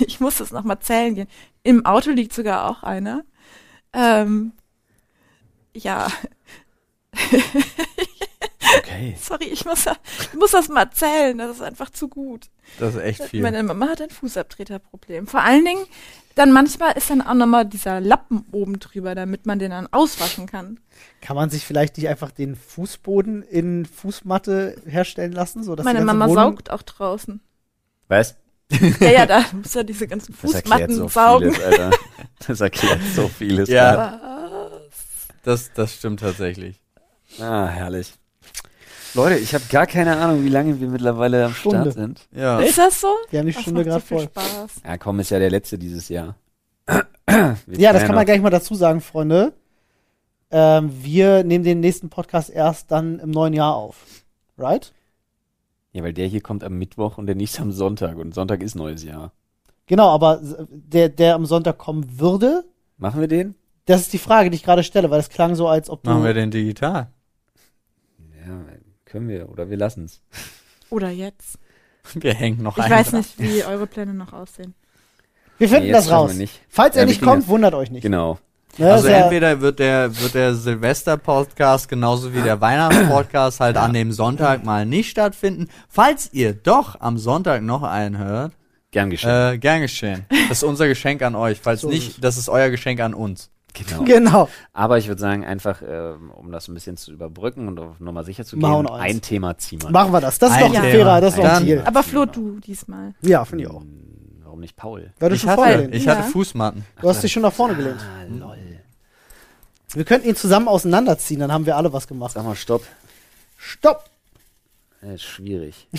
[0.00, 1.28] Ich muss das nochmal zählen gehen.
[1.62, 3.24] Im Auto liegt sogar auch einer.
[3.92, 4.52] Ähm,
[5.74, 6.08] ja,
[8.78, 9.16] Okay.
[9.20, 11.36] Sorry, ich muss, ich muss das mal erzählen.
[11.38, 12.48] Das ist einfach zu gut.
[12.78, 13.42] Das ist echt viel.
[13.42, 15.26] Meine Mama hat ein Fußabtreterproblem.
[15.26, 15.84] Vor allen Dingen,
[16.34, 20.46] dann manchmal ist dann auch nochmal dieser Lappen oben drüber, damit man den dann auswaschen
[20.46, 20.80] kann.
[21.20, 25.62] Kann man sich vielleicht nicht einfach den Fußboden in Fußmatte herstellen lassen?
[25.62, 27.40] So, dass Meine Mama Wohnung saugt auch draußen.
[28.08, 28.36] Was?
[29.00, 31.52] Ja, ja, da muss ja diese ganzen Das erklärt Fußmatten so saugen.
[31.52, 31.90] vieles, Alter.
[32.46, 33.68] Das erklärt so vieles.
[33.68, 33.90] Ja.
[33.90, 34.80] Alter.
[35.44, 36.80] Das, das stimmt tatsächlich.
[37.38, 38.14] Ah, herrlich.
[39.14, 41.92] Leute, ich habe gar keine Ahnung, wie lange wir mittlerweile am Stunde.
[41.92, 42.28] Start sind.
[42.32, 42.58] Ja.
[42.60, 43.08] Ist das so?
[43.30, 44.24] Wir haben die Das Stunde gerade voll.
[44.24, 44.82] Spaß.
[44.84, 46.36] Ja, komm, ist ja der letzte dieses Jahr.
[46.88, 49.52] Ja, das kann man gleich mal dazu sagen, Freunde.
[50.50, 54.04] Ähm, wir nehmen den nächsten Podcast erst dann im neuen Jahr auf.
[54.58, 54.92] Right?
[55.92, 58.16] Ja, weil der hier kommt am Mittwoch und der nächste am Sonntag.
[58.18, 59.32] Und Sonntag ist neues Jahr.
[59.86, 60.40] Genau, aber
[60.70, 62.64] der, der am Sonntag kommen würde,
[62.98, 63.54] Machen wir den?
[63.86, 66.10] das ist die Frage, die ich gerade stelle, weil es klang so, als ob du.
[66.10, 67.08] Machen wir den digital.
[69.14, 69.48] Ja, können wir.
[69.48, 70.20] Oder wir lassen's.
[70.90, 71.58] Oder jetzt.
[72.14, 73.20] Wir hängen noch Ich weiß dran.
[73.20, 74.74] nicht, wie eure Pläne noch aussehen.
[75.56, 76.32] wir finden Nee, das jetzt raus.
[76.68, 78.02] Falls Ja, er nicht kommt, das- wundert euch nicht.
[78.02, 78.38] Genau.
[78.76, 83.92] Ne, Also ja- entweder wird der, wird der Silvester-Podcast genauso wie der Weihnachts-Podcast halt an
[83.94, 85.68] dem Sonntag mal nicht stattfinden.
[85.88, 88.52] Falls ihr doch am Sonntag noch einen hört,
[88.90, 89.54] Gern geschehen.
[89.54, 90.26] äh, gern geschehen.
[90.48, 91.58] Das ist unser Geschenk an euch.
[91.62, 92.04] Falls So ist es.
[92.08, 93.50] nicht, das ist euer Geschenk an uns.
[93.74, 94.02] Genau.
[94.04, 94.48] Genau.
[94.72, 98.24] Aber ich würde sagen, einfach, ähm, um das ein bisschen zu überbrücken und auf Nummer
[98.24, 99.14] sicher zu Machen gehen, wir eins.
[99.16, 99.90] ein Thema ziehen wir.
[99.90, 100.38] Machen wir das.
[100.38, 100.90] Das ist Ein doch ein Thema.
[101.04, 101.82] fairer, das ist doch ein Dann- Deal.
[101.86, 103.14] Aber Flo, du diesmal.
[103.20, 103.80] Ja, finde ich auch.
[103.82, 105.12] Hm, Warum nicht Paul?
[105.18, 106.16] Weil du Ich schon hatte, ich Ja.
[106.16, 106.84] hatte Fußmatten.
[107.00, 107.98] Du hast dich schon nach vorne gelehnt.
[108.00, 108.56] Ah, lol.
[109.92, 112.32] Wir könnten ihn zusammen auseinanderziehen, dann haben wir alle was gemacht.
[112.32, 112.84] Sag mal, stopp.
[113.56, 114.04] Stopp!
[115.00, 115.88] Das ist schwierig.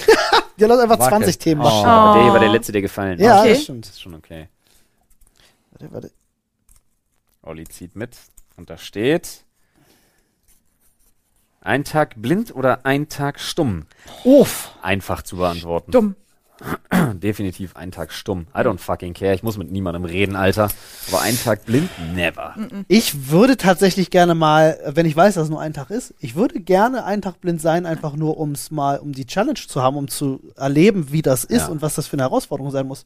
[0.57, 1.09] Ja, lass einfach Wacke.
[1.09, 1.65] 20 Themen Oh.
[1.65, 1.85] machen.
[1.85, 3.41] Aber der hier war der letzte, der gefallen Ja.
[3.41, 3.49] Okay.
[3.49, 3.85] das stimmt.
[3.85, 4.47] Das ist schon okay.
[5.71, 6.11] Warte, warte.
[7.45, 8.17] Olli zieht mit.
[8.57, 9.43] Und da steht.
[11.61, 13.85] Ein Tag blind oder ein Tag stumm?
[14.23, 14.71] Uff.
[14.81, 15.91] Einfach zu beantworten.
[15.91, 16.15] Dumm.
[17.15, 18.47] Definitiv ein Tag stumm.
[18.55, 19.33] I don't fucking care.
[19.33, 20.69] Ich muss mit niemandem reden, Alter.
[21.09, 21.89] Aber ein Tag blind?
[22.13, 22.55] Never.
[22.87, 26.35] Ich würde tatsächlich gerne mal, wenn ich weiß, dass es nur ein Tag ist, ich
[26.35, 29.97] würde gerne einen Tag blind sein, einfach nur ums mal, um die Challenge zu haben,
[29.97, 31.67] um zu erleben, wie das ist Ja.
[31.67, 33.05] und was das für eine Herausforderung sein muss.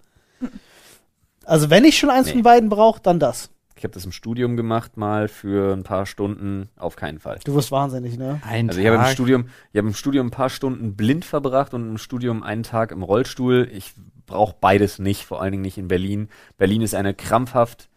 [1.46, 2.34] Also wenn ich schon eins Nee.
[2.34, 3.50] von beiden brauche, dann das.
[3.80, 6.68] Ich habe das im Studium gemacht, mal für ein paar Stunden.
[6.76, 7.40] Auf keinen Fall.
[7.46, 8.42] Du wirst wahnsinnig, ne?
[8.46, 9.14] Ein Also ich habe im Tag.
[9.14, 12.92] Studium, ich habe im Studium ein paar Stunden blind verbracht und im Studium einen Tag
[12.92, 13.70] im Rollstuhl.
[13.72, 13.94] Ich
[14.26, 16.28] brauche beides nicht, vor allen Dingen nicht in Berlin.
[16.58, 17.88] Berlin ist eine krampfhaft,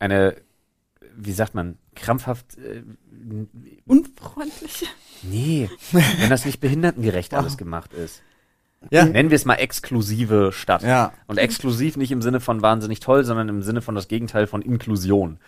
[0.00, 0.34] eine,
[1.14, 2.82] wie sagt man, krampfhaft, äh,
[3.86, 4.84] Unfreundlich.
[5.22, 8.22] nee, wenn das nicht behindertengerecht alles gemacht ist.
[8.90, 9.04] Ja.
[9.04, 10.82] Nennen wir es mal exklusive Stadt.
[10.82, 11.12] Ja.
[11.26, 14.62] Und exklusiv nicht im Sinne von wahnsinnig toll, sondern im Sinne von das Gegenteil von
[14.62, 15.38] Inklusion.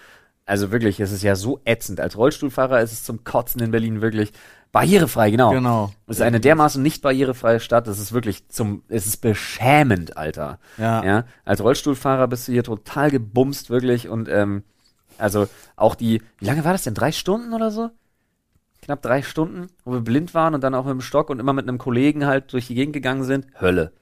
[0.46, 2.00] Also wirklich, es ist ja so ätzend.
[2.00, 4.32] Als Rollstuhlfahrer ist es zum Kotzen in Berlin wirklich
[4.72, 5.50] barrierefrei, genau.
[5.50, 5.92] Genau.
[6.06, 10.58] Es ist eine dermaßen nicht barrierefreie Stadt, das ist wirklich zum, es ist beschämend, Alter.
[10.78, 11.04] Ja.
[11.04, 14.62] Ja, als Rollstuhlfahrer bist du hier total gebumst, wirklich, und, ähm,
[15.18, 16.94] also auch die, wie lange war das denn?
[16.94, 17.90] Drei Stunden oder so?
[18.82, 21.52] Knapp drei Stunden, wo wir blind waren und dann auch mit dem Stock und immer
[21.52, 23.46] mit einem Kollegen halt durch die Gegend gegangen sind.
[23.60, 23.92] Hölle.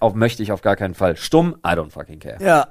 [0.00, 1.16] Auf, möchte ich auf gar keinen Fall.
[1.16, 2.42] Stumm, I don't fucking care.
[2.42, 2.68] Ja.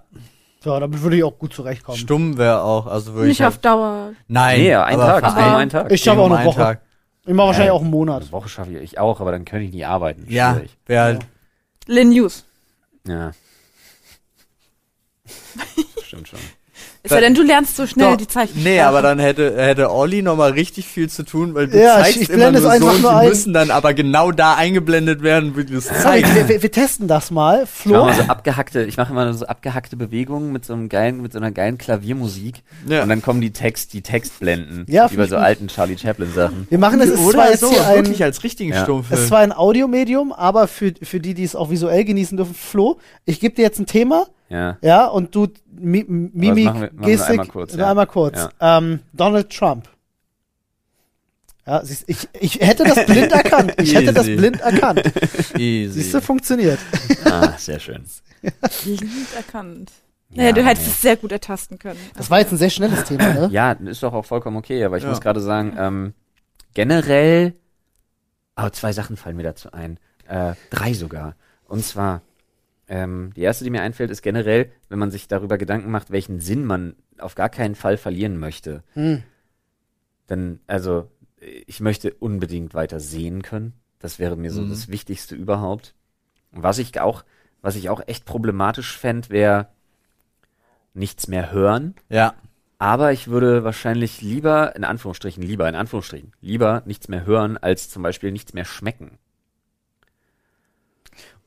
[0.63, 1.97] Ja, damit würde ich auch gut zurechtkommen.
[1.97, 3.29] Stumm wäre auch, also würde ich.
[3.39, 4.11] Nicht halt- auf Dauer.
[4.27, 4.59] Nein.
[4.61, 5.91] Nee, ein Tag, ein- ein Tag.
[5.91, 6.59] Ich schaffe auch eine Woche.
[6.61, 6.81] Tag.
[7.25, 8.21] Ich mache wahrscheinlich auch einen Monat.
[8.21, 10.25] Eine Woche schaffe ich auch, aber dann könnte ich nie arbeiten.
[10.29, 11.25] Ja, wäre halt.
[11.87, 12.45] Lin News.
[13.07, 13.31] Ja.
[16.03, 16.39] Stimmt schon.
[17.03, 18.61] Ist ja denn, du lernst so schnell die Zeichen.
[18.61, 21.97] Nee, aber dann hätte, hätte Olli noch mal richtig viel zu tun, weil du Ja,
[22.01, 23.29] ich- zeigst ich immer blende nur es so einfach und nur die ein.
[23.29, 26.35] müssen dann aber genau da eingeblendet werden, wie du es zeigst.
[26.35, 27.63] wir, wir, wir testen das mal.
[27.63, 31.23] Ich mache Flo, so abgehackte, ich mache immer so abgehackte Bewegungen mit so einem geilen,
[31.23, 32.61] mit so einer geilen Klaviermusik.
[32.87, 33.01] Ja.
[33.01, 34.85] Und dann kommen die Text, die Textblenden.
[34.87, 36.67] Ja, wie bei ich so alten Charlie Chaplin Sachen.
[36.69, 38.83] wir machen das, es ist zwar Oder jetzt so, hier ein, wirklich als richtigen Ja.
[38.83, 39.15] Stummfilm.
[39.17, 42.53] es ist zwar ein Audiomedium, aber für, für die, die es auch visuell genießen dürfen,
[42.53, 44.77] Flo, ich gebe dir jetzt ein Thema, Ja.
[44.81, 47.89] ja, und du Mi Mimik, machen wir- machen wir Gestik, einmal kurz, ja.
[47.89, 48.37] einmal kurz.
[48.59, 48.77] Ja.
[48.77, 49.87] Ähm, Donald Trump.
[51.65, 53.73] Ja, siehst, ich, ich hätte das blind erkannt.
[53.77, 55.03] Ich hätte das blind erkannt.
[55.57, 56.01] Easy.
[56.01, 56.79] Siehst du, funktioniert.
[57.23, 58.03] Ah, sehr schön.
[58.83, 59.91] Blind erkannt.
[60.33, 60.93] Naja, du hättest nee.
[60.93, 61.99] es sehr gut ertasten können.
[62.17, 63.49] Das war jetzt ein sehr schnelles Thema, ne?
[63.51, 65.09] Ja, ist doch auch vollkommen okay, aber ich Ja.
[65.09, 66.13] muss gerade sagen, ähm,
[66.73, 67.53] generell,
[68.55, 69.97] aber zwei Sachen fallen mir dazu ein.
[70.27, 71.35] Äh, drei sogar.
[71.67, 72.21] Und zwar,
[72.91, 76.41] ähm, die erste, die mir einfällt, ist generell, wenn man sich darüber Gedanken macht, welchen
[76.41, 78.83] Sinn man auf gar keinen Fall verlieren möchte.
[78.95, 79.23] Hm.
[80.27, 83.73] Dann, also, ich möchte unbedingt weiter sehen können.
[83.99, 84.69] Das wäre mir so Mhm.
[84.71, 85.95] das Wichtigste überhaupt.
[86.51, 87.23] Und was ich auch,
[87.61, 89.69] was ich auch echt problematisch fände, wäre
[90.93, 91.95] nichts mehr hören.
[92.09, 92.33] Ja.
[92.77, 97.89] Aber ich würde wahrscheinlich lieber, in Anführungsstrichen, lieber, in Anführungsstrichen, lieber nichts mehr hören, als
[97.89, 99.17] zum Beispiel nichts mehr schmecken.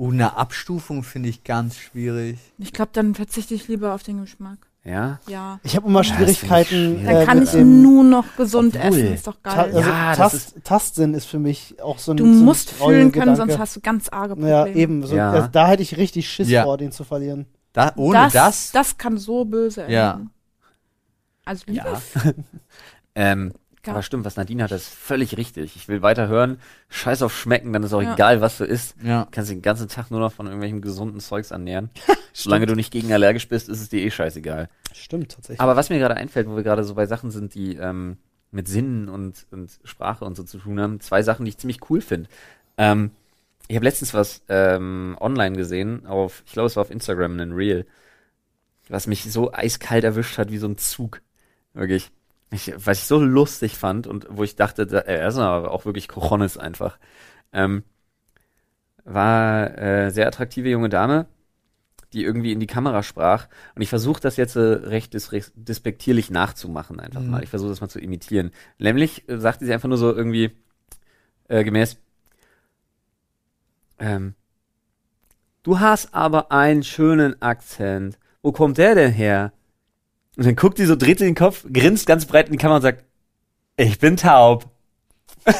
[0.04, 2.38] Uh, eine Abstufung finde ich ganz schwierig.
[2.58, 4.58] Ich glaube, dann verzichte ich lieber auf den Geschmack.
[4.84, 5.18] Ja?
[5.28, 5.60] Ja.
[5.62, 6.68] Ich habe immer Ja, Schwierigkeiten.
[6.98, 7.04] schwierig.
[7.06, 9.14] Dann äh, kann mit ich dem nur noch gesund Obwohl, essen.
[9.14, 9.74] Ist doch Ta geil.
[9.76, 12.70] also Ja, das Tast Tastsinn ist für mich auch so ein du so ein musst
[12.70, 13.36] fühlen können, Gedanke.
[13.36, 14.50] sonst hast du ganz arge Probleme.
[14.50, 15.06] Ja, eben.
[15.06, 15.30] So, Ja.
[15.30, 16.64] also, da hätte ich richtig Schiss Ja.
[16.64, 17.46] vor, den zu verlieren.
[17.72, 19.92] Da, ohne das, das, das kann so böse enden.
[19.94, 20.20] Ja.
[21.46, 22.32] Also lieber Ja.
[23.14, 23.52] ähm.
[23.92, 25.76] Aber stimmt, was Nadine hat, ist völlig richtig.
[25.76, 26.58] Ich will weiter hören.
[26.88, 28.14] Scheiß auf Schmecken, dann ist auch Ja.
[28.14, 28.96] egal, was du isst.
[29.02, 29.24] ja.
[29.24, 31.90] Du kannst den ganzen Tag nur noch von irgendwelchem gesunden Zeugs ernähren.
[32.32, 34.68] Solange du nicht gegen allergisch bist, ist es dir eh scheißegal.
[34.92, 35.60] Stimmt, tatsächlich.
[35.60, 38.16] Aber was mir gerade einfällt, wo wir gerade so bei Sachen sind, die ähm,
[38.50, 41.80] mit Sinnen und, und Sprache und so zu tun haben, zwei Sachen, die ich ziemlich
[41.90, 42.28] cool finde.
[42.76, 43.10] Ähm,
[43.68, 47.52] ich habe letztens was ähm, online gesehen, auf, ich glaube, es war auf Instagram, ein
[47.52, 47.86] Reel,
[48.88, 51.22] was mich so eiskalt erwischt hat wie so ein Zug.
[51.72, 52.10] Wirklich.
[52.54, 55.70] Ich, was ich so lustig fand und wo ich dachte, da, äh, er ist aber
[55.72, 56.98] auch wirklich Cojones einfach.
[57.52, 57.84] Ähm,
[59.04, 61.26] war äh, sehr attraktive junge Dame,
[62.12, 63.48] die irgendwie in die Kamera sprach.
[63.74, 67.30] Und ich versuche das jetzt äh, recht dis despektierlich nachzumachen, einfach Mhm.
[67.30, 67.42] mal.
[67.44, 68.52] Ich versuche das mal zu imitieren.
[68.78, 70.52] Nämlich äh, sagte sie einfach nur so irgendwie
[71.48, 71.98] äh, gemäß,
[73.98, 74.34] ähm,
[75.62, 78.18] du hast aber einen schönen Akzent.
[78.42, 79.52] Wo kommt der denn her?
[80.36, 82.76] Und dann guckt sie so, dreht sie den Kopf, grinst ganz breit in die Kamera
[82.76, 83.04] und sagt,
[83.76, 84.66] ich bin taub.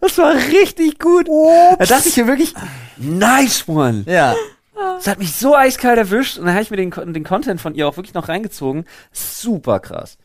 [0.00, 1.28] Das war richtig gut.
[1.28, 2.54] Da dachte ich mir wirklich,
[2.96, 4.04] nice one.
[4.06, 4.34] Ja.
[4.74, 7.74] Das hat mich so eiskalt erwischt und dann habe ich mir den, den Content von
[7.74, 8.84] ihr auch wirklich noch reingezogen.
[9.12, 10.18] Super krass.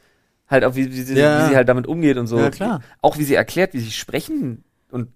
[0.50, 1.44] Halt auch, wie, wie, sie, Ja.
[1.46, 2.40] wie sie halt damit umgeht und so.
[2.40, 2.82] Ja, klar.
[3.02, 5.10] Auch wie sie erklärt, wie sie sprechen und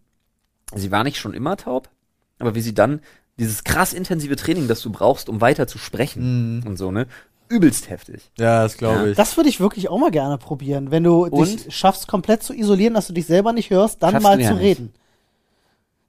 [0.75, 1.89] sie war nicht schon immer taub,
[2.37, 3.01] aber wie sie dann
[3.41, 6.67] dieses krass intensive Training, das du brauchst, um weiter zu sprechen Mhm.
[6.67, 7.07] und so, ne?
[7.49, 8.31] Übelst heftig.
[8.37, 9.17] Ja, das glaube ich.
[9.17, 10.89] das würde ich wirklich auch mal gerne probieren.
[10.91, 11.65] Wenn du Und?
[11.65, 14.47] dich schaffst, komplett zu isolieren, dass du dich selber nicht hörst, dann Schaffst mal ja
[14.47, 14.63] zu nicht.
[14.63, 14.93] reden.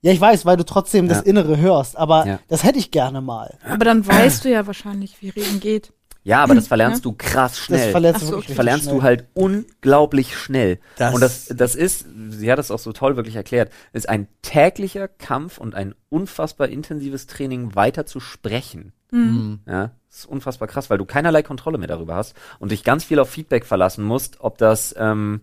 [0.02, 1.24] Ja, ich weiß, weil du trotzdem das Ja.
[1.24, 2.38] Innere hörst, aber Ja.
[2.48, 3.56] das hätte ich gerne mal.
[3.68, 5.92] Aber dann weißt du ja wahrscheinlich, wie Reden geht.
[6.24, 7.90] Ja, aber das verlernst du krass Das schnell.
[7.90, 8.54] verletzt Ach so, wirklich okay.
[8.54, 8.94] verlernst schnell.
[8.96, 10.78] du halt unglaublich schnell.
[10.96, 14.28] Das- und das, das ist, sie hat das auch so toll wirklich erklärt, ist ein
[14.42, 18.92] täglicher Kampf und ein unfassbar intensives Training, weiter zu sprechen.
[19.10, 19.60] Mhm.
[19.66, 23.04] Ja, das ist unfassbar krass, weil du keinerlei Kontrolle mehr darüber hast und dich ganz
[23.04, 25.40] viel auf Feedback verlassen musst, ob das, ähm,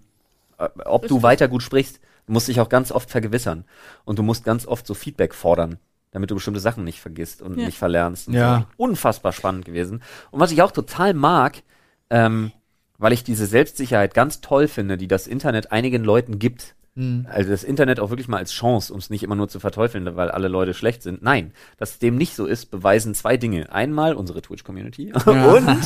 [0.58, 2.00] äh, ob du weiter gut sprichst.
[2.26, 3.66] Du musst dich auch ganz oft vergewissern
[4.06, 5.78] und du musst ganz oft so Feedback fordern,
[6.12, 7.66] damit du bestimmte Sachen nicht vergisst und Ja.
[7.66, 8.28] nicht verlernst.
[8.28, 8.60] Und Ja.
[8.78, 8.84] So.
[8.84, 10.02] Unfassbar spannend gewesen.
[10.32, 11.62] Und was ich auch total mag,
[12.10, 12.52] ähm,
[12.98, 16.76] weil ich diese Selbstsicherheit ganz toll finde, die das Internet einigen Leuten gibt.
[16.96, 17.28] Mhm.
[17.30, 20.16] Also das Internet auch wirklich mal als Chance, um es nicht immer nur zu verteufeln,
[20.18, 21.22] weil alle Leute schlecht sind.
[21.22, 23.72] Nein, dass dem nicht so ist, beweisen zwei Dinge.
[23.72, 25.80] Einmal unsere Twitch-Community und,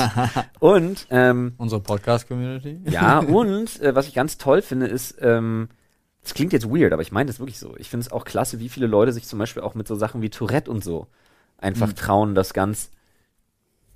[0.59, 2.80] und ähm, Unsere Podcast-Community.
[2.86, 5.67] ja, und äh, was ich ganz toll finde, ist, ähm,
[6.24, 7.76] das klingt jetzt weird, aber ich meine das wirklich so.
[7.78, 10.21] Ich finde es auch klasse, wie viele Leute sich zum Beispiel auch mit so Sachen
[10.21, 11.07] wie Tourette und so
[11.57, 11.95] einfach Mhm.
[11.95, 12.91] trauen, das ganz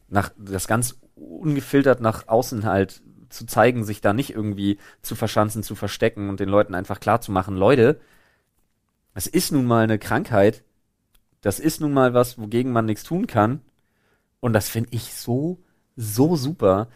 [0.10, 5.64] nach das ganz ungefiltert nach außen halt zu zeigen, sich da nicht irgendwie zu verschanzen,
[5.64, 8.00] zu verstecken und den Leuten einfach klar zu machen, Leute,
[9.14, 10.64] es ist nun mal eine Krankheit,
[11.42, 13.62] das ist nun mal was, wogegen man nichts tun kann
[14.42, 15.60] und das finde ich so,
[15.96, 16.90] so super.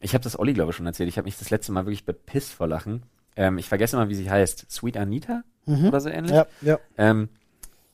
[0.00, 1.08] Ich habe das Olli, glaube ich, schon erzählt.
[1.08, 3.04] Ich habe mich das letzte Mal wirklich bepisst vor Lachen.
[3.36, 4.70] Ähm, ich vergesse mal, wie sie heißt.
[4.70, 5.88] Sweet Anita Mhm.
[5.88, 6.78] oder so ähnlich Ja, ja.
[6.98, 7.30] ähm,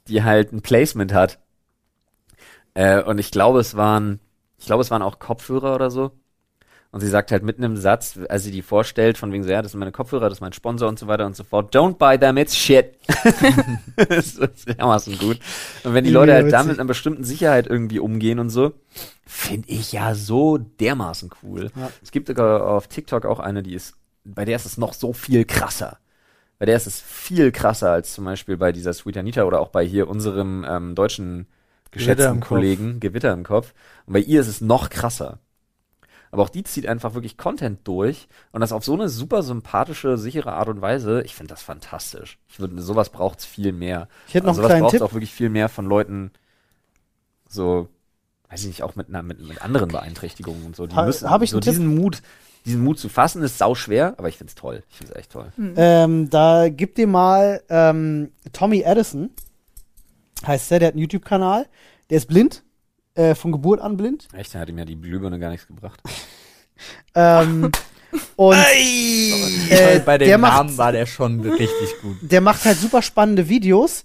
[0.08, 1.38] die halt ein Placement hat.
[2.74, 4.20] Äh, und ich glaube, es waren,
[4.58, 6.12] ich glaube, es waren auch Kopfhörer oder so.
[6.92, 9.62] Und sie sagt halt mitten im Satz, als sie die vorstellt, von wegen so, ja,
[9.62, 11.72] das sind meine Kopfhörer, das ist mein Sponsor und so weiter und so fort.
[11.72, 12.96] Don't buy them, it's shit.
[13.96, 15.38] das ist dermaßen gut.
[15.84, 16.70] Und wenn die Leute halt Mega da witzig.
[16.72, 18.72] mit einer bestimmten Sicherheit irgendwie umgehen und so,
[19.24, 21.70] finde ich ja so dermaßen cool.
[21.76, 21.90] Ja.
[22.02, 23.94] Es gibt sogar auf TikTok auch eine, die ist,
[24.24, 25.98] bei der ist es noch so viel krasser.
[26.58, 29.68] Bei der ist es viel krasser als zum Beispiel bei dieser Sweet Anita oder auch
[29.68, 31.46] bei hier unserem ähm, deutschen
[31.90, 32.48] geschätzten im Kopf.
[32.48, 33.74] Kollegen Gewitter im Kopf.
[34.06, 35.38] Und bei ihr ist es noch krasser.
[36.32, 40.16] Aber auch die zieht einfach wirklich Content durch und das auf so eine super sympathische,
[40.16, 41.22] sichere Art und Weise.
[41.22, 42.38] Ich finde das fantastisch.
[42.48, 44.08] Ich würde, sowas braucht's viel mehr.
[44.28, 45.02] Ich hätte noch Also einen sowas braucht's Tipp.
[45.02, 46.30] auch wirklich viel mehr von Leuten,
[47.48, 47.88] so,
[48.48, 50.86] weiß ich nicht, auch mit, mit, mit anderen Beeinträchtigungen und so.
[50.86, 51.72] Die Ha- müssen, hab ich so einen Tipp?
[51.72, 52.22] diesen Mut,
[52.70, 54.82] diesen Mut zu fassen, ist sau schwer, aber ich find's toll.
[54.90, 55.52] Ich find's echt toll.
[55.76, 59.30] Ähm, da gib dir mal ähm, Tommy Edison,
[60.46, 61.66] heißt der, der hat einen YouTube-Kanal.
[62.10, 62.62] Der ist blind,
[63.14, 64.28] äh, von Geburt an blind.
[64.32, 66.00] Echt, da hat ihm ja die Glühbirne gar nichts gebracht.
[67.14, 67.70] Ähm,
[68.36, 72.16] und Äh, bei dem der macht- Namen war der schon richtig gut.
[72.22, 74.04] der macht halt super spannende Videos.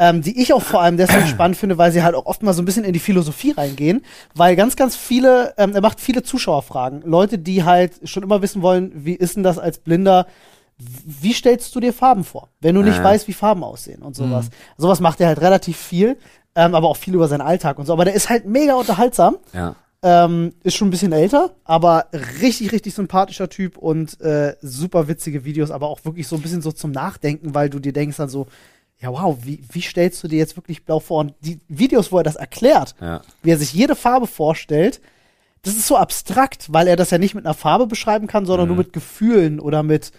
[0.00, 2.54] Ähm, die ich auch vor allem deswegen spannend finde, weil sie halt auch oft mal
[2.54, 4.02] so ein bisschen in die Philosophie reingehen,
[4.34, 7.02] weil ganz, ganz viele, ähm, er macht viele Zuschauerfragen.
[7.04, 10.26] Leute, die halt schon immer wissen wollen, wie ist denn das als Blinder?
[10.78, 13.04] Wie stellst du dir Farben vor, wenn du nicht Ah.
[13.04, 14.48] weißt, wie Farben aussehen und sowas?
[14.78, 16.16] Sowas macht er halt relativ viel,
[16.54, 17.92] ähm, aber auch viel über seinen Alltag und so.
[17.92, 19.36] Aber der ist halt mega unterhaltsam.
[19.52, 19.76] Ja.
[20.02, 22.06] Ähm, ist schon ein bisschen älter, aber
[22.40, 26.62] richtig, richtig sympathischer Typ und äh, super witzige Videos, aber auch wirklich so ein bisschen
[26.62, 28.46] so zum Nachdenken, weil du dir denkst dann so,
[29.00, 31.20] ja wow, wie, wie stellst du dir jetzt wirklich blau vor?
[31.20, 33.22] Und die Videos, wo er das erklärt, Ja.
[33.42, 35.00] wie er sich jede Farbe vorstellt,
[35.62, 38.68] das ist so abstrakt, weil er das ja nicht mit einer Farbe beschreiben kann, sondern
[38.68, 38.74] Mhm.
[38.74, 40.12] nur mit Gefühlen oder mit,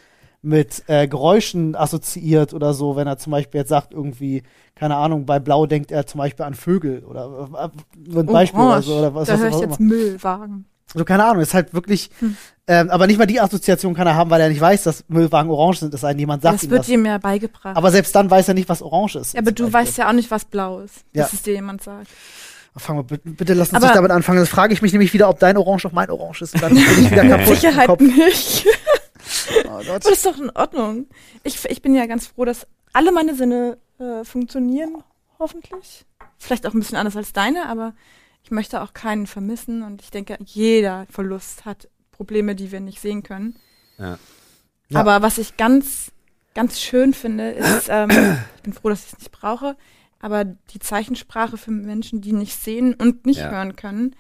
[0.44, 4.41] mit äh, Geräuschen assoziiert oder so, wenn er zum Beispiel jetzt sagt, irgendwie,
[4.76, 7.70] keine Ahnung, bei Blau denkt er zum Beispiel an Vögel oder äh,
[8.10, 8.86] nur ein Beispiel oder Orange.
[8.88, 9.90] so oder was, da was, höre ich was jetzt immer.
[9.90, 10.66] Müllwagen.
[10.93, 12.35] So, keine Ahnung, ist halt wirklich, Hm.
[12.68, 15.49] ähm, aber nicht mal die Assoziation kann er haben, weil er nicht weiß, dass Müllwagen
[15.49, 16.89] orange sind, es sei denn, jemand sagt Das ihm wird das.
[16.89, 17.77] ihm ja beigebracht.
[17.77, 19.34] Aber selbst dann weiß er nicht, was orange ist.
[19.34, 19.73] ja, aber du Beispiel.
[19.88, 21.23] weißt ja auch nicht, was blau ist, Ja.
[21.23, 22.07] bis es dir jemand sagt.
[22.77, 24.39] Fangen wir, bitte, bitte lass uns Aber- nicht damit anfangen.
[24.39, 26.53] Das frage ich mich nämlich wieder, ob dein Orange auf mein Orange ist.
[26.55, 27.47] Und dann bin ich wieder kaputt.
[27.47, 27.99] im Sicherheit Kopf.
[28.01, 28.65] nicht.
[29.65, 30.05] Oh Aber Gott.
[30.05, 31.05] das ist doch in Ordnung.
[31.43, 35.03] Ich, ich bin ja ganz froh, dass alle meine Sinne äh, funktionieren,
[35.39, 36.05] hoffentlich.
[36.38, 37.93] Vielleicht auch ein bisschen anders als deine, aber
[38.43, 42.99] ich möchte auch keinen vermissen und ich denke, jeder Verlust hat Probleme, die wir nicht
[43.01, 43.55] sehen können.
[43.97, 44.18] Ja.
[44.89, 44.99] Ja.
[44.99, 46.11] Aber was ich ganz,
[46.53, 48.09] ganz schön finde, ist, ähm,
[48.57, 49.76] ich bin froh, dass ich es nicht brauche,
[50.19, 53.51] aber die Zeichensprache für Menschen, die nicht sehen und nicht Ja.
[53.51, 54.15] hören können,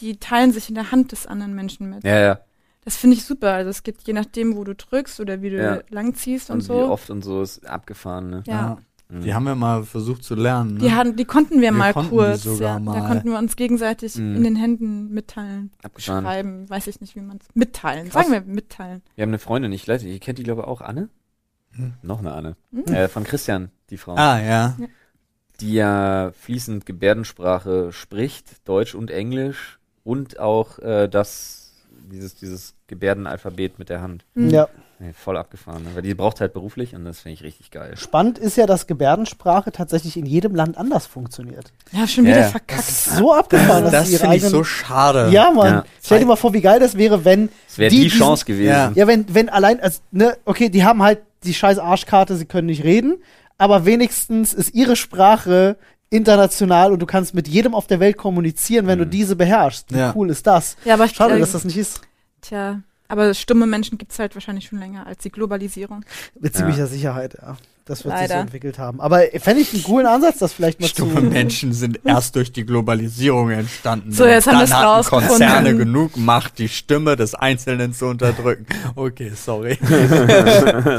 [0.00, 2.04] die teilen sich in der Hand des anderen Menschen mit.
[2.04, 2.40] Ja, ja.
[2.84, 3.52] Das finde ich super.
[3.52, 5.80] Also es gibt je nachdem, wo du drückst oder wie du Ja.
[5.88, 6.88] langziehst und, Und wie so.
[6.90, 8.42] oft und so ist abgefahren, ne?
[8.46, 8.78] Ja.
[9.08, 9.20] Mhm.
[9.22, 10.74] Die haben wir mal versucht zu lernen.
[10.74, 10.80] Ne?
[10.80, 12.42] Die, hatten, die konnten wir, Wir mal konnten kurz.
[12.42, 12.78] sogar ja.
[12.80, 13.00] mal.
[13.00, 14.36] Da konnten wir uns gegenseitig Mhm.
[14.36, 15.70] in den Händen mitteilen.
[15.82, 16.24] abgefahren.
[16.24, 17.46] Schreiben, weiß ich nicht, wie man es.
[17.54, 18.08] Mitteilen.
[18.08, 18.26] Krass.
[18.26, 19.02] Sagen wir mitteilen.
[19.14, 21.08] Wir haben eine Freundin, ich weiß nicht, ihr kennt die glaube ich auch, Anne?
[21.72, 21.92] Hm.
[22.02, 22.56] Noch eine Anne.
[22.72, 22.92] Hm.
[22.92, 24.14] Äh, von Christian, die Frau.
[24.16, 24.76] Ah, ja.
[25.60, 31.72] Die ja fließend Gebärdensprache spricht, Deutsch und Englisch und auch äh, das,
[32.10, 34.24] dieses, dieses Gebärdenalphabet mit der Hand.
[34.34, 34.50] Mhm.
[34.50, 34.68] Ja.
[34.98, 35.90] Nee, voll abgefahren, ne?
[35.94, 37.96] weil die braucht halt beruflich und das finde ich richtig geil.
[37.98, 41.70] Spannend ist ja, dass Gebärdensprache tatsächlich in jedem Land anders funktioniert.
[41.92, 42.36] Ja, schon wieder.
[42.36, 42.80] Das verkackt.
[42.88, 45.28] ist so abgefahren, dass Das sie ihre finde ich so schade.
[45.32, 45.66] Ja, Mann.
[45.72, 45.84] Ja.
[46.02, 48.68] Stell dir mal vor, wie geil das wäre, wenn Es wäre die, diesen- Chance gewesen.
[48.70, 48.92] Ja.
[48.94, 52.66] Ja, wenn, wenn allein, also, ne, okay, die haben halt die scheiß Arschkarte, sie können
[52.68, 53.16] nicht reden,
[53.58, 55.76] aber wenigstens ist ihre Sprache
[56.08, 59.10] international und du kannst mit jedem auf der Welt kommunizieren, wenn du Mhm.
[59.10, 59.92] diese beherrschst.
[59.92, 60.12] Wie Ja.
[60.16, 60.76] cool ist das?
[60.86, 62.00] Ja, aber ich, Schade, äh, dass das nicht ist.
[62.40, 66.04] Tja, aber stumme Menschen gibt's halt wahrscheinlich schon länger als die Globalisierung.
[66.40, 66.58] Mit Ja.
[66.60, 67.56] ziemlicher Sicherheit, ja.
[67.86, 68.40] Das wird sich so Leider.
[68.42, 69.00] entwickelt haben.
[69.00, 71.20] Aber fände ich einen coolen Ansatz, das vielleicht mal Stumme zu.
[71.20, 74.10] Menschen sind erst durch die Globalisierung entstanden.
[74.10, 75.28] So, jetzt haben wir's hatten rausgefunden.
[75.28, 78.66] Konzerne genug Macht, die Stimme des Einzelnen zu unterdrücken.
[78.96, 79.78] Okay, sorry.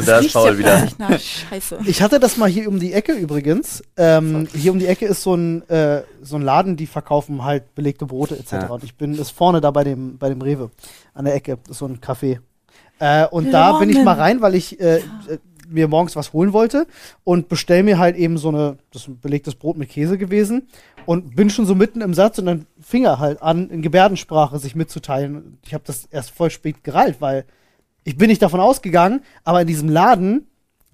[0.05, 0.87] da ist Paul wieder.
[0.97, 1.79] nach Scheiße.
[1.85, 3.83] Ich hatte das mal hier um die Ecke übrigens.
[3.97, 7.75] Ähm, hier um die Ecke ist so ein, äh, so ein Laden, die verkaufen halt
[7.75, 8.51] belegte Brote etc.
[8.53, 8.67] Ja.
[8.67, 10.71] Und ich bin ist vorne da bei dem, bei dem Rewe
[11.13, 11.57] an der Ecke.
[11.63, 12.39] Das ist so ein Café.
[12.99, 13.89] Äh, und da Willkommen.
[13.89, 15.01] bin ich mal rein, weil ich äh, äh,
[15.67, 16.87] mir morgens was holen wollte
[17.23, 20.67] und bestell mir halt eben so eine, das ist ein belegtes Brot mit Käse gewesen
[21.05, 24.59] und bin schon so mitten im Satz und dann fing er halt an, in Gebärdensprache
[24.59, 25.57] sich mitzuteilen.
[25.65, 27.45] Ich habe das erst voll spät gerallt, weil
[28.03, 30.47] ich bin nicht davon ausgegangen, aber in diesem Laden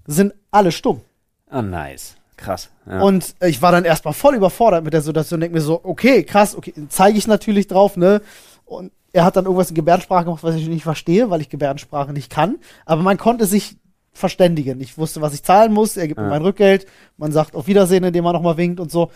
[0.06, 1.00] sind alle stumm.
[1.48, 2.16] Ah, nice.
[2.36, 2.70] Krass.
[2.86, 3.00] Ja.
[3.00, 6.24] Und äh, ich war dann erstmal voll überfordert mit der Situation, denk mir so, okay,
[6.24, 8.22] krass, okay, zeige ich natürlich drauf, ne?
[8.64, 12.12] Und er hat dann irgendwas in Gebärdensprache gemacht, was ich nicht verstehe, weil ich Gebärdensprache
[12.12, 12.58] nicht kann.
[12.84, 13.76] Aber man konnte sich
[14.14, 14.80] verständigen.
[14.80, 16.30] Ich wusste, was ich zahlen muss, er gibt mir Ja.
[16.30, 16.86] mein Rückgeld,
[17.16, 19.10] man sagt auf Wiedersehen, indem man nochmal winkt und so.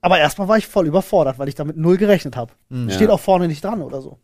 [0.00, 2.52] Aber erstmal war ich voll überfordert, weil ich damit null gerechnet habe.
[2.70, 2.88] Hm.
[2.90, 4.18] Steht auch vorne nicht dran oder so.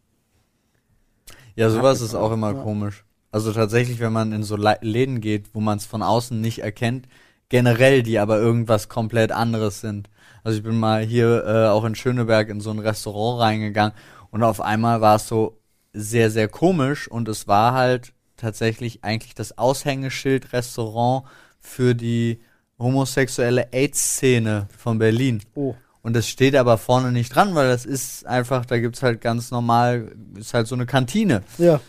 [1.57, 2.63] Ja, sowas ist auch immer Ja.
[2.63, 3.05] komisch.
[3.31, 6.61] Also tatsächlich, wenn man in so Le Läden geht, wo man es von außen nicht
[6.61, 7.09] erkennt,
[7.49, 10.09] generell, die aber irgendwas komplett anderes sind.
[10.45, 13.93] Also ich bin mal hier äh, auch in Schöneberg in so ein Restaurant reingegangen
[14.31, 15.59] und auf einmal war es so
[15.93, 18.13] sehr, sehr komisch und es war halt
[18.43, 21.25] tatsächlich eigentlich das Aushängeschild Restaurant
[21.61, 22.41] für die
[22.79, 25.41] homosexuelle AIDS-Szene von Berlin.
[25.55, 25.75] Oh.
[26.03, 29.51] Und das steht aber vorne nicht dran, weil das ist einfach, da gibt's halt ganz
[29.53, 31.43] normal, ist halt so eine Kantine.
[31.59, 31.81] Ja.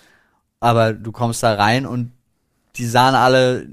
[0.60, 2.12] Aber du kommst da rein und
[2.76, 3.68] die sahen alle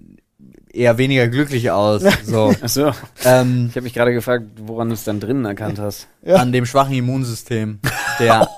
[0.72, 2.02] eher weniger glücklich aus.
[2.24, 2.54] So.
[2.62, 2.92] Ach so.
[3.24, 6.08] ähm, Ich habe mich gerade gefragt, woran du es dann drinnen erkannt hast.
[6.22, 6.36] Ja.
[6.36, 7.80] An dem schwachen Immunsystem.
[8.18, 8.48] Der.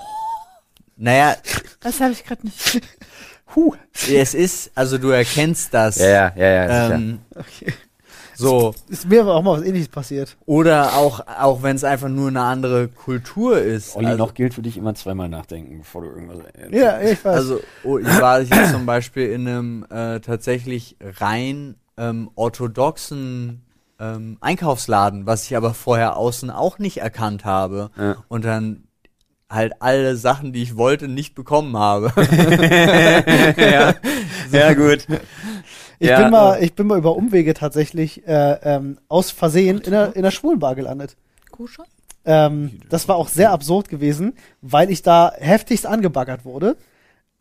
[0.97, 1.35] naja,
[1.81, 2.81] Das habe ich gerade nicht.
[3.55, 3.75] Huh.
[3.93, 5.97] es ist, also du erkennst das.
[5.97, 6.87] Ja, ja, ja, ja.
[6.87, 6.95] sicher.
[6.95, 7.19] Ähm,
[8.43, 8.75] So.
[8.89, 10.37] Ist mir aber auch mal was ähnliches passiert.
[10.47, 13.97] Oder auch, auch wenn es einfach nur eine andere Kultur ist.
[13.97, 16.39] Olli, also, noch gilt für dich immer zweimal nachdenken, bevor du irgendwas.
[16.71, 17.37] Ja, ich weiß.
[17.37, 23.63] Also oh, ich war hier zum Beispiel in einem äh, tatsächlich rein ähm, orthodoxen
[24.01, 27.91] ähm, Einkaufsladen, was ich aber vorher außen auch nicht erkannt habe.
[27.97, 28.17] Ja.
[28.29, 28.85] Und dann
[29.53, 32.13] halt alle Sachen, die ich wollte, nicht bekommen habe.
[33.57, 33.95] ja.
[34.51, 35.07] ja, gut.
[35.99, 39.93] Ich, Ja, bin mal, ich bin mal über Umwege tatsächlich äh, ähm, aus Versehen in
[39.93, 41.17] der, in der Schwulenbar gelandet.
[41.51, 41.83] Kusche?
[42.25, 46.77] Ähm, das war auch sehr absurd gewesen, weil ich da heftigst angebaggert wurde.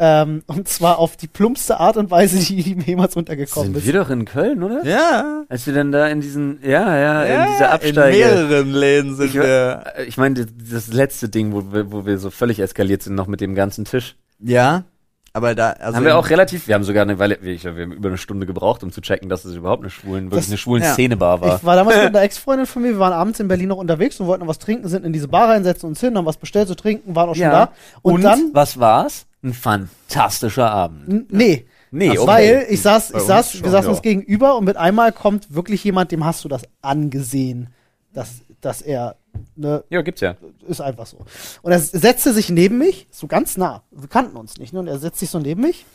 [0.04, 3.78] Ähm, und zwar auf die plumpste Art und Weise, die, die mir jemals untergekommen Sind
[3.78, 3.86] ist.
[3.86, 4.84] wir doch in Köln, oder?
[4.84, 5.44] ja.
[5.48, 8.18] Als wir dann da in diesen, ja, ja, in dieser in Absteige.
[8.18, 9.84] mehreren Läden sind Ich, wir.
[9.96, 13.28] äh, ich meine, das, letzte Ding, wo wir, wo wir so völlig eskaliert sind, noch
[13.28, 14.16] mit dem ganzen Tisch.
[14.40, 14.86] Ja,
[15.34, 17.84] aber da, also haben wir auch relativ, wir haben sogar eine Weile, ich glaube, wir
[17.84, 20.50] haben über eine Stunde gebraucht, um zu checken, dass es überhaupt eine schwulen, wirklich Das-
[20.50, 20.94] eine schwulen ja.
[20.94, 21.58] Szenebar war.
[21.58, 24.20] Ich war damals mit einer Ex-Freundin von mir, wir waren abends in Berlin noch unterwegs
[24.20, 26.68] und wollten noch was trinken, sind in diese Bar reinsetzen uns hin, haben was bestellt
[26.70, 27.72] zu trinken, waren auch schon da.
[28.02, 29.28] Und, dann, was war's?
[29.44, 31.08] Ein fantastischer Abend.
[31.10, 32.28] n- nee, Nee, okay.
[32.28, 33.92] weil ich saß, ich saß, schon, wir saßen ja.
[33.92, 37.68] uns gegenüber und mit einmal kommt wirklich jemand, dem hast du das angesehen,
[38.14, 38.30] dass,
[38.62, 39.18] dass er,
[39.58, 40.36] ne, Ja, gibt's ja.
[40.70, 41.18] ist einfach so.
[41.64, 43.84] Und er setzte sich neben mich, so ganz nah.
[43.92, 44.80] Wir kannten uns nicht, ne?
[44.80, 45.86] Und er setzte sich so neben mich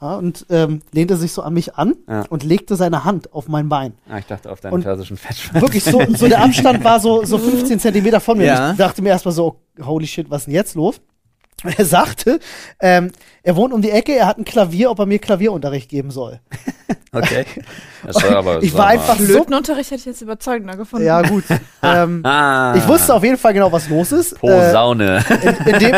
[0.00, 2.24] ja, und ähm, lehnte sich so an mich an Ja.
[2.30, 3.92] und legte seine Hand auf mein Bein.
[4.08, 5.60] Ah, ich dachte auf deinen Und persischen Fettschwanz.
[5.62, 8.46] Wirklich so, so der Abstand war so, so 15 Zentimeter von mir.
[8.46, 8.70] Ja.
[8.70, 10.98] Ich dachte mir erstmal so, holy shit, was ist denn jetzt los?
[11.78, 12.40] Er sagte,
[12.80, 13.12] ähm,
[13.44, 16.40] er wohnt um die Ecke, er hat ein Klavier, ob er mir Klavierunterricht geben soll.
[17.14, 17.44] Okay.
[18.06, 19.24] Das war aber, Ich das war einfach so.
[19.26, 21.04] Flötenunterricht hätte ich jetzt überzeugender gefunden.
[21.06, 21.44] Ja, gut.
[21.82, 24.32] ähm, Ah, ich wusste auf jeden Fall genau, was los ist.
[24.32, 25.22] Äh, Posaune.
[25.42, 25.94] in, in dem.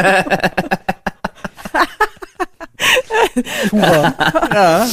[3.71, 4.15] Tuba.
[4.53, 4.87] ja.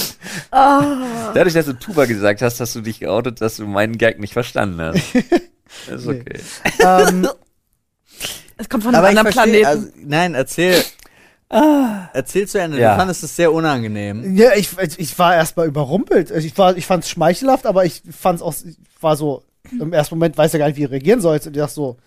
[1.34, 4.34] Dadurch, dass du Tuba gesagt hast, hast du dich geoutet, dass du meinen Gag nicht
[4.34, 5.16] verstanden hast.
[5.16, 6.22] ist Nee.
[6.22, 6.40] okay.
[7.10, 7.28] ähm,
[8.62, 9.66] Es kommt von einem anderen verstehe, Planeten.
[9.68, 10.84] also, nein, erzähl.
[12.14, 12.80] Erzähl zu Ende.
[12.80, 12.94] Ja.
[12.94, 14.36] Du fandest es sehr unangenehm.
[14.38, 16.32] Ja, ich, ich war erstmal überrumpelt.
[16.32, 20.38] Ich war, ich fand's schmeichelhaft, aber ich fand's auch, ich war so, im ersten Moment
[20.38, 21.36] weiß ja gar nicht, wie ich reagieren soll.
[21.38, 21.98] Und ich dachte so,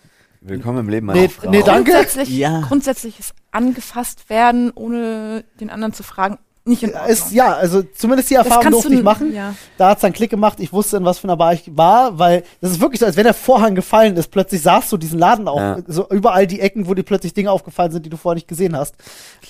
[0.41, 1.49] Willkommen im Leben meiner Nee, Frau.
[1.49, 1.91] nee, danke.
[1.91, 2.61] Grundsätzlich, Ja.
[2.61, 6.37] grundsätzlich ist angefasst werden, ohne den anderen zu fragen,
[6.67, 7.09] nicht in Ordnung.
[7.09, 9.33] ist, ja, also zumindest die Das Erfahrung kannst durfte du ich machen.
[9.33, 9.53] Ja.
[9.77, 12.43] Da hat's dann Klick gemacht, ich wusste, in was für einer Bar ich war, weil
[12.61, 14.29] das ist wirklich so, als wenn der Vorhang gefallen ist.
[14.31, 15.77] Plötzlich sahst du diesen Laden auch, Ja.
[15.87, 18.75] so überall die Ecken, wo dir plötzlich Dinge aufgefallen sind, die du vorher nicht gesehen
[18.75, 18.95] hast.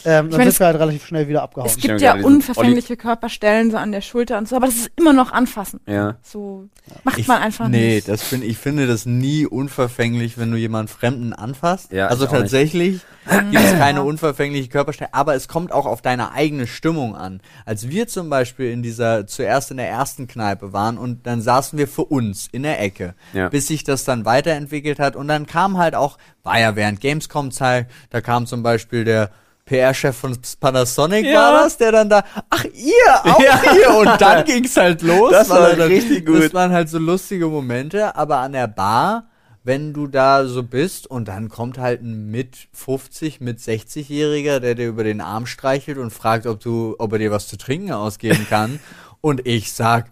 [0.04, 1.70] Ähm, dann meine, sind wir halt relativ schnell wieder abgehauen.
[1.70, 5.14] Es gibt ja unverfängliche Körperstellen so an der Schulter und so, aber das ist immer
[5.14, 5.80] noch anfassen.
[5.88, 6.16] Ja.
[6.22, 6.66] So
[7.04, 8.10] macht Ich, man einfach nee, nicht.
[8.10, 11.92] das find, ich finde das nie unverfänglich, wenn du jemanden Fremden anfasst.
[11.92, 13.02] Ja, also ich auch nicht.
[13.52, 17.42] gibt es keine unverfängliche Körperstelle, aber es kommt auch auf deine eigene Stimmung an.
[17.66, 21.78] Als wir zum Beispiel in dieser, zuerst in der ersten Kneipe waren und dann saßen
[21.80, 23.50] wir für uns in der Ecke, Ja.
[23.50, 27.88] bis sich das dann weiterentwickelt hat und dann kam halt auch, war ja während Gamescom-Zeit,
[28.12, 29.32] da kam zum Beispiel der
[29.66, 31.42] PR-Chef von Panasonic Ja.
[31.54, 33.62] war das, der dann da, ach ihr, auch Ja.
[33.72, 35.32] hier und dann ging's halt los.
[35.32, 36.44] Das war er dann, richtig gut.
[36.44, 39.24] Das waren halt so lustige Momente, aber an der Bar,
[39.66, 44.76] wenn du da so bist und dann kommt halt ein mit 50, mit 60-Jähriger, der
[44.76, 47.92] dir über den Arm streichelt und fragt, ob du, ob er dir was zu trinken
[47.92, 48.80] ausgeben kann
[49.22, 50.12] und ich sag,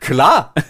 [0.00, 0.52] klar.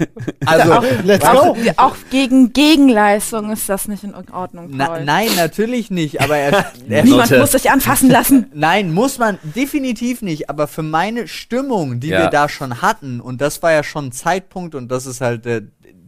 [0.45, 1.61] Also, Let's Auch, go.
[1.77, 4.71] auch gegen Gegenleistung ist das nicht in Ordnung.
[4.73, 8.47] na, nein, natürlich nicht, aber er, er Niemand muss sich anfassen lassen.
[8.55, 12.23] Nein, muss man definitiv nicht, aber für meine Stimmung, die Ja.
[12.23, 15.47] wir da schon hatten, und das war ja schon ein Zeitpunkt, und das ist halt
[15.47, 15.63] äh,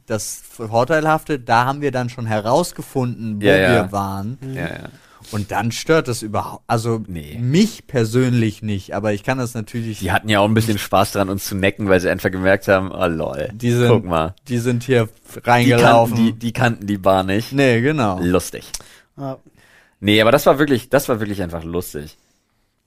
[0.07, 3.73] das Vorteilhafte, da haben wir dann schon herausgefunden, wo Ja, ja.
[3.85, 4.39] wir waren.
[4.55, 4.89] Ja, ja.
[5.33, 7.39] Und dann stört das überhaupt, also Nee.
[7.41, 10.01] mich persönlich nicht, aber ich kann das natürlich.
[10.01, 12.69] Die hatten ja auch ein bisschen Spaß dran, uns zu necken, weil sie einfach gemerkt
[12.69, 14.35] haben, oh lol, Die sind- guck mal.
[14.49, 16.15] Die sind hier Die reingelaufen.
[16.17, 17.53] kannten die, die kannten die Bar nicht.
[17.53, 18.21] nee, genau.
[18.21, 18.71] Lustig.
[19.17, 19.39] Ja.
[20.01, 22.19] Nee, aber das war wirklich, das war wirklich einfach lustig.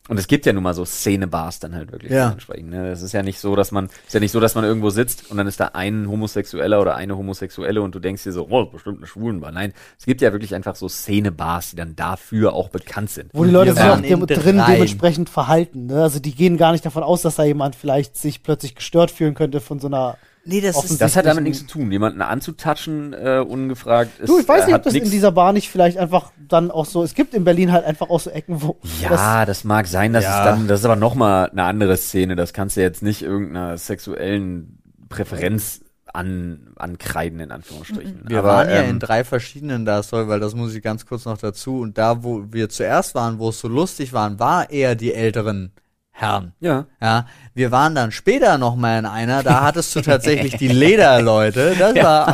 [0.08, 2.28] Und es gibt ja nun mal so Szene-Bars dann halt wirklich Ja.
[2.30, 2.70] dementsprechend.
[2.70, 2.90] Ne?
[2.92, 5.30] Es ist ja nicht so, dass man, ist ja nicht so, dass man irgendwo sitzt
[5.30, 8.66] und dann ist da ein Homosexueller oder eine Homosexuelle und du denkst dir so, oh,
[8.66, 9.52] bestimmt eine Schwulenbar.
[9.52, 13.32] Nein, es gibt ja wirklich einfach so Szene-Bars, die dann dafür auch bekannt sind.
[13.34, 14.74] Wo die Leute sich auch dem, in drin dreien.
[14.74, 15.88] dementsprechend verhalten.
[15.88, 16.04] Ne?
[16.04, 19.34] Also die gehen gar nicht davon aus, dass da jemand vielleicht sich plötzlich gestört fühlen
[19.34, 20.18] könnte von so einer.
[20.48, 21.02] Nee, das ist.
[21.02, 21.92] Das hat damit nichts zu tun.
[21.92, 24.30] Jemanden anzutatschen, äh, ungefragt ist.
[24.30, 26.72] Du, ich weiß äh, nicht, ob das nix- in dieser Bar nicht vielleicht einfach dann
[26.72, 27.04] auch so.
[27.04, 28.78] Es gibt in Berlin halt einfach auch so Ecken, wo.
[29.02, 30.40] Ja, das, mag sein, dass Ja.
[30.40, 32.36] es dann, das ist aber nochmal eine andere Szene.
[32.36, 34.80] Das kannst du jetzt nicht irgendeiner sexuellen
[35.10, 35.82] Präferenz
[36.14, 38.22] an, ankreiden, in Anführungsstrichen.
[38.28, 41.06] Wir aber, waren ja ähm, in drei verschiedenen da soll, weil das muss ich ganz
[41.06, 41.80] kurz noch dazu.
[41.82, 45.72] Und da, wo wir zuerst waren, wo es so lustig waren, war eher die älteren
[46.20, 46.54] Herren.
[46.60, 46.86] Ja.
[47.00, 51.76] Ja, wir waren dann später noch mal in einer, da hattest du tatsächlich die Lederleute.
[51.78, 52.28] Das war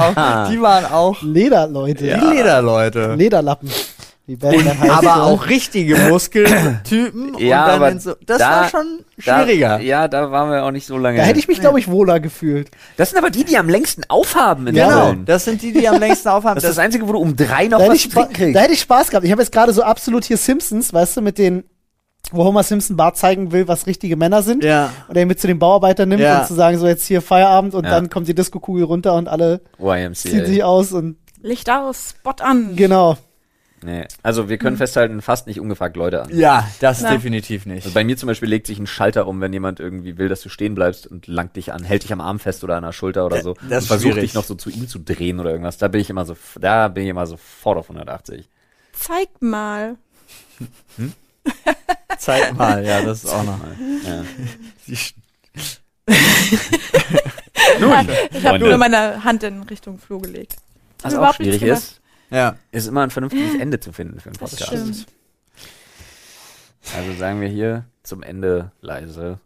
[0.45, 2.03] auch, die waren auch Lederleute.
[2.05, 3.15] die Lederleute.
[3.15, 3.69] Lederlappen.
[4.25, 5.23] Wie Batman heißt aber er.
[5.23, 7.35] auch richtige Muskeltypen.
[7.39, 9.67] Ja, und dann aber so, das da- war schon schwieriger.
[9.69, 11.17] Da, ja, da waren wir auch nicht so lange.
[11.17, 12.71] Da hätte ich mich, glaube ich, wohler gefühlt.
[12.95, 14.87] das sind aber die, die am längsten aufhaben in Genau.
[14.87, 15.27] der genau, Welt.
[15.29, 16.55] das sind die, die am längsten aufhaben.
[16.55, 18.55] Das ist das Einzige, wo du um drei noch Da was kriegst.
[18.55, 19.25] da hätte ich Spaß gehabt.
[19.25, 21.65] Ich habe jetzt gerade so absolut hier Simpsons, weißt du, mit den,
[22.31, 24.63] wo Homer Simpson Bart zeigen will, was richtige Männer sind.
[24.63, 24.91] ja.
[25.07, 26.41] Und er ihn mit zu den Bauarbeitern nimmt Ja.
[26.41, 27.91] und zu sagen, so jetzt hier Feierabend und Ja.
[27.91, 30.65] dann kommt die Disco-Kugel runter und alle ziehen sich YMCA.
[30.65, 32.75] aus und Licht aus, Spot an.
[32.75, 33.17] genau.
[33.85, 34.05] Nee.
[34.23, 36.29] Also wir können festhalten, fast nicht ungefragt Leute an.
[36.33, 37.11] Ja, das Na.
[37.11, 37.83] definitiv nicht.
[37.83, 40.39] Also bei mir zum Beispiel legt sich ein Schalter um, wenn jemand irgendwie will, dass
[40.41, 42.93] du stehen bleibst und langt dich an, hält dich am Arm fest oder an der
[42.93, 43.55] Schulter oder so.
[43.69, 44.21] das und versucht schwierig.
[44.29, 45.77] dich noch so zu ihm zu drehen oder irgendwas.
[45.79, 48.47] Da bin ich immer so, da bin ich immer sofort auf 180.
[48.93, 49.97] Zeig mal.
[52.17, 53.59] Zeig mal, ja, das ist auch noch.
[54.05, 54.23] Ja.
[57.79, 60.55] Nun, Ich habe nur meine Hand in Richtung Flur gelegt.
[61.01, 61.77] was Hab auch schwierig gemacht.
[61.79, 62.55] ist, Ja.
[62.71, 64.71] ist immer ein vernünftiges Ende zu finden für einen Das Podcast.
[64.71, 65.05] stimmt.
[66.97, 69.39] Also sagen wir hier zum Ende leise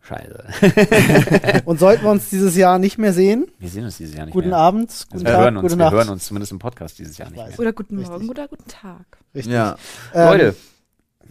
[0.00, 1.62] Scheiße.
[1.64, 4.32] Und sollten wir uns dieses Jahr nicht mehr sehen, Wir sehen uns dieses Jahr nicht
[4.34, 4.58] guten mehr.
[4.58, 5.92] Abend, Also guten wir Tag, hören uns, gute wir Nacht.
[5.94, 7.58] hören uns zumindest im Podcast dieses Jahr nicht mehr.
[7.60, 8.10] Oder guten Richtig.
[8.12, 9.06] Morgen oder guten Tag.
[9.32, 9.52] Richtig.
[9.52, 9.76] Ja.
[10.12, 10.56] Ähm, Leute,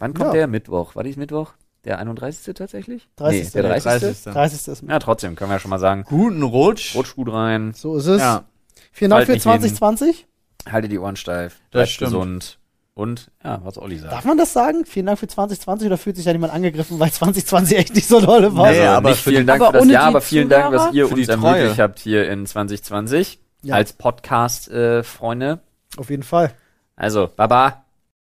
[0.02, 0.32] wann kommt ja.
[0.32, 0.94] der Mittwoch?
[0.96, 1.52] War dies Mittwoch?
[1.84, 2.54] Der 31.
[2.54, 3.08] tatsächlich?
[3.16, 3.44] 30.
[3.44, 3.82] Nee, der 30.
[4.00, 4.32] 30.
[4.32, 4.68] 30.
[4.68, 6.04] ist Ja, trotzdem, können wir ja schon mal sagen.
[6.06, 6.94] Guten Rutsch.
[6.94, 8.20] Rutsch gut rein, So ist es.
[8.20, 8.44] Ja.
[8.92, 9.52] Vielen Dank für nicht hin.
[9.52, 10.26] 2020.
[10.70, 12.10] halte die Ohren steif, Das bleib stimmt.
[12.12, 12.58] gesund
[12.94, 14.12] und, ja, was Olli sagt.
[14.12, 14.84] Darf man das sagen?
[14.84, 18.20] Vielen Dank für 2020 oder fühlt sich da niemand angegriffen, weil 2020 echt nicht so
[18.20, 18.70] dolle war?
[18.70, 20.92] Nee, also aber nicht vielen Dank aber für das ohne Jahr, aber vielen Dank, was
[20.94, 23.74] ihr uns ermöglicht habt hier in 2020 Ja.
[23.76, 25.60] als Podcast-Freunde.
[25.96, 26.52] Auf jeden Fall.
[26.96, 27.84] also, Baba.